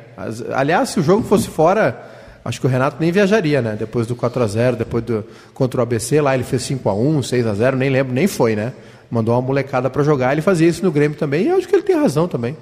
Aliás, 0.53 0.89
se 0.89 0.99
o 0.99 1.03
jogo 1.03 1.23
fosse 1.23 1.47
fora, 1.47 1.99
acho 2.43 2.61
que 2.61 2.67
o 2.67 2.69
Renato 2.69 2.97
nem 2.99 3.11
viajaria, 3.11 3.63
né? 3.63 3.75
Depois 3.77 4.05
do 4.05 4.15
4 4.15 4.43
a 4.43 4.47
0 4.47 4.75
depois 4.75 5.03
do 5.03 5.25
contra 5.51 5.79
o 5.79 5.83
ABC, 5.83 6.21
lá 6.21 6.35
ele 6.35 6.43
fez 6.43 6.61
5 6.61 6.87
a 6.87 6.93
1 6.93 7.23
6 7.23 7.47
a 7.47 7.53
0 7.55 7.77
nem 7.77 7.89
lembro, 7.89 8.13
nem 8.13 8.27
foi, 8.27 8.55
né? 8.55 8.73
Mandou 9.09 9.33
uma 9.33 9.41
molecada 9.41 9.89
para 9.89 10.03
jogar, 10.03 10.33
ele 10.33 10.43
fazia 10.43 10.67
isso 10.67 10.85
no 10.85 10.91
Grêmio 10.91 11.17
também, 11.17 11.45
e 11.45 11.47
eu 11.47 11.57
acho 11.57 11.67
que 11.67 11.75
ele 11.75 11.83
tem 11.83 11.95
razão 11.95 12.27
também. 12.27 12.55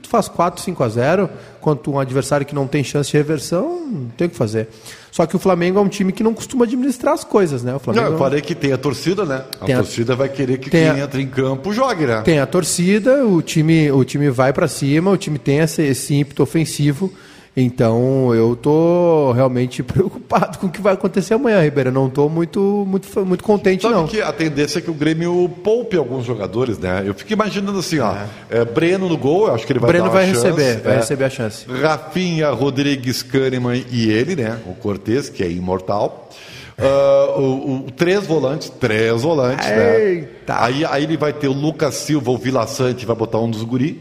Tu 0.00 0.08
faz 0.08 0.28
4, 0.28 0.62
5 0.62 0.82
a 0.82 0.88
0 0.88 1.30
contra 1.60 1.90
um 1.90 1.98
adversário 1.98 2.44
que 2.44 2.54
não 2.54 2.66
tem 2.66 2.82
chance 2.82 3.10
de 3.10 3.16
reversão, 3.16 3.86
não 3.90 4.08
tem 4.16 4.26
o 4.26 4.30
que 4.30 4.36
fazer. 4.36 4.68
Só 5.10 5.24
que 5.26 5.36
o 5.36 5.38
Flamengo 5.38 5.78
é 5.78 5.82
um 5.82 5.88
time 5.88 6.12
que 6.12 6.22
não 6.24 6.34
costuma 6.34 6.64
administrar 6.64 7.14
as 7.14 7.22
coisas, 7.22 7.62
né? 7.62 7.74
O 7.76 7.78
Flamengo 7.78 8.04
Não, 8.06 8.12
eu 8.12 8.16
é 8.16 8.18
falei 8.18 8.40
que 8.40 8.54
tem 8.54 8.72
a 8.72 8.76
torcida, 8.78 9.24
né? 9.24 9.44
A 9.60 9.66
torcida 9.66 10.16
vai 10.16 10.28
querer 10.28 10.58
que 10.58 10.68
quem 10.70 10.88
a- 10.88 10.98
entra 10.98 11.20
em 11.20 11.28
campo 11.28 11.72
jogue, 11.72 12.04
né? 12.06 12.20
Tem 12.22 12.40
a 12.40 12.46
torcida, 12.46 13.24
o 13.24 13.40
time, 13.40 13.90
o 13.92 14.02
time 14.04 14.28
vai 14.30 14.52
para 14.52 14.66
cima, 14.66 15.10
o 15.12 15.16
time 15.16 15.38
tem 15.38 15.58
esse, 15.60 15.82
esse 15.82 16.14
ímpeto 16.14 16.42
ofensivo. 16.42 17.12
Então 17.56 18.34
eu 18.34 18.56
tô 18.56 19.30
realmente 19.32 19.80
preocupado 19.84 20.58
com 20.58 20.66
o 20.66 20.70
que 20.70 20.80
vai 20.80 20.94
acontecer 20.94 21.34
amanhã, 21.34 21.62
Ribeiro. 21.62 21.92
Não 21.92 22.10
tô 22.10 22.28
muito, 22.28 22.84
muito, 22.86 23.24
muito 23.24 23.44
contente, 23.44 23.82
Sabe 23.82 23.94
não. 23.94 24.06
que 24.08 24.20
a 24.20 24.32
tendência 24.32 24.80
é 24.80 24.82
que 24.82 24.90
o 24.90 24.94
Grêmio 24.94 25.48
poupe 25.62 25.96
alguns 25.96 26.24
jogadores, 26.24 26.78
né? 26.78 27.04
Eu 27.06 27.14
fico 27.14 27.32
imaginando 27.32 27.78
assim, 27.78 28.00
ó. 28.00 28.12
é, 28.50 28.64
Breno 28.64 29.08
no 29.08 29.16
gol, 29.16 29.46
eu 29.46 29.54
acho 29.54 29.64
que 29.66 29.72
ele 29.72 29.78
vai 29.78 29.88
Breno 29.90 30.04
dar 30.06 30.10
uma 30.10 30.16
vai 30.18 30.26
chance, 30.34 30.44
receber, 30.46 30.80
vai 30.80 30.94
é. 30.94 30.96
receber 30.96 31.24
a 31.24 31.30
chance. 31.30 31.64
Rafinha, 31.70 32.50
Rodrigues, 32.50 33.22
Kahneman 33.22 33.84
e 33.90 34.10
ele, 34.10 34.34
né? 34.34 34.58
O 34.66 34.74
Cortez, 34.74 35.28
que 35.28 35.42
é 35.44 35.48
imortal. 35.50 36.28
Ah, 36.76 37.34
o, 37.38 37.84
o- 37.86 37.90
três 37.96 38.26
volantes, 38.26 38.68
três 38.68 39.22
volantes, 39.22 39.64
né? 39.64 40.00
Eita. 40.10 40.60
Aí, 40.60 40.84
aí 40.84 41.04
ele 41.04 41.16
vai 41.16 41.32
ter 41.32 41.46
o 41.46 41.52
Lucas 41.52 41.94
Silva, 41.94 42.32
o 42.32 42.36
Vila 42.36 42.66
Sante, 42.66 43.06
vai 43.06 43.14
botar 43.14 43.38
um 43.38 43.48
dos 43.48 43.62
guri, 43.62 44.00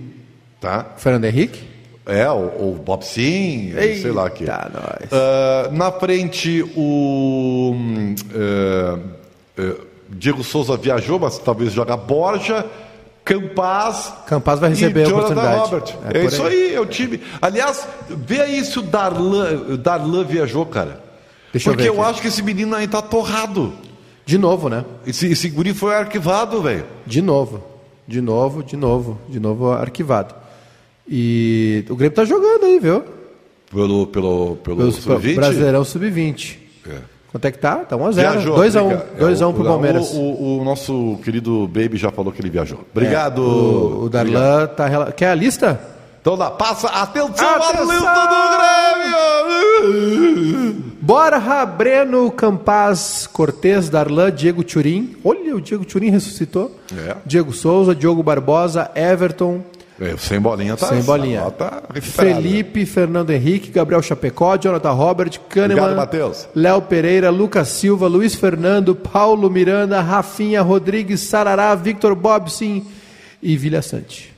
tá? 0.60 0.94
Fernando 0.98 1.26
Henrique? 1.26 1.72
É, 2.06 2.30
o, 2.30 2.72
o 2.72 2.82
Bob 2.84 3.04
Sim, 3.06 3.74
sei 4.02 4.12
lá 4.12 4.30
que. 4.30 4.44
Nós. 4.46 5.10
Ah, 5.12 5.70
na 5.72 5.92
frente, 5.92 6.62
o 6.76 7.74
é, 8.36 9.00
é, 9.62 9.76
Diego 10.10 10.44
Souza 10.44 10.76
viajou, 10.76 11.18
mas 11.18 11.38
talvez 11.38 11.72
joga 11.72 11.96
Borja, 11.96 12.66
Campaz. 13.24 14.14
Campaz 14.28 14.60
vai 14.60 14.72
receber 14.72 15.02
e 15.02 15.06
a 15.06 15.16
oportunidade. 15.16 15.60
Robert. 15.60 15.96
É 16.14 16.18
É, 16.18 16.26
isso 16.26 16.44
aí. 16.44 16.54
aí, 16.64 16.76
é 16.76 16.80
o 16.82 16.86
time. 16.86 17.22
Aliás, 17.42 17.88
vê 18.10 18.42
aí 18.42 18.64
se 18.66 18.80
o 18.80 18.82
Darlan, 18.82 19.54
o 19.70 19.78
Darlan 19.78 20.24
viajou, 20.26 20.66
cara. 20.66 21.02
Deixa 21.54 21.70
eu 21.70 21.74
Porque 21.74 21.88
eu, 21.88 22.02
aqui. 22.02 22.12
acho 22.12 22.22
que 22.22 22.28
esse 22.28 22.44
menino 22.44 22.76
aí 22.76 22.88
tá 22.88 23.02
torrado. 23.02 23.74
De 24.26 24.38
novo, 24.38 24.68
né? 24.70 24.84
Esse, 25.06 25.28
esse 25.32 25.50
guri 25.50 25.74
foi 25.74 25.96
arquivado, 25.96 26.62
velho. 26.62 26.86
De 27.06 27.22
novo. 27.22 27.64
De 28.08 28.20
novo, 28.20 28.62
de 28.64 28.76
novo. 28.76 29.18
De 29.30 29.40
novo 29.40 29.72
arquivado. 29.72 30.34
E 31.08 31.86
o 31.90 31.96
Grêmio 31.96 32.16
tá 32.16 32.24
jogando 32.26 32.64
aí, 32.66 32.80
viu? 32.80 33.04
Pelo, 33.72 34.08
pelo, 34.08 34.56
pelo 34.58 34.78
Pelo 34.78 34.92
sub-20. 34.92 35.36
Brasileirão 35.36 35.84
Sub-20. 35.84 36.58
É. 36.88 36.98
Quanto 37.32 37.46
é 37.46 37.52
que 37.52 37.58
tá? 37.58 37.78
Tá 37.78 37.98
1x0. 37.98 38.14
Viajou. 38.14 38.56
2x1. 38.58 38.82
obrigado. 38.84 39.18
2x1 39.20 39.50
É, 39.50 39.54
pro 39.54 39.64
Palmeiras. 39.66 40.12
O, 40.14 40.20
o- 40.20 40.60
o 40.62 40.64
nosso 40.64 41.18
querido 41.24 41.68
Baby 41.68 41.98
já 41.98 42.12
falou 42.12 42.32
que 42.32 42.40
ele 42.40 42.50
viajou. 42.52 42.82
Obrigado. 42.92 43.42
É, 43.42 43.46
O, 43.46 43.48
o 43.48 44.06
Obrigado. 44.06 44.32
Darlan 44.32 44.68
tá. 44.68 44.88
rela- 44.88 45.12
Quer 45.12 45.30
a 45.32 45.36
lista? 45.36 45.80
Então 46.22 46.36
lá, 46.36 46.52
passa. 46.52 46.88
Atenção, 46.88 47.30
Atenção! 47.56 48.08
a 48.08 48.26
do 48.28 49.04
Grêmio! 49.82 50.84
Borja, 51.02 51.66
Breno, 51.66 52.32
Campaz, 52.32 53.28
Cortez, 53.28 53.90
Darlan, 53.90 54.32
Diego 54.32 54.64
Turim. 54.64 55.16
Olha, 55.24 55.56
o 55.56 55.60
Diego 55.60 55.84
Turim 55.84 56.10
ressuscitou. 56.10 56.78
É. 56.96 57.18
Diego 57.26 57.52
Souza, 57.52 57.94
Diogo 57.94 58.24
Barbosa, 58.24 58.90
Everton, 58.96 59.62
sem 60.18 60.40
bolinha 60.40 60.76
tá. 60.76 60.88
sem 60.88 61.02
bolinha. 61.02 61.50
Tá. 61.52 61.84
Felipe, 62.02 62.86
Fernando 62.86 63.30
Henrique, 63.30 63.70
Gabriel 63.72 64.02
Chapecó, 64.02 64.58
Jonathan 64.58 64.92
Robert, 64.92 65.40
Kahneman. 65.50 65.96
Léo 66.56 66.82
Pereira, 66.82 67.30
Lucas 67.30 67.68
Silva, 67.70 68.08
Luiz 68.08 68.36
Fernando, 68.36 68.96
Paulo 68.96 69.50
Miranda, 69.50 70.02
Rafinha, 70.02 70.62
Rodrigues, 70.62 71.22
Sarará, 71.22 71.74
Victor 71.76 72.16
Bobsin 72.16 72.86
e 73.42 73.56
Vilha 73.56 73.82
Sante. 73.82 74.34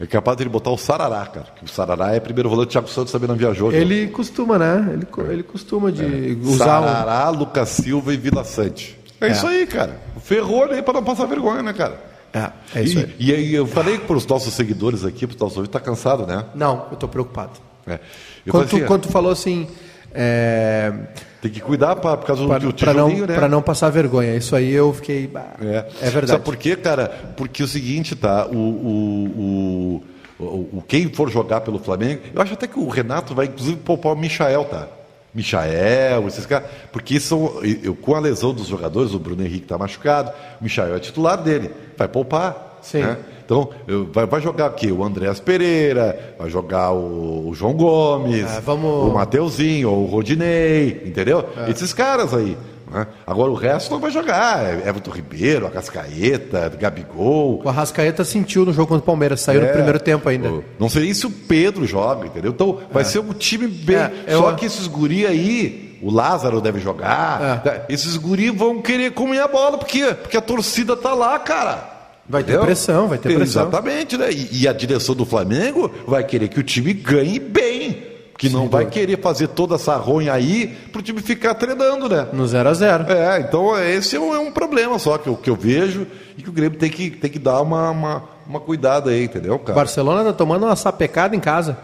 É 0.00 0.06
capaz 0.06 0.36
de 0.36 0.42
ele 0.42 0.50
botar 0.50 0.70
o 0.70 0.76
Sarará, 0.78 1.24
cara. 1.26 1.46
Que 1.56 1.64
o 1.64 1.68
Sarará 1.68 2.14
é 2.14 2.18
primeiro 2.18 2.48
volante, 2.48 2.70
Thiago 2.70 2.88
Santos 2.88 3.12
também 3.12 3.28
não 3.28 3.36
viajou. 3.36 3.70
Ele 3.72 4.08
costuma, 4.08 4.58
né? 4.58 4.90
Ele, 4.92 5.06
co- 5.06 5.22
ele 5.22 5.42
costuma 5.44 5.92
de 5.92 6.36
usar 6.42 6.80
um... 6.80 6.84
Sarará, 6.84 7.28
Lucas 7.28 7.68
Silva 7.68 8.12
e 8.12 8.16
Vila 8.16 8.42
Sante. 8.42 8.98
É, 9.20 9.28
isso 9.28 9.46
aí, 9.46 9.66
cara. 9.66 10.00
Ferrou 10.20 10.64
ele 10.64 10.74
aí 10.74 10.82
pra 10.82 10.94
não 10.94 11.04
passar 11.04 11.26
vergonha, 11.26 11.62
né, 11.62 11.72
cara? 11.72 12.13
É, 12.34 12.50
é 12.74 12.82
isso 12.82 12.98
aí. 12.98 13.14
E, 13.18 13.30
e 13.30 13.34
aí 13.34 13.54
eu 13.54 13.66
falei 13.66 13.98
pros 13.98 14.26
nossos 14.26 14.52
seguidores 14.54 15.04
aqui, 15.04 15.26
pros 15.26 15.40
nossos 15.40 15.56
ouvintes, 15.56 15.72
tá 15.72 15.80
cansado, 15.80 16.26
né? 16.26 16.44
Não, 16.54 16.86
eu 16.90 16.96
tô 16.96 17.06
preocupado. 17.06 17.52
É. 17.86 18.00
Eu 18.44 18.52
Quando 18.52 18.68
falei 18.68 18.68
tu, 18.68 18.76
assim, 18.76 18.86
quando 18.86 19.02
tu 19.02 19.08
falou 19.08 19.30
assim, 19.30 19.68
é, 20.12 20.92
tem 21.40 21.50
que 21.50 21.60
cuidar 21.60 21.96
pra, 21.96 22.16
por 22.16 22.26
causa 22.26 22.42
do, 22.42 22.48
pra, 22.48 22.58
do 22.58 22.72
tijolinho, 22.72 23.26
né? 23.26 23.34
pra 23.34 23.48
não 23.48 23.60
passar 23.60 23.90
vergonha. 23.90 24.34
Isso 24.34 24.56
aí 24.56 24.72
eu 24.72 24.92
fiquei. 24.92 25.30
É, 25.60 25.86
é 26.00 26.10
verdade. 26.10 26.28
Sabe 26.28 26.44
por 26.44 26.56
quê, 26.56 26.74
cara? 26.74 27.08
Porque 27.36 27.62
é 27.62 27.64
o 27.64 27.68
seguinte, 27.68 28.16
tá? 28.16 28.46
O, 28.46 28.56
o, 28.56 30.04
o, 30.40 30.44
o, 30.78 30.84
quem 30.88 31.12
for 31.12 31.30
jogar 31.30 31.60
pelo 31.60 31.78
Flamengo, 31.78 32.22
eu 32.34 32.40
acho 32.40 32.54
até 32.54 32.66
que 32.66 32.78
o 32.78 32.88
Renato 32.88 33.34
vai 33.34 33.46
inclusive 33.46 33.76
poupar 33.76 34.12
o 34.12 34.16
Michael, 34.16 34.64
tá? 34.64 34.88
Michael, 35.34 36.28
esses 36.28 36.46
caras, 36.46 36.70
porque 36.92 37.18
são, 37.18 37.60
eu, 37.82 37.94
com 37.96 38.14
a 38.14 38.20
lesão 38.20 38.54
dos 38.54 38.68
jogadores, 38.68 39.12
o 39.12 39.18
Bruno 39.18 39.42
Henrique 39.42 39.64
está 39.64 39.76
machucado, 39.76 40.30
o 40.60 40.64
Michael 40.64 40.94
é 40.94 41.00
titular 41.00 41.42
dele, 41.42 41.72
vai 41.96 42.08
poupar. 42.08 42.78
Sim. 42.82 43.00
Né? 43.00 43.16
Então, 43.44 43.70
vai, 44.12 44.26
vai, 44.26 44.40
jogar 44.40 44.66
aqui 44.66 44.90
o 44.90 45.04
Andréas 45.04 45.38
Pereira, 45.38 46.34
vai 46.38 46.48
jogar 46.48 46.92
o, 46.92 47.48
o 47.48 47.54
João 47.54 47.74
Gomes, 47.74 48.50
é, 48.50 48.60
vamos... 48.60 49.10
o 49.10 49.14
Mateuzinho, 49.14 49.90
o 49.90 50.06
Rodinei, 50.06 51.02
entendeu? 51.04 51.44
É. 51.56 51.70
Esses 51.70 51.92
caras 51.92 52.32
aí. 52.32 52.56
Né? 52.94 53.06
Agora 53.26 53.50
o 53.50 53.54
resto 53.54 53.90
não 53.90 53.98
vai 53.98 54.10
jogar. 54.12 54.64
É 54.64 54.88
Everton 54.88 55.10
Ribeiro, 55.10 55.66
Arrascaeta, 55.66 56.68
Gabigol. 56.78 57.60
O 57.64 57.68
Arrascaeta 57.68 58.24
sentiu 58.24 58.64
no 58.64 58.72
jogo 58.72 58.88
contra 58.88 59.02
o 59.02 59.06
Palmeiras, 59.06 59.40
saiu 59.40 59.62
é, 59.62 59.66
no 59.66 59.72
primeiro 59.72 59.98
tempo 59.98 60.28
ainda. 60.28 60.62
Não 60.78 60.88
sei 60.88 61.12
se 61.12 61.26
o 61.26 61.30
Pedro 61.30 61.84
joga, 61.84 62.26
entendeu? 62.26 62.52
Então 62.52 62.78
vai 62.92 63.02
é. 63.02 63.04
ser 63.04 63.18
um 63.18 63.32
time 63.32 63.66
bem. 63.66 63.96
É, 63.96 64.12
eu... 64.28 64.38
Só 64.38 64.52
que 64.52 64.66
esses 64.66 64.86
guri 64.86 65.26
aí, 65.26 65.98
o 66.00 66.10
Lázaro 66.10 66.60
deve 66.60 66.78
jogar. 66.78 67.42
É. 67.42 67.56
Tá? 67.56 67.84
Esses 67.88 68.16
guri 68.16 68.50
vão 68.50 68.80
querer 68.80 69.10
comer 69.10 69.40
a 69.40 69.48
bola, 69.48 69.76
porque, 69.76 70.14
porque 70.14 70.36
a 70.36 70.40
torcida 70.40 70.96
tá 70.96 71.12
lá, 71.14 71.36
cara. 71.40 71.94
Vai 72.28 72.42
ter 72.42 72.52
Entendeu? 72.52 72.66
pressão, 72.66 73.08
vai 73.08 73.18
ter 73.18 73.34
pressão. 73.34 73.68
Exatamente, 73.68 74.16
né? 74.16 74.30
E, 74.30 74.62
e, 74.62 74.68
a 74.68 74.72
direção 74.72 75.14
do 75.14 75.26
Flamengo 75.26 75.90
vai 76.06 76.24
querer 76.24 76.48
que 76.48 76.58
o 76.58 76.62
time 76.62 76.94
ganhe 76.94 77.38
bem. 77.38 78.13
Que 78.48 78.54
não 78.54 78.68
vai 78.68 78.86
querer 78.86 79.20
fazer 79.20 79.48
toda 79.48 79.74
essa 79.74 79.96
ronha 79.96 80.32
aí 80.32 80.76
para 80.92 81.00
o 81.00 81.02
time 81.02 81.20
ficar 81.20 81.54
treinando, 81.54 82.08
né? 82.08 82.28
No 82.32 82.46
0 82.46 82.68
a 82.68 82.74
0 82.74 83.04
É, 83.12 83.40
então 83.40 83.78
esse 83.78 84.16
é 84.16 84.20
um, 84.20 84.34
é 84.34 84.38
um, 84.38 84.50
problema 84.50 84.98
só 84.98 85.18
que 85.18 85.28
eu, 85.28 85.36
que 85.36 85.50
eu 85.50 85.56
vejo 85.56 86.06
e 86.36 86.42
que 86.42 86.48
o 86.48 86.52
Grêmio 86.52 86.78
tem 86.78 86.90
que, 86.90 87.10
tem 87.10 87.30
que 87.30 87.38
dar 87.38 87.60
uma, 87.60 87.90
uma, 87.90 88.24
uma 88.46 88.60
cuidada 88.60 89.10
aí, 89.10 89.24
entendeu, 89.24 89.58
cara? 89.58 89.74
Barcelona 89.74 90.24
tá 90.24 90.32
tomando 90.32 90.66
uma 90.66 90.76
sapecada 90.76 91.34
em 91.34 91.40
casa. 91.40 91.76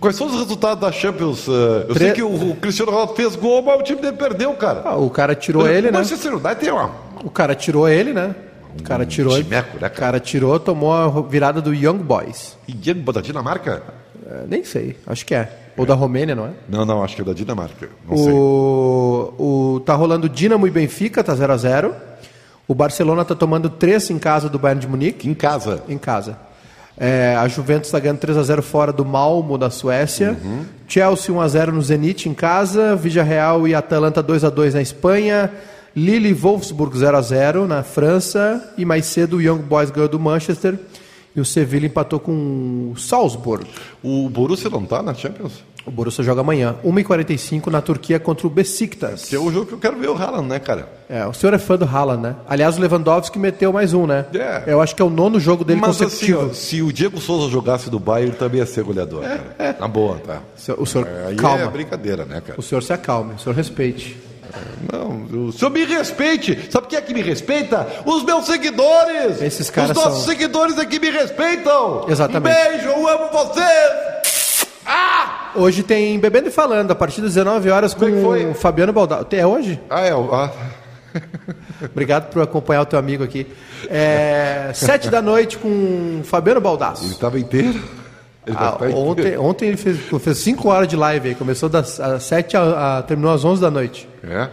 Quais 0.00 0.16
são 0.16 0.26
os 0.26 0.34
resultados 0.34 0.80
da 0.80 0.90
Champions? 0.90 1.46
Eh, 1.48 1.86
eu 1.88 1.94
Tre... 1.94 2.04
sei 2.06 2.12
que 2.12 2.22
o, 2.22 2.50
o, 2.50 2.56
Cristiano 2.56 2.90
Ronaldo 2.90 3.14
fez 3.14 3.36
gol, 3.36 3.62
mas 3.62 3.80
o 3.80 3.82
time 3.82 4.00
dele 4.00 4.16
perdeu, 4.16 4.52
cara. 4.54 4.82
Ah, 4.84 4.96
o 4.96 5.10
cara 5.10 5.34
tirou 5.34 5.68
ele, 5.68 5.90
né? 5.90 5.98
Manchester 5.98 6.34
United 6.34 6.56
tem 6.56 6.72
uma... 6.72 6.90
O 7.22 7.30
cara 7.30 7.54
tirou 7.54 7.88
ele, 7.88 8.12
né? 8.12 8.34
O 8.78 8.82
cara 8.82 9.06
tirou. 9.06 9.32
Um 9.32 9.42
timeco, 9.42 9.74
né, 9.74 9.80
cara? 9.80 9.90
cara 9.90 10.20
tirou, 10.20 10.58
tomou 10.60 10.92
a 10.92 11.08
virada 11.22 11.62
do 11.62 11.74
Young 11.74 11.98
Boys. 11.98 12.56
E 12.68 12.72
Young 12.72 13.00
Boys 13.00 13.14
da 13.14 13.20
Dinamarca? 13.20 13.82
É, 14.28 14.44
nem 14.46 14.64
sei, 14.64 14.96
acho 15.06 15.24
que 15.24 15.34
é. 15.34 15.65
Ou 15.76 15.84
da 15.84 15.94
Romênia, 15.94 16.34
não 16.34 16.46
é? 16.46 16.50
Não, 16.68 16.84
não, 16.84 17.02
acho 17.02 17.14
que 17.14 17.22
é 17.22 17.24
da 17.24 17.32
Dinamarca. 17.32 17.88
Não 18.08 18.14
o, 18.14 18.18
sei. 18.18 18.32
O, 18.32 19.80
tá 19.84 19.94
rolando 19.94 20.28
Dinamo 20.28 20.66
e 20.66 20.70
Benfica, 20.70 21.22
tá 21.22 21.34
0 21.34 21.52
a 21.52 21.56
0 21.56 21.94
O 22.66 22.74
Barcelona 22.74 23.24
tá 23.24 23.34
tomando 23.34 23.68
3 23.68 24.10
em 24.10 24.18
casa 24.18 24.48
do 24.48 24.58
Bayern 24.58 24.80
de 24.80 24.88
Munique. 24.88 25.28
Em 25.28 25.34
casa? 25.34 25.82
Em 25.88 25.98
casa. 25.98 26.38
É, 26.98 27.36
a 27.38 27.46
Juventus 27.46 27.88
está 27.88 27.98
ganhando 28.00 28.18
3 28.18 28.38
a 28.38 28.42
0 28.42 28.62
fora 28.62 28.92
do 28.92 29.04
Malmo, 29.04 29.58
da 29.58 29.68
Suécia. 29.68 30.36
Uhum. 30.42 30.64
Chelsea 30.88 31.34
1 31.34 31.40
a 31.40 31.48
0 31.48 31.72
no 31.72 31.82
Zenit 31.82 32.28
em 32.28 32.34
casa. 32.34 32.98
Real 33.22 33.68
e 33.68 33.74
Atalanta 33.74 34.22
2 34.22 34.44
a 34.44 34.50
2 34.50 34.74
na 34.74 34.80
Espanha. 34.80 35.52
Lille 35.94 36.30
e 36.30 36.34
Wolfsburg 36.34 36.96
0 36.96 37.16
a 37.16 37.22
0 37.22 37.66
na 37.66 37.82
França. 37.82 38.72
E 38.78 38.84
mais 38.84 39.06
cedo 39.06 39.36
o 39.36 39.42
Young 39.42 39.58
Boys 39.58 39.90
ganhou 39.90 40.08
do 40.08 40.18
Manchester. 40.18 40.78
E 41.36 41.40
o 41.40 41.44
Sevilla 41.44 41.84
empatou 41.84 42.18
com 42.18 42.92
o 42.94 42.98
Salzburg. 42.98 43.66
O 44.02 44.28
Borussia 44.30 44.70
não 44.70 44.82
está 44.82 45.02
na 45.02 45.12
Champions? 45.12 45.62
O 45.84 45.90
Borussia 45.90 46.24
joga 46.24 46.40
amanhã, 46.40 46.74
1h45 46.84 47.68
na 47.68 47.80
Turquia 47.80 48.18
contra 48.18 48.44
o 48.44 48.50
Besiktas. 48.50 49.26
Que 49.26 49.36
é 49.36 49.38
o 49.38 49.52
jogo 49.52 49.66
que 49.66 49.72
eu 49.74 49.78
quero 49.78 49.96
ver 49.96 50.08
o 50.08 50.16
Haaland, 50.16 50.48
né, 50.48 50.58
cara? 50.58 50.88
É, 51.08 51.24
o 51.24 51.32
senhor 51.32 51.54
é 51.54 51.58
fã 51.58 51.76
do 51.76 51.84
Haaland, 51.84 52.22
né? 52.22 52.36
Aliás, 52.48 52.76
o 52.76 52.80
Lewandowski 52.80 53.38
meteu 53.38 53.72
mais 53.72 53.94
um, 53.94 54.04
né? 54.04 54.24
É. 54.34 54.64
Eu 54.66 54.80
acho 54.80 54.96
que 54.96 55.02
é 55.02 55.04
o 55.04 55.10
nono 55.10 55.38
jogo 55.38 55.62
dele 55.62 55.80
Mas, 55.80 55.98
consecutivo. 55.98 56.40
Assim, 56.40 56.50
ó, 56.50 56.54
se 56.54 56.82
o 56.82 56.92
Diego 56.92 57.20
Souza 57.20 57.48
jogasse 57.52 57.88
do 57.88 58.00
Bayern, 58.00 58.30
ele 58.30 58.36
também 58.36 58.58
ia 58.58 58.66
ser 58.66 58.82
goleador, 58.82 59.22
é, 59.22 59.28
cara. 59.28 59.54
É. 59.60 59.76
Na 59.78 59.86
boa, 59.86 60.16
tá? 60.16 60.42
O 60.76 60.84
senhor, 60.84 61.06
é, 61.06 61.34
calma. 61.36 61.62
é 61.62 61.68
brincadeira, 61.68 62.24
né, 62.24 62.40
cara? 62.44 62.58
O 62.58 62.62
senhor 62.62 62.82
se 62.82 62.92
acalme, 62.92 63.34
o 63.34 63.38
senhor 63.38 63.54
respeite. 63.54 64.16
Não, 64.92 65.46
o 65.48 65.52
senhor 65.52 65.70
me 65.70 65.84
respeite. 65.84 66.68
Sabe 66.70 66.86
quem 66.86 66.98
é 66.98 67.02
que 67.02 67.14
me 67.14 67.22
respeita? 67.22 67.86
Os 68.04 68.22
meus 68.24 68.46
seguidores. 68.46 69.40
Esses 69.40 69.70
caras 69.70 69.90
Os 69.90 69.96
nossos 69.96 70.24
são... 70.24 70.32
seguidores 70.32 70.78
aqui 70.78 70.98
me 70.98 71.10
respeitam. 71.10 72.06
Exatamente. 72.08 72.56
Um 72.56 72.70
beijo, 72.70 72.88
eu 72.88 73.08
amo 73.08 73.28
vocês. 73.32 74.66
Ah! 74.86 75.50
Hoje 75.56 75.82
tem 75.82 76.18
Bebendo 76.18 76.48
e 76.48 76.52
Falando, 76.52 76.90
a 76.90 76.94
partir 76.94 77.20
das 77.20 77.34
19 77.34 77.70
horas 77.70 77.94
com 77.94 78.04
o 78.06 78.54
Fabiano 78.54 78.92
Baldal. 78.92 79.26
É 79.32 79.46
hoje? 79.46 79.80
Ah, 79.90 80.02
é. 80.02 80.12
Ah. 80.12 80.50
Obrigado 81.90 82.30
por 82.30 82.42
acompanhar 82.42 82.82
o 82.82 82.86
teu 82.86 82.98
amigo 82.98 83.24
aqui. 83.24 83.46
É, 83.88 84.70
sete 84.74 85.08
da 85.08 85.20
noite 85.22 85.58
com 85.58 86.20
Fabiano 86.24 86.60
Baldasso. 86.60 87.04
Ele 87.04 87.12
estava 87.12 87.38
inteiro? 87.38 87.82
Ah, 88.54 88.78
ontem, 88.94 89.36
ontem 89.36 89.68
ele 89.68 89.76
fez, 89.76 89.98
fez 90.20 90.38
cinco 90.38 90.68
horas 90.68 90.86
de 90.86 90.96
live 90.96 91.28
aí. 91.28 91.34
Começou 91.34 91.68
das 91.68 91.98
às 91.98 92.22
7 92.22 92.56
a, 92.56 92.98
a, 92.98 93.02
terminou 93.02 93.32
às 93.32 93.44
11 93.44 93.60
da 93.60 93.70
noite. 93.70 94.08
É? 94.22 94.34
é? 94.34 94.50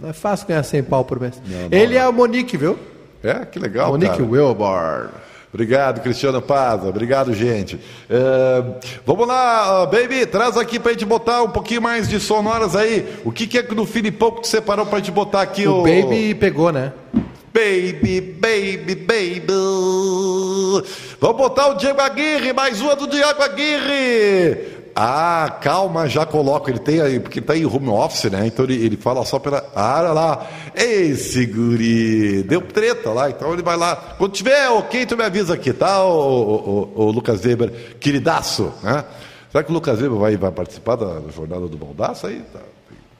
Não 0.00 0.08
é 0.10 0.12
fácil 0.12 0.48
ganhar 0.48 0.62
100 0.62 0.82
pau 0.84 1.04
por 1.04 1.20
mês. 1.20 1.40
Não, 1.46 1.68
não 1.68 1.78
ele 1.78 1.94
é. 1.94 1.98
é 1.98 2.08
o 2.08 2.12
Monique, 2.12 2.56
viu? 2.56 2.78
É, 3.22 3.44
que 3.44 3.58
legal. 3.58 3.90
Monique 3.90 4.16
cara. 4.16 4.24
Wilbar. 4.24 5.10
Obrigado, 5.52 6.02
Cristiano 6.02 6.42
Paza. 6.42 6.88
Obrigado, 6.88 7.32
gente. 7.32 7.76
Uh, 7.76 8.74
vamos 9.06 9.26
lá, 9.26 9.86
baby, 9.86 10.26
traz 10.26 10.56
aqui 10.56 10.78
pra 10.78 10.92
gente 10.92 11.06
botar 11.06 11.42
um 11.42 11.48
pouquinho 11.48 11.80
mais 11.80 12.06
de 12.08 12.20
sonoras 12.20 12.76
aí. 12.76 13.20
O 13.24 13.32
que, 13.32 13.46
que 13.46 13.56
é 13.56 13.62
que 13.62 13.74
no 13.74 13.86
Filipão 13.86 14.32
que 14.32 14.42
tu 14.42 14.48
separou 14.48 14.84
pra 14.84 14.98
gente 14.98 15.12
botar 15.12 15.40
aqui? 15.40 15.66
O, 15.66 15.78
o... 15.78 15.82
baby 15.82 16.34
pegou, 16.34 16.70
né? 16.70 16.92
Baby, 17.56 18.20
baby, 18.20 18.94
baby. 18.94 19.50
Vamos 21.18 21.36
botar 21.38 21.68
o 21.68 21.74
Diego 21.74 22.02
Aguirre, 22.02 22.52
mais 22.52 22.82
uma 22.82 22.94
do 22.94 23.06
Diego 23.06 23.42
Aguirre. 23.42 24.76
Ah, 24.94 25.56
calma, 25.62 26.06
já 26.06 26.26
coloco. 26.26 26.68
Ele 26.68 26.78
tem 26.78 27.00
aí, 27.00 27.18
porque 27.18 27.38
ele 27.38 27.46
tá 27.46 27.56
em 27.56 27.64
home 27.64 27.88
office, 27.88 28.30
né? 28.30 28.46
Então 28.46 28.66
ele, 28.66 28.84
ele 28.84 28.98
fala 28.98 29.24
só 29.24 29.38
pela. 29.38 29.66
Ah, 29.74 30.00
olha 30.00 30.12
lá. 30.12 30.46
Esse 30.74 31.46
guri. 31.46 32.42
Deu 32.42 32.60
treta 32.60 33.10
lá, 33.10 33.30
então 33.30 33.54
ele 33.54 33.62
vai 33.62 33.78
lá. 33.78 33.96
Quando 34.18 34.32
tiver 34.32 34.68
ok, 34.68 35.06
tu 35.06 35.16
me 35.16 35.24
avisa 35.24 35.54
aqui, 35.54 35.72
tá, 35.72 36.04
o, 36.04 36.12
o, 36.12 36.92
o, 36.94 37.06
o 37.06 37.10
Lucas 37.10 37.42
Weber, 37.42 37.96
queridaço, 37.98 38.70
né? 38.82 39.02
Será 39.50 39.64
que 39.64 39.70
o 39.70 39.74
Lucas 39.74 39.98
Weber 39.98 40.18
vai, 40.18 40.36
vai 40.36 40.52
participar 40.52 40.96
da 40.96 41.22
jornada 41.34 41.66
do 41.66 41.78
Baldaço 41.78 42.26
aí? 42.26 42.42
Tá, 42.52 42.60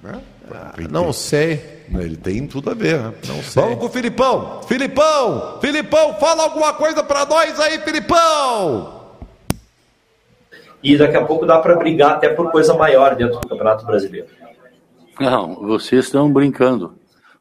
né? 0.03 0.21
Ah, 0.51 0.75
não 0.91 1.13
sei. 1.13 1.77
Ele 1.95 2.17
tem 2.17 2.47
tudo 2.47 2.71
a 2.71 2.75
ver, 2.75 2.99
né? 2.99 3.15
Não 3.27 3.43
sei. 3.43 3.63
Vamos 3.63 3.79
com 3.79 3.87
o 3.87 3.89
Filipão. 3.89 4.63
Filipão! 4.63 5.59
Filipão, 5.61 6.15
fala 6.15 6.45
alguma 6.45 6.73
coisa 6.73 7.03
para 7.03 7.25
nós 7.27 7.59
aí, 7.61 7.79
Filipão! 7.81 8.97
E 10.83 10.97
daqui 10.97 11.17
a 11.17 11.25
pouco 11.25 11.47
dá 11.47 11.59
para 11.59 11.77
brigar 11.77 12.13
até 12.13 12.29
por 12.29 12.51
coisa 12.51 12.75
maior 12.75 13.15
dentro 13.17 13.41
do 13.41 13.49
Campeonato 13.49 13.87
Brasileiro. 13.87 14.29
Não, 15.19 15.55
vocês 15.55 16.05
estão 16.05 16.31
brincando. 16.31 16.95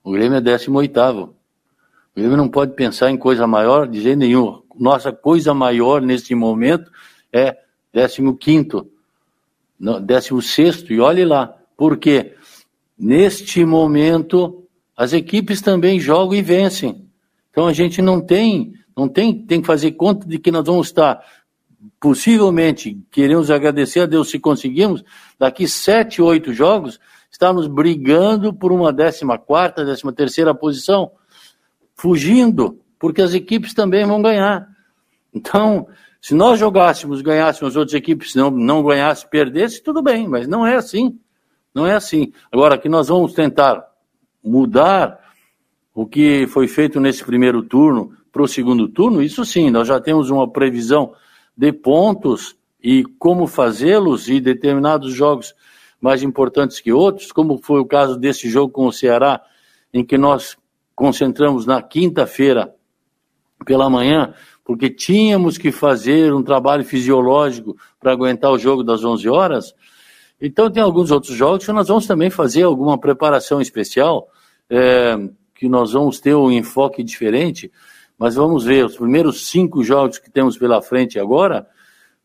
O 0.03 0.12
Grêmio 0.12 0.38
é 0.38 0.41
18 0.41 0.99
O 0.99 1.34
Grêmio 2.16 2.38
não 2.38 2.47
pode 2.47 2.74
pensar 2.74 3.10
em 3.10 3.18
coisa 3.18 3.45
maior 3.45 3.88
de 3.88 4.01
jeito 4.01 4.20
nenhum. 4.20 4.62
Nossa 4.80 5.12
coisa 5.12 5.53
maior 5.53 6.01
neste 6.01 6.34
momento 6.36 6.91
é 7.32 7.58
15 7.93 8.84
16 10.01 10.86
e 10.89 10.99
olhe 10.99 11.26
lá. 11.26 11.56
Por 11.76 11.97
quê? 11.97 12.35
Neste 12.98 13.66
momento, 13.66 14.66
as 14.96 15.14
equipes 15.14 15.62
também 15.62 16.00
jogam 16.00 16.36
e 16.36 16.41
vencem. 16.41 17.06
Então 17.50 17.68
a 17.68 17.74
gente 17.74 18.02
não 18.02 18.22
tem, 18.22 18.74
não 18.96 19.08
tem, 19.08 19.46
tem 19.46 19.62
que 19.62 19.68
fazer 19.68 19.91
conta 19.91 20.28
de 20.28 20.39
que 20.39 20.52
nós 20.52 20.66
vamos 20.66 20.88
estar, 20.88 21.22
possivelmente, 22.00 23.00
queremos 23.12 23.52
agradecer 23.52 24.02
a 24.02 24.06
Deus 24.06 24.30
se 24.30 24.39
conseguimos, 24.39 25.04
daqui 25.38 25.68
sete, 25.68 26.22
oito 26.22 26.54
jogos, 26.54 27.00
estamos 27.30 27.68
brigando 27.68 28.54
por 28.54 28.72
uma 28.72 28.91
décima 28.93 29.38
quarta, 29.38 29.86
décima 29.86 30.14
terceira 30.14 30.54
posição, 30.54 31.12
fugindo, 31.93 32.80
porque 33.00 33.22
as 33.22 33.34
equipes 33.34 33.74
também 33.74 34.06
vão 34.06 34.22
ganhar. 34.22 34.68
Então, 35.34 35.88
se 36.22 36.34
nós 36.34 36.60
jogássemos, 36.60 37.22
ganhássemos, 37.22 37.74
as 37.74 37.78
outras 37.78 37.93
equipes 37.93 38.36
não, 38.36 38.50
não 38.50 38.84
ganhassem, 38.84 39.30
perdessem, 39.30 39.84
tudo 39.84 40.02
bem, 40.02 40.28
mas 40.28 40.48
não 40.48 40.66
é 40.66 40.76
assim. 40.76 41.20
Não 41.76 41.86
é 41.86 41.94
assim. 41.94 42.32
Agora, 42.50 42.78
que 42.78 42.88
nós 42.88 43.10
vamos 43.10 43.34
tentar 43.34 43.86
mudar 44.42 45.20
o 45.94 46.06
que 46.06 46.48
foi 46.48 46.70
feito 46.70 47.02
nesse 47.02 47.24
primeiro 47.26 47.62
turno 47.62 48.14
para 48.32 48.42
o 48.42 48.48
segundo 48.48 48.88
turno, 48.88 49.22
isso 49.22 49.44
sim, 49.44 49.70
nós 49.70 49.88
já 49.88 50.00
temos 50.00 50.30
uma 50.30 50.50
previsão 50.50 51.14
de 51.56 51.74
pontos 51.74 52.56
e 52.82 53.04
como 53.20 53.46
fazê-los 53.46 54.30
e 54.30 54.40
determinados 54.40 55.14
jogos 55.14 55.54
mais 56.00 56.24
importantes 56.24 56.80
que 56.80 56.94
outros, 56.94 57.32
como 57.32 57.58
foi 57.58 57.80
o 57.80 57.86
caso 57.86 58.18
desse 58.18 58.50
jogo 58.50 58.72
com 58.72 58.88
o 58.88 58.94
Ceará, 58.94 59.42
em 59.94 60.04
que 60.04 60.18
nós 60.18 60.58
concentramos 60.94 61.66
na 61.66 61.82
quinta-feira 61.82 62.74
pela 63.66 63.90
manhã, 63.90 64.34
porque 64.64 64.90
tínhamos 64.90 65.58
que 65.58 65.72
fazer 65.72 66.34
um 66.34 66.44
trabalho 66.44 66.86
fisiológico 66.86 67.76
para 68.00 68.12
aguentar 68.12 68.52
o 68.52 68.60
jogo 68.60 68.84
das 68.84 69.04
11 69.04 69.28
horas, 69.30 69.74
então, 70.40 70.70
tem 70.70 70.84
alguns 70.84 71.12
outros 71.12 71.36
jogos 71.36 71.66
que 71.66 71.72
nós 71.72 71.88
vamos 71.88 72.06
também 72.06 72.30
fazer 72.30 72.64
alguma 72.64 72.98
preparação 72.98 73.62
especial, 73.62 74.28
é, 74.70 75.18
que 75.54 75.70
nós 75.70 75.94
vamos 75.94 76.20
ter 76.20 76.36
um 76.36 76.52
enfoque 76.52 77.04
diferente, 77.04 77.72
mas 78.18 78.36
vamos 78.36 78.66
ver, 78.66 78.86
os 78.86 78.98
primeiros 78.98 79.48
cinco 79.48 79.84
jogos 79.84 80.20
que 80.20 80.30
temos 80.30 80.58
pela 80.58 80.82
frente 80.82 81.20
agora, 81.20 81.68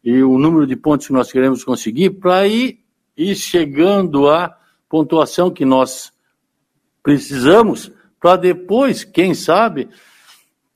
e 0.02 0.22
o 0.22 0.38
número 0.38 0.66
de 0.66 0.76
pontos 0.76 1.06
que 1.06 1.12
nós 1.12 1.30
queremos 1.30 1.62
conseguir 1.62 2.10
para 2.10 2.46
ir, 2.46 2.80
ir 3.16 3.34
chegando 3.34 4.28
à 4.28 4.56
pontuação 4.88 5.50
que 5.50 5.64
nós 5.64 6.12
precisamos 7.02 7.92
para 8.20 8.36
depois, 8.36 9.04
quem 9.04 9.34
sabe, 9.34 9.88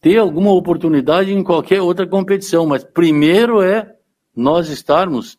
ter 0.01 0.19
alguma 0.19 0.53
oportunidade 0.53 1.33
em 1.33 1.43
qualquer 1.43 1.81
outra 1.81 2.07
competição. 2.07 2.67
Mas 2.67 2.85
primeiro 2.85 3.63
é 3.63 3.95
nós 4.35 4.69
estarmos 4.69 5.39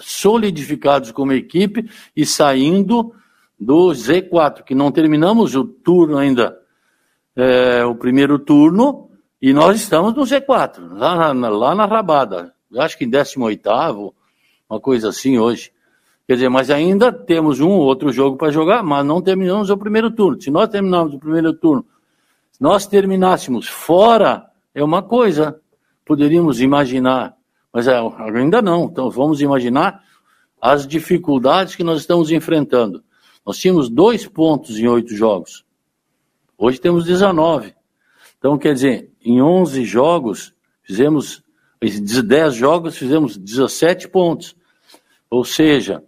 solidificados 0.00 1.12
como 1.12 1.32
equipe 1.32 1.88
e 2.16 2.26
saindo 2.26 3.14
do 3.58 3.88
Z4, 3.90 4.64
que 4.64 4.74
não 4.74 4.90
terminamos 4.90 5.54
o 5.54 5.64
turno 5.64 6.16
ainda, 6.16 6.58
é, 7.36 7.84
o 7.84 7.94
primeiro 7.94 8.38
turno, 8.38 9.10
e 9.40 9.52
nós 9.52 9.80
estamos 9.80 10.14
no 10.14 10.22
Z4, 10.22 10.92
lá 10.92 11.32
na, 11.34 11.48
lá 11.48 11.74
na 11.74 11.86
rabada. 11.86 12.54
Acho 12.76 12.96
que 12.96 13.04
em 13.04 13.10
18, 13.10 14.14
uma 14.68 14.80
coisa 14.80 15.08
assim 15.08 15.38
hoje. 15.38 15.72
Quer 16.26 16.34
dizer, 16.34 16.48
mas 16.48 16.70
ainda 16.70 17.12
temos 17.12 17.58
um 17.60 17.70
ou 17.70 17.80
outro 17.80 18.12
jogo 18.12 18.36
para 18.36 18.52
jogar, 18.52 18.82
mas 18.82 19.04
não 19.04 19.20
terminamos 19.20 19.68
o 19.68 19.76
primeiro 19.76 20.10
turno. 20.10 20.40
Se 20.40 20.50
nós 20.50 20.68
terminarmos 20.68 21.14
o 21.14 21.18
primeiro 21.18 21.52
turno, 21.52 21.84
se 22.52 22.62
nós 22.62 22.86
terminássemos 22.86 23.66
fora, 23.66 24.46
é 24.74 24.84
uma 24.84 25.02
coisa, 25.02 25.60
poderíamos 26.04 26.60
imaginar 26.60 27.34
mas 27.72 27.86
é, 27.86 27.96
ainda 28.36 28.60
não. 28.60 28.84
Então 28.84 29.10
vamos 29.10 29.40
imaginar 29.40 30.02
as 30.60 30.86
dificuldades 30.86 31.74
que 31.74 31.84
nós 31.84 32.00
estamos 32.00 32.30
enfrentando. 32.30 33.02
Nós 33.46 33.58
tínhamos 33.58 33.88
dois 33.88 34.26
pontos 34.26 34.78
em 34.78 34.86
oito 34.86 35.14
jogos. 35.14 35.64
Hoje 36.58 36.78
temos 36.78 37.04
19. 37.06 37.74
Então, 38.38 38.58
quer 38.58 38.74
dizer, 38.74 39.10
em 39.24 39.40
11 39.40 39.84
jogos, 39.84 40.54
fizemos, 40.82 41.42
de 41.82 42.22
10 42.22 42.54
jogos, 42.54 42.96
fizemos 42.96 43.36
17 43.36 44.08
pontos. 44.08 44.54
Ou 45.30 45.42
seja, 45.42 46.04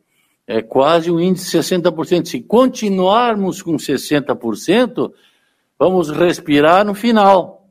é 0.47 0.61
quase 0.61 1.11
um 1.11 1.19
índice 1.19 1.51
de 1.51 1.59
60%. 1.59 2.27
Se 2.27 2.41
continuarmos 2.43 3.63
com 3.63 3.77
60%, 3.77 5.13
vamos 5.79 6.11
respirar 6.11 6.85
no 6.85 6.95
final. 6.95 7.67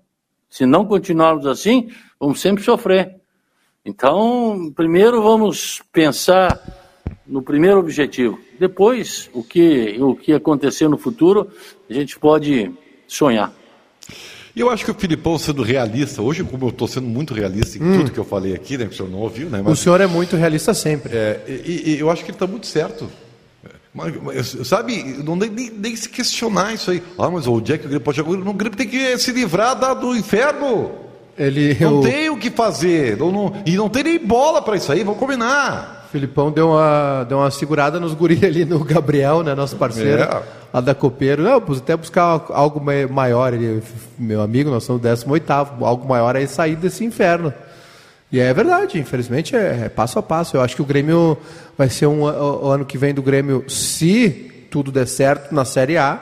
Se 0.49 0.65
não 0.65 0.85
continuarmos 0.85 1.45
assim, 1.45 1.91
vamos 2.19 2.41
sempre 2.41 2.63
sofrer. 2.63 3.20
Então, 3.83 4.71
primeiro 4.75 5.23
vamos 5.23 5.81
pensar 5.91 6.59
no 7.25 7.41
primeiro 7.41 7.79
objetivo. 7.79 8.39
Depois, 8.59 9.29
o 9.33 9.43
que, 9.43 9.97
o 9.99 10.15
que 10.15 10.33
acontecer 10.33 10.87
no 10.87 10.97
futuro, 10.97 11.47
a 11.89 11.93
gente 11.93 12.19
pode 12.19 12.71
sonhar. 13.07 13.51
E 14.55 14.59
eu 14.59 14.69
acho 14.69 14.83
que 14.83 14.91
o 14.91 14.93
Filipão 14.93 15.37
sendo 15.37 15.63
realista, 15.63 16.21
hoje, 16.21 16.43
como 16.43 16.65
eu 16.65 16.69
estou 16.69 16.87
sendo 16.87 17.07
muito 17.07 17.33
realista 17.33 17.77
em 17.77 17.81
hum. 17.81 17.97
tudo 17.99 18.11
que 18.11 18.19
eu 18.19 18.25
falei 18.25 18.53
aqui, 18.53 18.77
né, 18.77 18.85
que 18.85 18.93
o 18.93 18.95
senhor 18.95 19.09
não 19.09 19.19
ouviu, 19.19 19.49
né? 19.49 19.61
Mas, 19.63 19.79
o 19.79 19.81
senhor 19.81 19.99
é 20.01 20.07
muito 20.07 20.35
realista 20.35 20.73
sempre. 20.73 21.15
É, 21.15 21.41
e, 21.47 21.93
e 21.93 21.99
eu 21.99 22.11
acho 22.11 22.23
que 22.23 22.31
ele 22.31 22.35
está 22.35 22.45
muito 22.45 22.67
certo. 22.67 23.09
Mas, 23.93 24.15
mas, 24.21 24.67
sabe, 24.67 25.03
não 25.23 25.35
nem, 25.35 25.49
nem, 25.49 25.69
nem, 25.69 25.95
se 25.95 26.07
questionar 26.07 26.73
isso 26.73 26.91
aí. 26.91 27.01
Ah, 27.17 27.29
mas 27.29 27.47
onde 27.47 27.73
é 27.73 27.77
que 27.77 27.85
o 27.85 27.89
Grêmio 27.89 28.03
pode 28.03 28.17
jogar? 28.17 28.31
O 28.31 28.53
Grêmio 28.53 28.77
tem 28.77 28.87
que 28.87 29.17
se 29.17 29.31
livrar 29.31 29.77
da, 29.77 29.93
do 29.93 30.15
inferno. 30.15 31.10
Ele, 31.37 31.77
não 31.79 31.95
eu... 31.95 32.01
tem 32.01 32.29
o 32.29 32.37
que 32.37 32.49
fazer. 32.49 33.17
Não, 33.17 33.53
e 33.65 33.75
não 33.75 33.89
tem 33.89 34.03
nem 34.03 34.19
bola 34.19 34.61
para 34.61 34.75
isso 34.75 34.91
aí, 34.91 35.03
vamos 35.03 35.19
combinar. 35.19 36.07
Filipão 36.11 36.51
deu 36.51 36.71
uma, 36.71 37.23
deu 37.23 37.37
uma 37.37 37.49
segurada 37.49 37.99
nos 37.99 38.13
guris 38.13 38.43
ali 38.43 38.65
no 38.65 38.83
Gabriel, 38.83 39.43
né, 39.43 39.55
nosso 39.55 39.77
parceiro, 39.77 40.23
é. 40.23 40.43
lá 40.73 40.81
da 40.81 40.93
Copeiro. 40.93 41.41
Não, 41.41 41.57
até 41.57 41.95
buscar 41.95 42.45
algo 42.49 42.81
maior, 43.09 43.53
ele, 43.53 43.81
meu 44.19 44.41
amigo, 44.41 44.69
nós 44.69 44.83
somos 44.83 45.01
18 45.01 45.51
algo 45.51 46.07
maior 46.07 46.35
aí 46.35 46.47
sair 46.47 46.75
desse 46.75 47.05
inferno. 47.05 47.53
E 48.31 48.39
é 48.39 48.53
verdade, 48.53 48.97
infelizmente 48.97 49.55
é, 49.55 49.85
é, 49.85 49.89
passo 49.89 50.19
a 50.19 50.23
passo. 50.23 50.55
Eu 50.55 50.61
acho 50.61 50.75
que 50.75 50.81
o 50.81 50.85
Grêmio 50.85 51.37
vai 51.77 51.89
ser 51.89 52.07
um 52.07 52.23
o, 52.23 52.65
o 52.65 52.69
ano 52.69 52.85
que 52.85 52.97
vem 52.97 53.13
do 53.13 53.21
Grêmio, 53.21 53.65
se 53.67 54.67
tudo 54.69 54.91
der 54.91 55.07
certo 55.07 55.53
na 55.53 55.65
Série 55.65 55.97
A, 55.97 56.19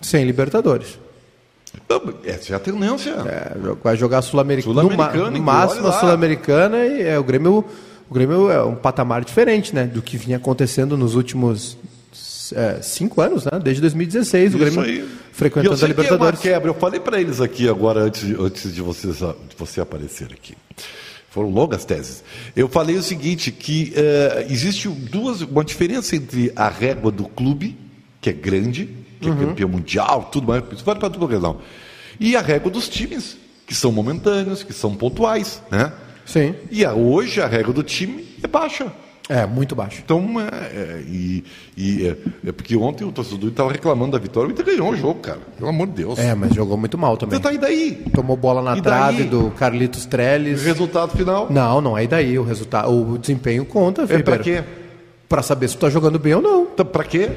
sem 0.00 0.24
Libertadores. 0.24 0.98
Essa 2.24 2.52
é 2.52 2.56
a 2.56 2.58
tendência. 2.58 3.10
É, 3.10 3.56
vai 3.82 3.96
jogar 3.96 4.22
Sul-Americana, 4.22 4.82
Sul 4.82 5.30
no 5.30 5.42
máximo 5.42 5.92
Sul-Americana 5.92 6.84
e 6.84 7.02
é, 7.02 7.18
o 7.18 7.24
Grêmio 7.24 7.64
o 8.10 8.14
Grêmio 8.14 8.50
é 8.50 8.64
um 8.64 8.74
patamar 8.74 9.24
diferente, 9.24 9.72
né, 9.72 9.84
do 9.84 10.02
que 10.02 10.16
vinha 10.16 10.36
acontecendo 10.36 10.96
nos 10.96 11.14
últimos 11.14 11.78
é, 12.52 12.82
cinco 12.82 13.20
anos, 13.20 13.44
né, 13.44 13.52
desde 13.62 13.80
2016 13.82 14.48
Isso 14.48 14.56
o 14.56 14.58
Grêmio 14.58 14.80
aí. 14.80 15.08
frequentando 15.30 15.80
eu 15.80 15.84
a 15.84 15.88
Libertadores. 15.88 16.40
Que 16.40 16.48
é 16.48 16.50
uma 16.50 16.56
quebra. 16.56 16.70
Eu 16.70 16.74
falei 16.74 16.98
para 16.98 17.20
eles 17.20 17.40
aqui 17.40 17.68
agora 17.68 18.00
antes, 18.00 18.24
antes 18.36 18.74
de, 18.74 18.82
você, 18.82 19.06
de 19.06 19.56
você 19.56 19.80
aparecer 19.80 20.26
aqui. 20.32 20.54
Foram 21.30 21.50
longas 21.50 21.84
teses. 21.84 22.24
Eu 22.56 22.68
falei 22.68 22.96
o 22.96 23.02
seguinte, 23.02 23.52
que 23.52 23.94
uh, 23.94 24.52
existe 24.52 24.88
duas, 24.88 25.42
uma 25.42 25.64
diferença 25.64 26.16
entre 26.16 26.52
a 26.56 26.68
régua 26.68 27.12
do 27.12 27.26
clube, 27.26 27.78
que 28.20 28.28
é 28.28 28.32
grande, 28.32 28.88
que 29.20 29.28
é 29.28 29.30
uhum. 29.30 29.46
campeão 29.48 29.68
mundial, 29.68 30.28
tudo 30.32 30.48
mais, 30.48 30.64
isso 30.72 30.84
vale 30.84 30.98
para 30.98 31.10
tudo 31.10 31.40
não. 31.40 31.58
E 32.18 32.36
a 32.36 32.40
régua 32.40 32.70
dos 32.70 32.88
times, 32.88 33.36
que 33.66 33.74
são 33.74 33.92
momentâneos, 33.92 34.62
que 34.62 34.72
são 34.72 34.94
pontuais, 34.94 35.62
né? 35.70 35.92
Sim. 36.26 36.54
E 36.70 36.84
a, 36.84 36.92
hoje 36.92 37.40
a 37.40 37.46
régua 37.46 37.72
do 37.72 37.82
time 37.82 38.26
é 38.42 38.46
baixa. 38.46 38.92
É, 39.30 39.46
muito 39.46 39.76
baixo. 39.76 40.02
Então, 40.04 40.40
é, 40.40 40.76
é 40.76 41.02
e, 41.06 41.44
e 41.76 42.08
é, 42.08 42.16
é, 42.48 42.52
porque 42.52 42.76
ontem 42.76 43.04
o 43.04 43.12
torcedor 43.12 43.50
estava 43.50 43.70
reclamando 43.70 44.10
da 44.10 44.18
vitória, 44.18 44.48
o 44.48 44.50
Inter 44.50 44.66
ganhou 44.66 44.90
o 44.90 44.96
jogo, 44.96 45.20
cara. 45.20 45.38
Pelo 45.56 45.70
amor 45.70 45.86
de 45.86 45.92
Deus. 45.92 46.18
É, 46.18 46.34
mas 46.34 46.52
jogou 46.52 46.76
muito 46.76 46.98
mal 46.98 47.16
também. 47.16 47.38
Então 47.38 47.48
tá, 47.48 47.54
e 47.54 47.58
daí? 47.58 47.92
Tomou 48.12 48.36
bola 48.36 48.60
na 48.60 48.82
trave 48.82 49.22
do 49.22 49.52
Carlitos 49.52 50.04
Trellis. 50.04 50.64
Resultado 50.64 51.16
final? 51.16 51.46
Não, 51.48 51.80
não 51.80 51.96
é 51.96 52.08
daí. 52.08 52.36
O 52.40 52.42
resultado, 52.42 52.90
o 52.90 53.16
desempenho 53.16 53.64
conta, 53.64 54.04
Felipe. 54.04 54.28
É 54.28 54.34
pra 54.34 54.42
quê? 54.42 54.64
Pra 55.28 55.42
saber 55.42 55.68
se 55.68 55.76
tu 55.76 55.80
tá 55.80 55.90
jogando 55.90 56.18
bem 56.18 56.34
ou 56.34 56.42
não. 56.42 56.62
Então, 56.64 56.84
pra 56.84 57.04
quê? 57.04 57.30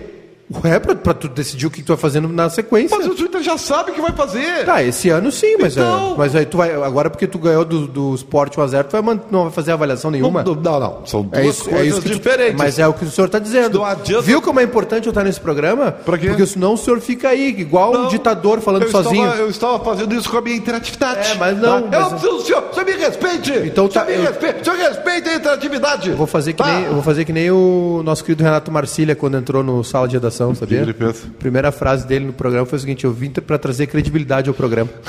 Ué, 0.63 0.79
pra, 0.79 0.95
pra 0.95 1.13
tu 1.13 1.27
decidir 1.27 1.65
o 1.65 1.71
que 1.71 1.81
tu 1.81 1.87
vai 1.89 1.97
fazendo 1.97 2.27
na 2.27 2.49
sequência. 2.49 2.95
Mas 2.97 3.07
o 3.07 3.15
Twitter 3.15 3.41
já 3.41 3.57
sabe 3.57 3.91
o 3.91 3.93
que 3.93 4.01
vai 4.01 4.11
fazer. 4.11 4.65
Tá, 4.65 4.83
esse 4.83 5.09
ano 5.09 5.31
sim, 5.31 5.55
mas, 5.59 5.77
é, 5.77 5.81
então... 5.81 6.13
é, 6.13 6.17
mas 6.17 6.35
aí 6.35 6.45
tu 6.45 6.57
vai. 6.57 6.71
Agora 6.73 7.09
porque 7.09 7.25
tu 7.25 7.39
ganhou 7.39 7.63
do, 7.63 7.87
do 7.87 8.15
Sport 8.15 8.55
1x0, 8.55 8.83
tu 8.83 9.01
vai, 9.01 9.19
não 9.31 9.43
vai 9.43 9.51
fazer 9.51 9.71
avaliação 9.71 10.11
nenhuma. 10.11 10.43
Não, 10.43 10.55
não, 10.55 10.79
não. 10.79 11.05
São 11.05 11.21
é 11.31 11.41
duas 11.41 11.45
é 11.45 11.49
isso, 11.49 11.69
coisas 11.69 11.85
é 11.85 11.89
isso 11.89 12.01
diferentes. 12.01 12.55
Tu, 12.55 12.57
mas 12.57 12.77
é 12.77 12.87
o 12.87 12.93
que 12.93 13.05
o 13.05 13.09
senhor 13.09 13.27
está 13.27 13.39
dizendo. 13.39 13.81
Viu 14.21 14.41
como 14.41 14.59
é 14.59 14.63
importante 14.63 15.07
eu 15.07 15.11
estar 15.11 15.23
nesse 15.23 15.39
programa? 15.39 15.91
Pra 15.91 16.17
quê? 16.17 16.27
Porque 16.27 16.45
senão 16.45 16.73
o 16.73 16.77
senhor 16.77 16.99
fica 16.99 17.29
aí, 17.29 17.49
igual 17.49 17.93
não, 17.93 18.05
um 18.05 18.07
ditador 18.09 18.59
falando 18.59 18.83
eu 18.83 18.91
sozinho. 18.91 19.25
Estava, 19.25 19.41
eu 19.41 19.49
estava 19.49 19.83
fazendo 19.83 20.13
isso 20.13 20.29
com 20.29 20.37
a 20.37 20.41
minha 20.41 20.57
interatividade. 20.57 21.31
É, 21.31 21.35
mas 21.35 21.57
não. 21.57 21.83
Tá? 21.83 22.09
Mas... 22.11 22.23
Eu 22.23 22.37
do 22.37 22.41
senhor. 22.43 22.63
Você 22.71 22.83
me 22.83 22.91
respeite. 22.91 23.51
Então 23.65 23.87
tá. 23.87 24.05
Você 24.05 24.11
me 24.11 24.17
eu... 24.17 24.23
respeite. 24.23 24.61
O 24.61 24.65
senhor 24.65 24.77
respeita 24.77 25.29
a 25.29 25.35
interatividade. 25.35 26.09
Eu 26.09 26.17
vou 26.17 26.27
fazer 26.27 26.53
que, 26.53 26.63
tá. 26.63 26.73
nem, 26.73 26.85
eu 26.85 26.93
vou 26.93 27.03
fazer 27.03 27.25
que 27.25 27.33
nem 27.33 27.51
o 27.51 28.01
nosso 28.03 28.23
querido 28.23 28.43
Renato 28.43 28.71
Marcília 28.71 29.15
quando 29.15 29.37
entrou 29.37 29.63
no 29.63 29.83
sala 29.83 30.07
de 30.07 30.15
redação, 30.15 30.32
sabia? 30.55 30.81
Ele 30.81 30.93
pensa. 30.93 31.27
Primeira 31.39 31.71
frase 31.71 32.05
dele 32.05 32.25
no 32.25 32.33
programa 32.33 32.65
foi 32.65 32.77
o 32.77 32.79
seguinte: 32.81 33.05
eu 33.05 33.11
vim 33.11 33.29
para 33.29 33.57
trazer 33.57 33.87
credibilidade 33.87 34.49
ao 34.49 34.53
programa. 34.53 34.89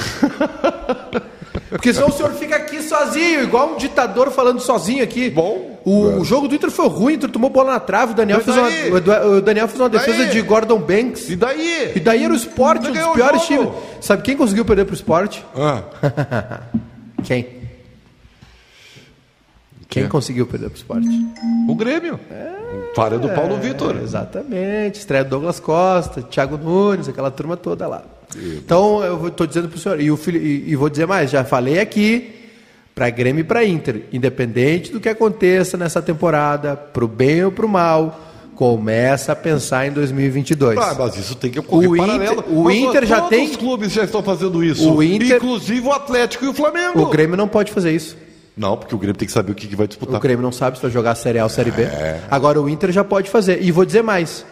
Porque 1.71 1.93
senão 1.93 2.09
o 2.09 2.13
senhor 2.13 2.33
fica 2.33 2.57
aqui 2.57 2.81
sozinho, 2.83 3.43
igual 3.43 3.75
um 3.75 3.77
ditador 3.77 4.31
falando 4.31 4.61
sozinho 4.61 5.03
aqui. 5.03 5.29
Bom. 5.29 5.81
O, 5.85 6.21
o 6.21 6.25
jogo 6.25 6.49
do 6.49 6.55
Inter 6.55 6.71
foi 6.71 6.89
ruim, 6.89 7.13
o 7.13 7.17
Inter 7.17 7.31
tomou 7.31 7.51
bola 7.51 7.73
na 7.73 7.81
trave, 7.81 8.13
o 8.13 8.15
Daniel, 8.15 8.41
fez 8.41 8.57
uma, 8.57 8.69
o 9.27 9.41
Daniel 9.43 9.69
fez 9.69 9.81
uma 9.81 9.89
defesa 9.89 10.27
de 10.27 10.41
Gordon 10.41 10.79
Banks. 10.79 11.29
E 11.29 11.37
daí? 11.37 11.93
E 11.95 12.01
daí 12.01 12.25
era 12.25 12.33
o 12.33 12.37
esporte, 12.37 12.89
um 12.89 12.93
dos 12.93 13.07
piores 13.09 13.43
times. 13.43 13.69
Sabe 14.01 14.23
quem 14.23 14.37
conseguiu 14.37 14.65
perder 14.65 14.85
pro 14.85 14.95
esporte? 14.95 15.45
Ah. 15.55 15.83
quem? 17.25 17.64
Quem 19.95 20.09
conseguiu 20.09 20.47
perder 20.47 20.69
pro 20.69 20.77
esporte? 20.77 21.09
O 21.69 21.75
Grêmio. 21.75 22.19
É. 22.31 22.55
Falha 22.95 23.19
do 23.19 23.29
Paulo 23.29 23.57
é, 23.57 23.61
Vitor. 23.61 23.97
Exatamente. 24.03 24.99
Estreia 24.99 25.25
do 25.25 25.31
Douglas 25.31 25.61
Costa, 25.61 26.23
Thiago 26.23 26.57
Nunes, 26.57 27.09
aquela 27.09 27.31
turma 27.31 27.57
toda 27.57 27.87
lá. 27.87 28.03
Então, 28.37 29.03
eu 29.03 29.29
estou 29.29 29.47
dizendo 29.47 29.69
para 29.69 29.77
o 29.77 29.81
senhor, 29.81 30.01
e, 30.01 30.11
o, 30.11 30.19
e, 30.29 30.65
e 30.69 30.77
vou 30.77 30.89
dizer 30.89 31.07
mais, 31.07 31.31
já 31.31 31.45
falei 31.45 31.79
aqui, 31.79 32.35
para 32.95 33.09
Grêmio 33.11 33.41
e 33.41 33.45
para 33.45 33.65
Inter, 33.65 34.03
independente 34.13 34.91
do 34.91 35.01
que 35.01 35.09
aconteça 35.09 35.77
nessa 35.77 36.03
temporada, 36.03 36.77
para 36.77 37.05
o 37.05 37.09
bem 37.09 37.45
ou 37.45 37.53
para 37.53 37.67
o 37.67 37.69
mal, 37.69 38.21
começa 38.55 39.33
a 39.33 39.37
pensar 39.37 39.87
em 39.87 39.93
2022. 39.93 40.79
Ah, 40.79 40.97
mas 40.99 41.17
isso 41.17 41.35
tem 41.35 41.51
que 41.51 41.61
ocorrer 41.61 41.91
o 41.91 41.97
Inter, 41.97 42.39
O 42.49 42.65
mas 42.65 42.77
Inter 42.77 43.07
já 43.07 43.21
tem. 43.23 43.51
Os 43.51 43.57
clubes 43.57 43.93
já 43.93 44.05
estão 44.05 44.23
fazendo 44.23 44.63
isso. 44.65 44.93
O 44.93 45.03
Inter, 45.03 45.37
inclusive 45.37 45.87
o 45.87 45.93
Atlético 45.93 46.45
e 46.45 46.49
o 46.49 46.55
Flamengo. 46.55 47.03
O 47.03 47.07
Grêmio 47.07 47.37
não 47.37 47.49
pode 47.49 47.73
fazer 47.73 47.93
isso. 47.93 48.17
Não, 48.57 48.77
porque 48.77 48.95
o 48.95 48.99
Grêmio 48.99 49.17
tem 49.17 49.27
que 49.27 49.33
saber 49.33 49.53
o 49.53 49.55
que, 49.55 49.67
que 49.67 49.75
vai 49.75 49.89
disputar. 49.89 50.17
O 50.17 50.21
Grêmio 50.21 50.43
não 50.43 50.53
sabe 50.53 50.77
se 50.77 50.83
vai 50.83 50.91
jogar 50.91 51.15
Série 51.17 51.39
A 51.39 51.45
ou 51.45 51.49
Série 51.49 51.71
B. 51.71 51.83
É. 51.83 52.21
Agora 52.31 52.61
o 52.61 52.69
Inter 52.69 52.93
já 52.93 53.03
pode 53.03 53.29
fazer. 53.29 53.63
E 53.63 53.73
vou 53.73 53.85
dizer 53.85 54.03
mais: 54.03 54.47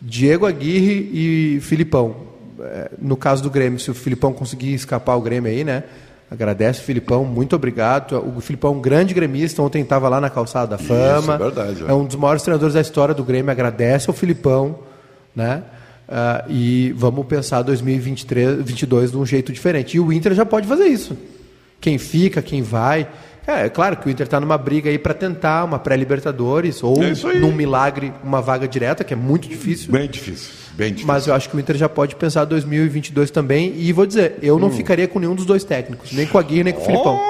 Diego 0.00 0.46
Aguirre 0.46 1.10
e 1.12 1.60
Filipão. 1.60 2.16
É, 2.60 2.90
no 3.00 3.16
caso 3.16 3.42
do 3.42 3.50
Grêmio, 3.50 3.78
se 3.78 3.90
o 3.90 3.94
Filipão 3.94 4.32
conseguir 4.32 4.74
escapar 4.74 5.16
o 5.16 5.20
Grêmio 5.20 5.50
aí, 5.50 5.62
né? 5.62 5.84
Agradece 6.30 6.80
o 6.80 6.82
Filipão, 6.82 7.24
muito 7.24 7.54
obrigado. 7.54 8.16
O 8.36 8.40
Filipão 8.40 8.72
é 8.72 8.76
um 8.76 8.80
grande 8.80 9.14
gremista, 9.14 9.62
ontem 9.62 9.82
estava 9.82 10.08
lá 10.08 10.20
na 10.20 10.30
calçada 10.30 10.76
da 10.76 10.78
fama. 10.78 11.20
Isso, 11.20 11.32
é 11.32 11.38
verdade. 11.38 11.84
É. 11.84 11.90
é 11.90 11.94
um 11.94 12.04
dos 12.04 12.16
maiores 12.16 12.42
treinadores 12.42 12.74
da 12.74 12.80
história 12.80 13.14
do 13.14 13.22
Grêmio, 13.22 13.50
agradece 13.50 14.10
ao 14.10 14.14
Filipão, 14.14 14.80
né? 15.34 15.62
Uh, 16.08 16.50
e 16.50 16.92
vamos 16.96 17.24
pensar 17.26 17.62
2023, 17.62 18.56
2022 18.56 19.10
de 19.12 19.16
um 19.16 19.24
jeito 19.24 19.52
diferente. 19.52 19.96
E 19.96 20.00
o 20.00 20.12
Inter 20.12 20.34
já 20.34 20.44
pode 20.44 20.66
fazer 20.66 20.86
isso. 20.86 21.16
Quem 21.80 21.98
fica, 21.98 22.42
quem 22.42 22.62
vai. 22.62 23.06
É, 23.46 23.66
é 23.66 23.68
claro 23.68 23.96
que 23.96 24.06
o 24.06 24.10
Inter 24.10 24.24
está 24.26 24.40
numa 24.40 24.56
briga 24.56 24.88
aí 24.88 24.98
para 24.98 25.12
tentar 25.12 25.64
uma 25.64 25.78
pré-Libertadores 25.78 26.82
ou 26.82 26.96
É 27.02 27.12
num 27.38 27.52
milagre 27.52 28.12
uma 28.22 28.40
vaga 28.40 28.66
direta, 28.66 29.04
que 29.04 29.12
é 29.12 29.16
muito 29.16 29.48
difícil. 29.48 29.92
Bem 29.92 30.08
difícil. 30.08 30.50
Bem 30.72 30.88
difícil. 30.88 31.06
Mas 31.06 31.26
eu 31.26 31.34
acho 31.34 31.48
que 31.50 31.56
o 31.56 31.60
Inter 31.60 31.76
já 31.76 31.88
pode 31.88 32.16
pensar 32.16 32.44
2022 32.46 33.30
também. 33.30 33.74
E 33.76 33.92
vou 33.92 34.06
dizer, 34.06 34.36
eu 34.42 34.56
Hum. 34.56 34.58
não 34.58 34.70
ficaria 34.70 35.06
com 35.06 35.18
nenhum 35.18 35.34
dos 35.34 35.44
dois 35.46 35.62
técnicos, 35.62 36.12
nem 36.12 36.26
com 36.26 36.38
a 36.38 36.40
Aguirre, 36.40 36.64
nem 36.64 36.72
com 36.72 36.80
o 36.80 36.84
Filipão. 36.84 37.20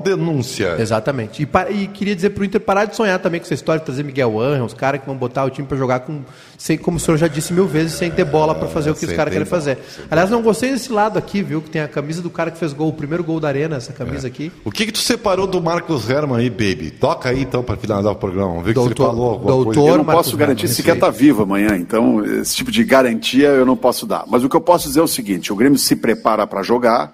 Denúncia. 0.00 0.76
Exatamente. 0.78 1.42
E, 1.42 1.46
pa- 1.46 1.70
e 1.70 1.86
queria 1.86 2.14
dizer 2.16 2.30
pro 2.30 2.44
Inter 2.44 2.60
parar 2.60 2.84
de 2.86 2.96
sonhar 2.96 3.18
também 3.18 3.40
com 3.40 3.44
essa 3.44 3.54
história 3.54 3.78
de 3.80 3.84
trazer 3.86 4.02
Miguel 4.04 4.38
Angel, 4.40 4.64
os 4.64 4.74
caras 4.74 5.00
que 5.00 5.06
vão 5.06 5.16
botar 5.16 5.44
o 5.44 5.50
time 5.50 5.66
para 5.66 5.76
jogar 5.76 6.00
com, 6.00 6.20
sem, 6.58 6.76
como 6.78 6.96
o 6.96 7.00
senhor 7.00 7.16
já 7.16 7.28
disse 7.28 7.52
mil 7.52 7.66
vezes, 7.66 7.92
sem 7.94 8.10
ter 8.10 8.24
bola 8.24 8.54
para 8.54 8.68
fazer 8.68 8.90
o 8.90 8.94
que 8.94 9.04
os 9.06 9.12
caras 9.12 9.32
querem 9.32 9.46
fazer. 9.46 9.78
Aliás, 10.10 10.30
não 10.30 10.42
gostei 10.42 10.70
desse 10.72 10.92
lado 10.92 11.18
aqui, 11.18 11.42
viu? 11.42 11.60
Que 11.62 11.70
tem 11.70 11.82
a 11.82 11.88
camisa 11.88 12.20
do 12.22 12.30
cara 12.30 12.50
que 12.50 12.58
fez 12.58 12.72
gol, 12.72 12.88
o 12.88 12.92
primeiro 12.92 13.22
gol 13.24 13.38
da 13.40 13.48
arena, 13.48 13.76
essa 13.76 13.92
camisa 13.92 14.26
aqui. 14.26 14.50
O 14.64 14.70
que 14.70 14.86
que 14.86 14.92
tu 14.92 14.98
separou 14.98 15.46
do 15.46 15.60
Marcos 15.62 16.08
Herman 16.08 16.38
aí, 16.38 16.50
baby? 16.50 16.90
Toca 16.90 17.28
aí 17.28 17.42
então 17.42 17.62
para 17.62 17.76
finalizar 17.76 18.12
o 18.12 18.16
programa. 18.16 18.48
Vamos 18.50 18.64
ver 18.64 18.70
que 18.70 18.74
Doutor- 18.74 18.96
você 18.96 19.10
falou 19.10 19.30
alguma 19.30 19.50
doutor 19.52 19.74
coisa. 19.74 19.80
Eu 19.90 19.96
não 19.98 20.04
Marcos 20.04 20.26
posso 20.26 20.36
garantir 20.36 20.62
Herman, 20.64 20.74
sequer 20.76 20.94
estar 20.94 21.10
vivo 21.10 21.42
amanhã, 21.42 21.76
então 21.76 22.24
esse 22.24 22.56
tipo 22.56 22.70
de 22.70 22.82
garantia 22.84 23.48
eu 23.48 23.66
não 23.66 23.76
posso 23.76 24.06
dar. 24.06 24.24
Mas 24.28 24.42
o 24.44 24.48
que 24.48 24.56
eu 24.56 24.60
posso 24.60 24.88
dizer 24.88 25.00
é 25.00 25.02
o 25.02 25.08
seguinte: 25.08 25.52
o 25.52 25.56
Grêmio 25.56 25.78
se 25.78 25.96
prepara 25.96 26.46
para 26.46 26.62
jogar, 26.62 27.12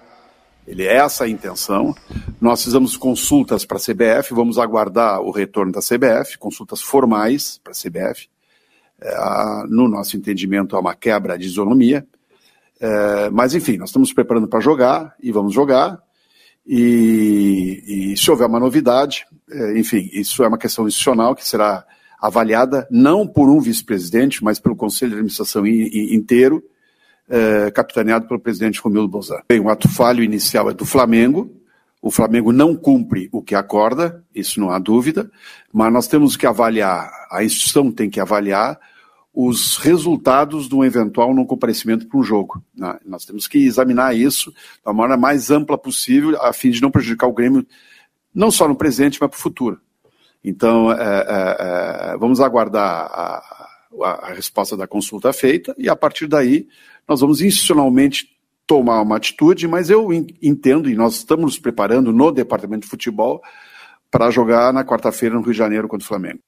ele 0.67 0.83
é 0.83 0.97
essa 0.97 1.23
a 1.23 1.29
intenção. 1.29 1.95
Nós 2.41 2.63
fizemos 2.63 2.97
consultas 2.97 3.65
para 3.65 3.77
a 3.77 3.79
CBF, 3.79 4.33
vamos 4.33 4.59
aguardar 4.59 5.21
o 5.21 5.31
retorno 5.31 5.71
da 5.71 5.79
CBF, 5.79 6.37
consultas 6.37 6.81
formais 6.81 7.59
para 7.63 7.71
a 7.71 7.75
CBF. 7.75 8.27
É, 8.99 9.63
no 9.69 9.87
nosso 9.87 10.17
entendimento, 10.17 10.75
há 10.75 10.79
uma 10.79 10.93
quebra 10.93 11.37
de 11.37 11.45
isonomia. 11.45 12.05
É, 12.79 13.29
mas, 13.29 13.55
enfim, 13.55 13.77
nós 13.77 13.89
estamos 13.89 14.11
preparando 14.11 14.47
para 14.47 14.59
jogar 14.59 15.15
e 15.23 15.31
vamos 15.31 15.53
jogar. 15.53 15.99
E, 16.65 18.11
e 18.13 18.17
se 18.17 18.29
houver 18.29 18.47
uma 18.47 18.59
novidade, 18.59 19.25
é, 19.49 19.79
enfim, 19.79 20.09
isso 20.11 20.43
é 20.43 20.47
uma 20.49 20.57
questão 20.57 20.85
institucional 20.85 21.33
que 21.33 21.47
será 21.47 21.85
avaliada 22.19 22.85
não 22.91 23.25
por 23.25 23.49
um 23.49 23.61
vice-presidente, 23.61 24.43
mas 24.43 24.59
pelo 24.59 24.75
Conselho 24.75 25.11
de 25.11 25.17
Administração 25.17 25.65
inteiro, 25.65 26.61
é, 27.29 27.69
capitaneado 27.71 28.27
pelo 28.27 28.39
presidente 28.39 28.79
Romildo 28.81 29.07
Bolzano. 29.07 29.43
Bem, 29.49 29.59
o 29.59 29.69
ato 29.69 29.87
falho 29.89 30.23
inicial 30.23 30.69
é 30.69 30.73
do 30.73 30.85
Flamengo. 30.85 31.53
O 32.01 32.11
Flamengo 32.11 32.51
não 32.53 32.75
cumpre 32.75 33.27
o 33.31 33.41
que 33.41 33.55
acorda, 33.55 34.23
isso 34.33 34.59
não 34.59 34.69
há 34.69 34.77
dúvida, 34.79 35.29
mas 35.73 35.91
nós 35.91 36.07
temos 36.07 36.37
que 36.37 36.45
avaliar, 36.45 37.09
a 37.31 37.43
instituição 37.43 37.91
tem 37.91 38.07
que 38.09 38.19
avaliar 38.19 38.79
os 39.33 39.77
resultados 39.77 40.69
de 40.69 40.75
um 40.75 40.83
eventual 40.85 41.33
não 41.33 41.43
comparecimento 41.45 42.07
para 42.07 42.19
um 42.19 42.23
jogo. 42.23 42.63
né? 42.75 42.97
Nós 43.05 43.25
temos 43.25 43.47
que 43.47 43.57
examinar 43.65 44.15
isso 44.15 44.53
da 44.85 44.93
maneira 44.93 45.17
mais 45.19 45.49
ampla 45.51 45.77
possível, 45.77 46.39
a 46.41 46.53
fim 46.53 46.69
de 46.69 46.81
não 46.81 46.91
prejudicar 46.91 47.27
o 47.27 47.33
Grêmio, 47.33 47.65
não 48.33 48.51
só 48.51 48.67
no 48.67 48.75
presente, 48.75 49.17
mas 49.19 49.29
para 49.29 49.37
o 49.37 49.41
futuro. 49.41 49.79
Então, 50.43 50.91
é, 50.91 50.95
é, 50.97 51.57
é, 52.13 52.17
vamos 52.17 52.39
aguardar 52.39 53.09
a, 53.11 53.37
a- 53.37 53.67
a 54.29 54.33
resposta 54.33 54.77
da 54.77 54.87
consulta 54.87 55.33
feita 55.33 55.73
e, 55.77 55.89
a 55.89 55.95
partir 55.95 56.27
daí, 56.27 56.67
nós 57.07 57.21
vamos 57.21 57.41
institucionalmente 57.41 58.27
tomar 58.65 59.01
uma 59.01 59.15
atitude, 59.17 59.67
mas 59.67 59.89
eu 59.89 60.11
en- 60.11 60.27
entendo, 60.41 60.89
e 60.89 60.95
nós 60.95 61.15
estamos 61.15 61.43
nos 61.45 61.59
preparando 61.59 62.11
no 62.11 62.31
departamento 62.31 62.81
de 62.83 62.89
futebol 62.89 63.41
para 64.11 64.29
jogar 64.29 64.73
na 64.73 64.83
quarta-feira 64.83 65.35
no 65.35 65.41
Rio 65.41 65.51
de 65.53 65.57
Janeiro 65.57 65.87
contra 65.87 66.03
o 66.03 66.07
Flamengo. 66.07 66.39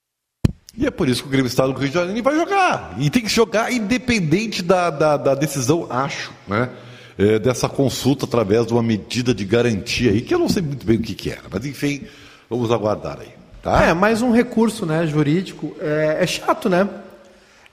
E 0.77 0.85
é 0.85 0.91
por 0.91 1.09
isso 1.09 1.23
que 1.23 1.27
o 1.27 1.31
Grêmio 1.31 1.47
está 1.47 1.65
no 1.67 1.73
Rio 1.73 1.87
de 1.87 1.93
Janeiro 1.93 2.17
e 2.17 2.21
vai 2.21 2.35
jogar. 2.35 2.95
E 2.99 3.09
tem 3.09 3.21
que 3.23 3.29
jogar 3.29 3.71
independente 3.71 4.61
da, 4.61 4.89
da, 4.89 5.17
da 5.17 5.35
decisão, 5.35 5.87
acho, 5.89 6.31
né? 6.47 6.69
É, 7.17 7.37
dessa 7.37 7.67
consulta 7.67 8.23
através 8.25 8.65
de 8.65 8.71
uma 8.71 8.81
medida 8.83 9.33
de 9.33 9.43
garantia 9.43 10.11
aí, 10.11 10.21
que 10.21 10.33
eu 10.33 10.39
não 10.39 10.47
sei 10.47 10.61
muito 10.61 10.85
bem 10.85 10.95
o 10.97 11.01
que, 11.01 11.13
que 11.13 11.29
era. 11.31 11.43
Mas 11.51 11.65
enfim, 11.65 12.03
vamos 12.49 12.71
aguardar 12.71 13.19
aí. 13.19 13.27
Tá? 13.61 13.83
É, 13.83 13.93
mais 13.93 14.21
um 14.21 14.31
recurso 14.31 14.85
né, 14.85 15.05
jurídico. 15.05 15.75
É, 15.81 16.19
é 16.21 16.27
chato, 16.27 16.69
né? 16.69 16.87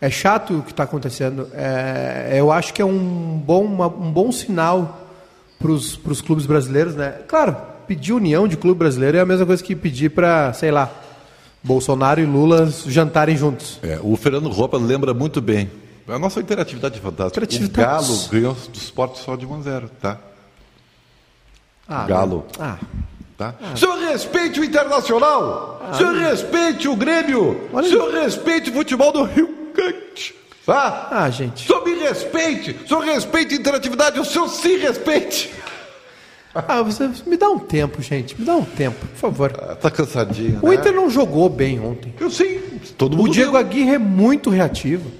É 0.00 0.10
chato 0.10 0.58
o 0.58 0.62
que 0.62 0.70
está 0.72 0.82
acontecendo. 0.82 1.48
É, 1.54 2.34
eu 2.36 2.52
acho 2.52 2.72
que 2.74 2.82
é 2.82 2.84
um 2.84 2.98
bom, 3.44 3.64
uma- 3.64 3.86
um 3.86 4.10
bom 4.12 4.30
sinal 4.30 5.06
para 5.58 5.70
os 5.70 6.20
clubes 6.20 6.44
brasileiros, 6.46 6.94
né? 6.94 7.14
Claro, 7.26 7.56
pedir 7.86 8.12
união 8.12 8.46
de 8.46 8.56
clube 8.56 8.78
brasileiro 8.78 9.16
é 9.16 9.20
a 9.20 9.26
mesma 9.26 9.46
coisa 9.46 9.62
que 9.62 9.74
pedir 9.74 10.10
para, 10.10 10.52
sei 10.52 10.70
lá, 10.70 10.90
Bolsonaro 11.64 12.20
e 12.20 12.26
Lula 12.26 12.68
jantarem 12.86 13.36
juntos. 13.36 13.80
É, 13.82 13.98
o 14.02 14.14
Fernando 14.16 14.48
Roupa 14.50 14.76
lembra 14.76 15.14
muito 15.14 15.40
bem. 15.40 15.70
A 16.06 16.18
nossa 16.18 16.40
interatividade 16.40 16.98
é 16.98 17.00
fantástica. 17.02 17.44
Interatividade. 17.44 18.04
O 18.04 18.06
Galo 18.08 18.28
ganhou 18.30 18.54
do 18.54 18.76
esporte 18.78 19.18
só 19.18 19.34
de 19.34 19.44
1 19.46 19.54
a 19.54 19.60
0, 19.62 19.90
tá? 20.00 20.18
Ah, 21.88 22.04
Galo. 22.06 22.44
Ah, 22.58 22.76
Tá? 23.38 23.54
Senhor 23.76 23.98
respeite 23.98 24.58
o 24.60 24.64
Internacional! 24.64 25.78
Senhor 25.98 26.14
respeite 26.14 26.88
o 26.88 26.96
Grêmio! 26.96 27.68
Olha- 27.70 27.86
Senhor 27.86 28.10
respeite 28.10 28.70
o 28.70 28.72
futebol 28.72 29.12
do 29.12 29.24
Rio 29.24 29.65
Grande! 29.76 30.34
Tá? 30.64 31.08
ah, 31.12 31.30
gente. 31.30 31.66
Senhor 31.66 31.84
me 31.84 31.94
respeite! 31.94 32.76
Senhor 32.88 33.00
respeite 33.04 33.54
a 33.54 33.58
interatividade! 33.58 34.18
O 34.18 34.24
senhor 34.24 34.48
se 34.48 34.76
respeite! 34.78 35.50
Ah, 36.54 36.80
você 36.82 37.10
me 37.26 37.36
dá 37.36 37.50
um 37.50 37.58
tempo, 37.58 38.00
gente. 38.00 38.34
Me 38.38 38.46
dá 38.46 38.56
um 38.56 38.64
tempo, 38.64 38.96
por 39.06 39.16
favor. 39.16 39.52
Ah, 39.62 39.74
tá 39.74 39.90
cansadinho, 39.90 40.58
O 40.62 40.68
né? 40.70 40.74
Inter 40.76 40.90
não 40.94 41.10
jogou 41.10 41.50
bem 41.50 41.78
ontem. 41.78 42.14
Eu 42.18 42.30
sei, 42.30 42.58
todo 42.96 43.12
O 43.12 43.16
mundo 43.18 43.30
Diego 43.32 43.50
viu. 43.52 43.60
Aguirre 43.60 43.90
é 43.94 43.98
muito 43.98 44.48
reativo. 44.48 45.10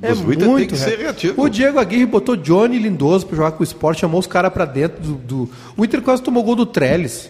É 0.00 0.12
o 0.12 0.32
Inter 0.32 0.46
muito 0.48 0.56
tem 0.56 0.66
que 0.68 0.76
ser 0.76 0.90
reativo. 0.90 1.02
reativo. 1.02 1.42
O 1.42 1.48
Diego 1.48 1.80
Aguirre 1.80 2.06
botou 2.06 2.36
Johnny 2.36 2.78
Lindoso 2.78 3.26
pra 3.26 3.36
jogar 3.36 3.50
com 3.52 3.60
o 3.60 3.64
esporte, 3.64 4.02
chamou 4.02 4.20
os 4.20 4.28
caras 4.28 4.52
pra 4.52 4.64
dentro 4.64 5.00
do, 5.02 5.14
do- 5.14 5.50
O 5.76 5.84
Inter 5.84 6.00
quase 6.02 6.22
tomou 6.22 6.44
gol 6.44 6.54
do 6.54 6.64
Trellis. 6.66 7.28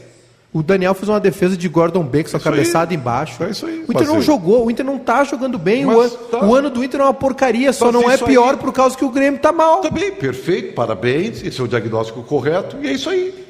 O 0.53 0.63
Daniel 0.63 0.95
fez 0.95 1.09
uma 1.09 1.21
defesa 1.21 1.55
de 1.57 1.69
Gordon 1.69 2.03
Banks, 2.03 2.35
a 2.35 2.39
Isso 2.39 2.49
aí. 2.49 2.55
cabeçada 2.55 2.95
embaixo. 2.95 3.43
É 3.45 3.51
isso 3.51 3.67
aí, 3.67 3.85
o 3.87 3.93
Inter 3.93 4.07
não 4.07 4.23
jogou, 4.23 4.65
o 4.67 4.71
Inter 4.71 4.87
não 4.87 4.99
tá 4.99 5.23
jogando 5.23 5.59
bem. 5.59 5.85
O, 5.85 5.89
Mas 5.99 6.15
an- 6.15 6.17
tá. 6.31 6.45
o 6.47 6.55
ano 6.55 6.71
do 6.71 6.83
Inter 6.83 7.01
é 7.01 7.05
uma 7.05 7.13
porcaria, 7.13 7.73
só 7.75 7.87
Mas 7.87 7.95
não 7.95 8.11
é 8.11 8.17
pior 8.17 8.53
aí- 8.53 8.57
por 8.57 8.73
causa 8.73 8.97
que 8.97 9.05
o 9.05 9.11
Grêmio 9.11 9.39
tá 9.39 9.53
mal. 9.53 9.83
Tá 9.83 9.91
bem, 9.91 10.13
perfeito, 10.13 10.73
parabéns, 10.75 11.43
esse 11.43 11.61
é 11.61 11.65
o 11.65 11.69
diagnóstico 11.69 12.23
correto, 12.23 12.77
e 12.81 12.89
é 12.89 12.93
isso 12.93 13.11
aí. 13.11 13.45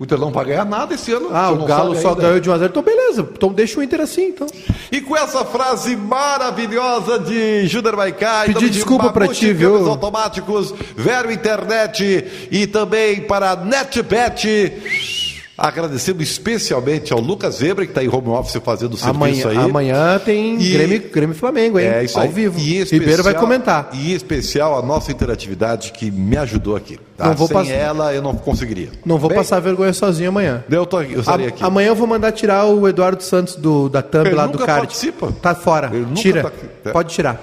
O 0.00 0.04
Inter 0.04 0.16
não 0.18 0.30
vai 0.30 0.44
ganhar 0.44 0.64
nada 0.64 0.94
esse 0.94 1.12
ano. 1.12 1.28
Ah, 1.32 1.50
o 1.50 1.66
Galo 1.66 1.94
só 1.96 2.10
ainda. 2.10 2.22
ganhou 2.22 2.38
de 2.40 2.48
1 2.48 2.52
a 2.52 2.58
0 2.58 2.70
Então 2.70 2.82
beleza, 2.84 3.28
então 3.32 3.52
deixa 3.52 3.80
o 3.80 3.82
Inter 3.82 4.00
assim, 4.00 4.28
então. 4.28 4.46
E 4.92 5.00
com 5.00 5.16
essa 5.16 5.44
frase 5.44 5.96
maravilhosa 5.96 7.18
de 7.18 7.66
Júnior 7.66 7.96
Maicá, 7.96 8.44
em 8.44 8.46
Pedi 8.46 8.54
nome 8.54 8.66
de 8.68 8.74
desculpa 8.74 9.12
pra 9.12 9.22
Mamute 9.26 9.40
ti, 9.40 9.52
viu? 9.52 9.88
Automáticos, 9.90 10.72
Vero 10.96 11.32
Internet 11.32 12.48
e 12.50 12.66
também 12.68 13.22
para 13.22 13.56
NetBet. 13.56 15.17
Agradecendo 15.58 16.22
especialmente 16.22 17.12
ao 17.12 17.18
Lucas 17.18 17.60
Weber, 17.60 17.84
que 17.84 17.90
está 17.90 18.04
em 18.04 18.08
home 18.08 18.28
office 18.28 18.60
fazendo 18.64 18.94
o 18.94 18.96
serviço 18.96 19.16
Amanhã, 19.48 19.48
aí. 19.48 19.56
amanhã 19.70 20.18
tem 20.24 20.54
E- 20.60 20.70
Grêmio, 20.70 21.10
Grêmio 21.12 21.34
Flamengo, 21.34 21.80
hein? 21.80 21.86
É 21.88 22.04
isso 22.04 22.16
Ao 22.16 22.24
aí. 22.26 22.30
vivo. 22.30 22.58
E 22.60 22.76
em 22.80 22.84
Ribeiro 22.84 23.24
vai 23.24 23.32
especial- 23.32 23.40
comentar. 23.40 23.90
E 23.92 24.14
especial 24.14 24.78
a 24.78 24.82
nossa 24.82 25.10
interatividade 25.10 25.90
que 25.92 26.12
me 26.12 26.36
ajudou 26.36 26.76
aqui. 26.76 26.96
Tá? 27.16 27.26
Não 27.26 27.34
vou 27.34 27.48
Sem 27.48 27.56
passar- 27.56 27.72
ela 27.72 28.14
eu 28.14 28.22
não 28.22 28.36
conseguiria. 28.36 28.90
Não 29.04 29.18
vou 29.18 29.28
Bem, 29.28 29.36
passar 29.38 29.58
vergonha 29.58 29.92
sozinho 29.92 30.28
amanhã. 30.28 30.62
Eu, 30.70 30.86
tô, 30.86 31.00
eu 31.00 31.18
estarei 31.18 31.46
A- 31.46 31.48
aqui. 31.48 31.64
Amanhã 31.64 31.88
eu 31.88 31.96
vou 31.96 32.06
mandar 32.06 32.30
tirar 32.30 32.64
o 32.66 32.86
Eduardo 32.88 33.20
Santos 33.24 33.56
do, 33.56 33.88
da 33.88 34.00
thumb 34.00 34.28
Ele 34.28 34.36
lá 34.36 34.46
do 34.46 34.58
card. 34.58 34.82
participa. 34.82 35.32
Tá 35.42 35.56
fora. 35.56 35.90
Tira. 36.14 36.44
tá. 36.44 36.52
É. 36.84 36.92
Pode 36.92 37.12
tirar. 37.12 37.40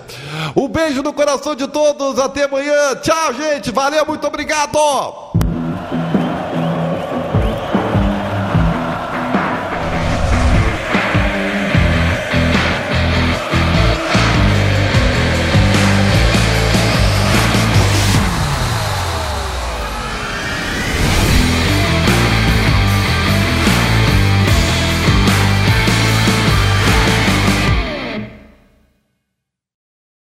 Um 0.55 0.69
beijo 0.69 1.03
no 1.03 1.11
coração 1.11 1.53
de 1.53 1.67
todos. 1.67 2.17
Até 2.17 2.45
amanhã. 2.45 2.95
Tchau, 3.01 3.33
gente. 3.33 3.71
Valeu, 3.71 4.05
muito 4.05 4.25
obrigado. 4.25 4.77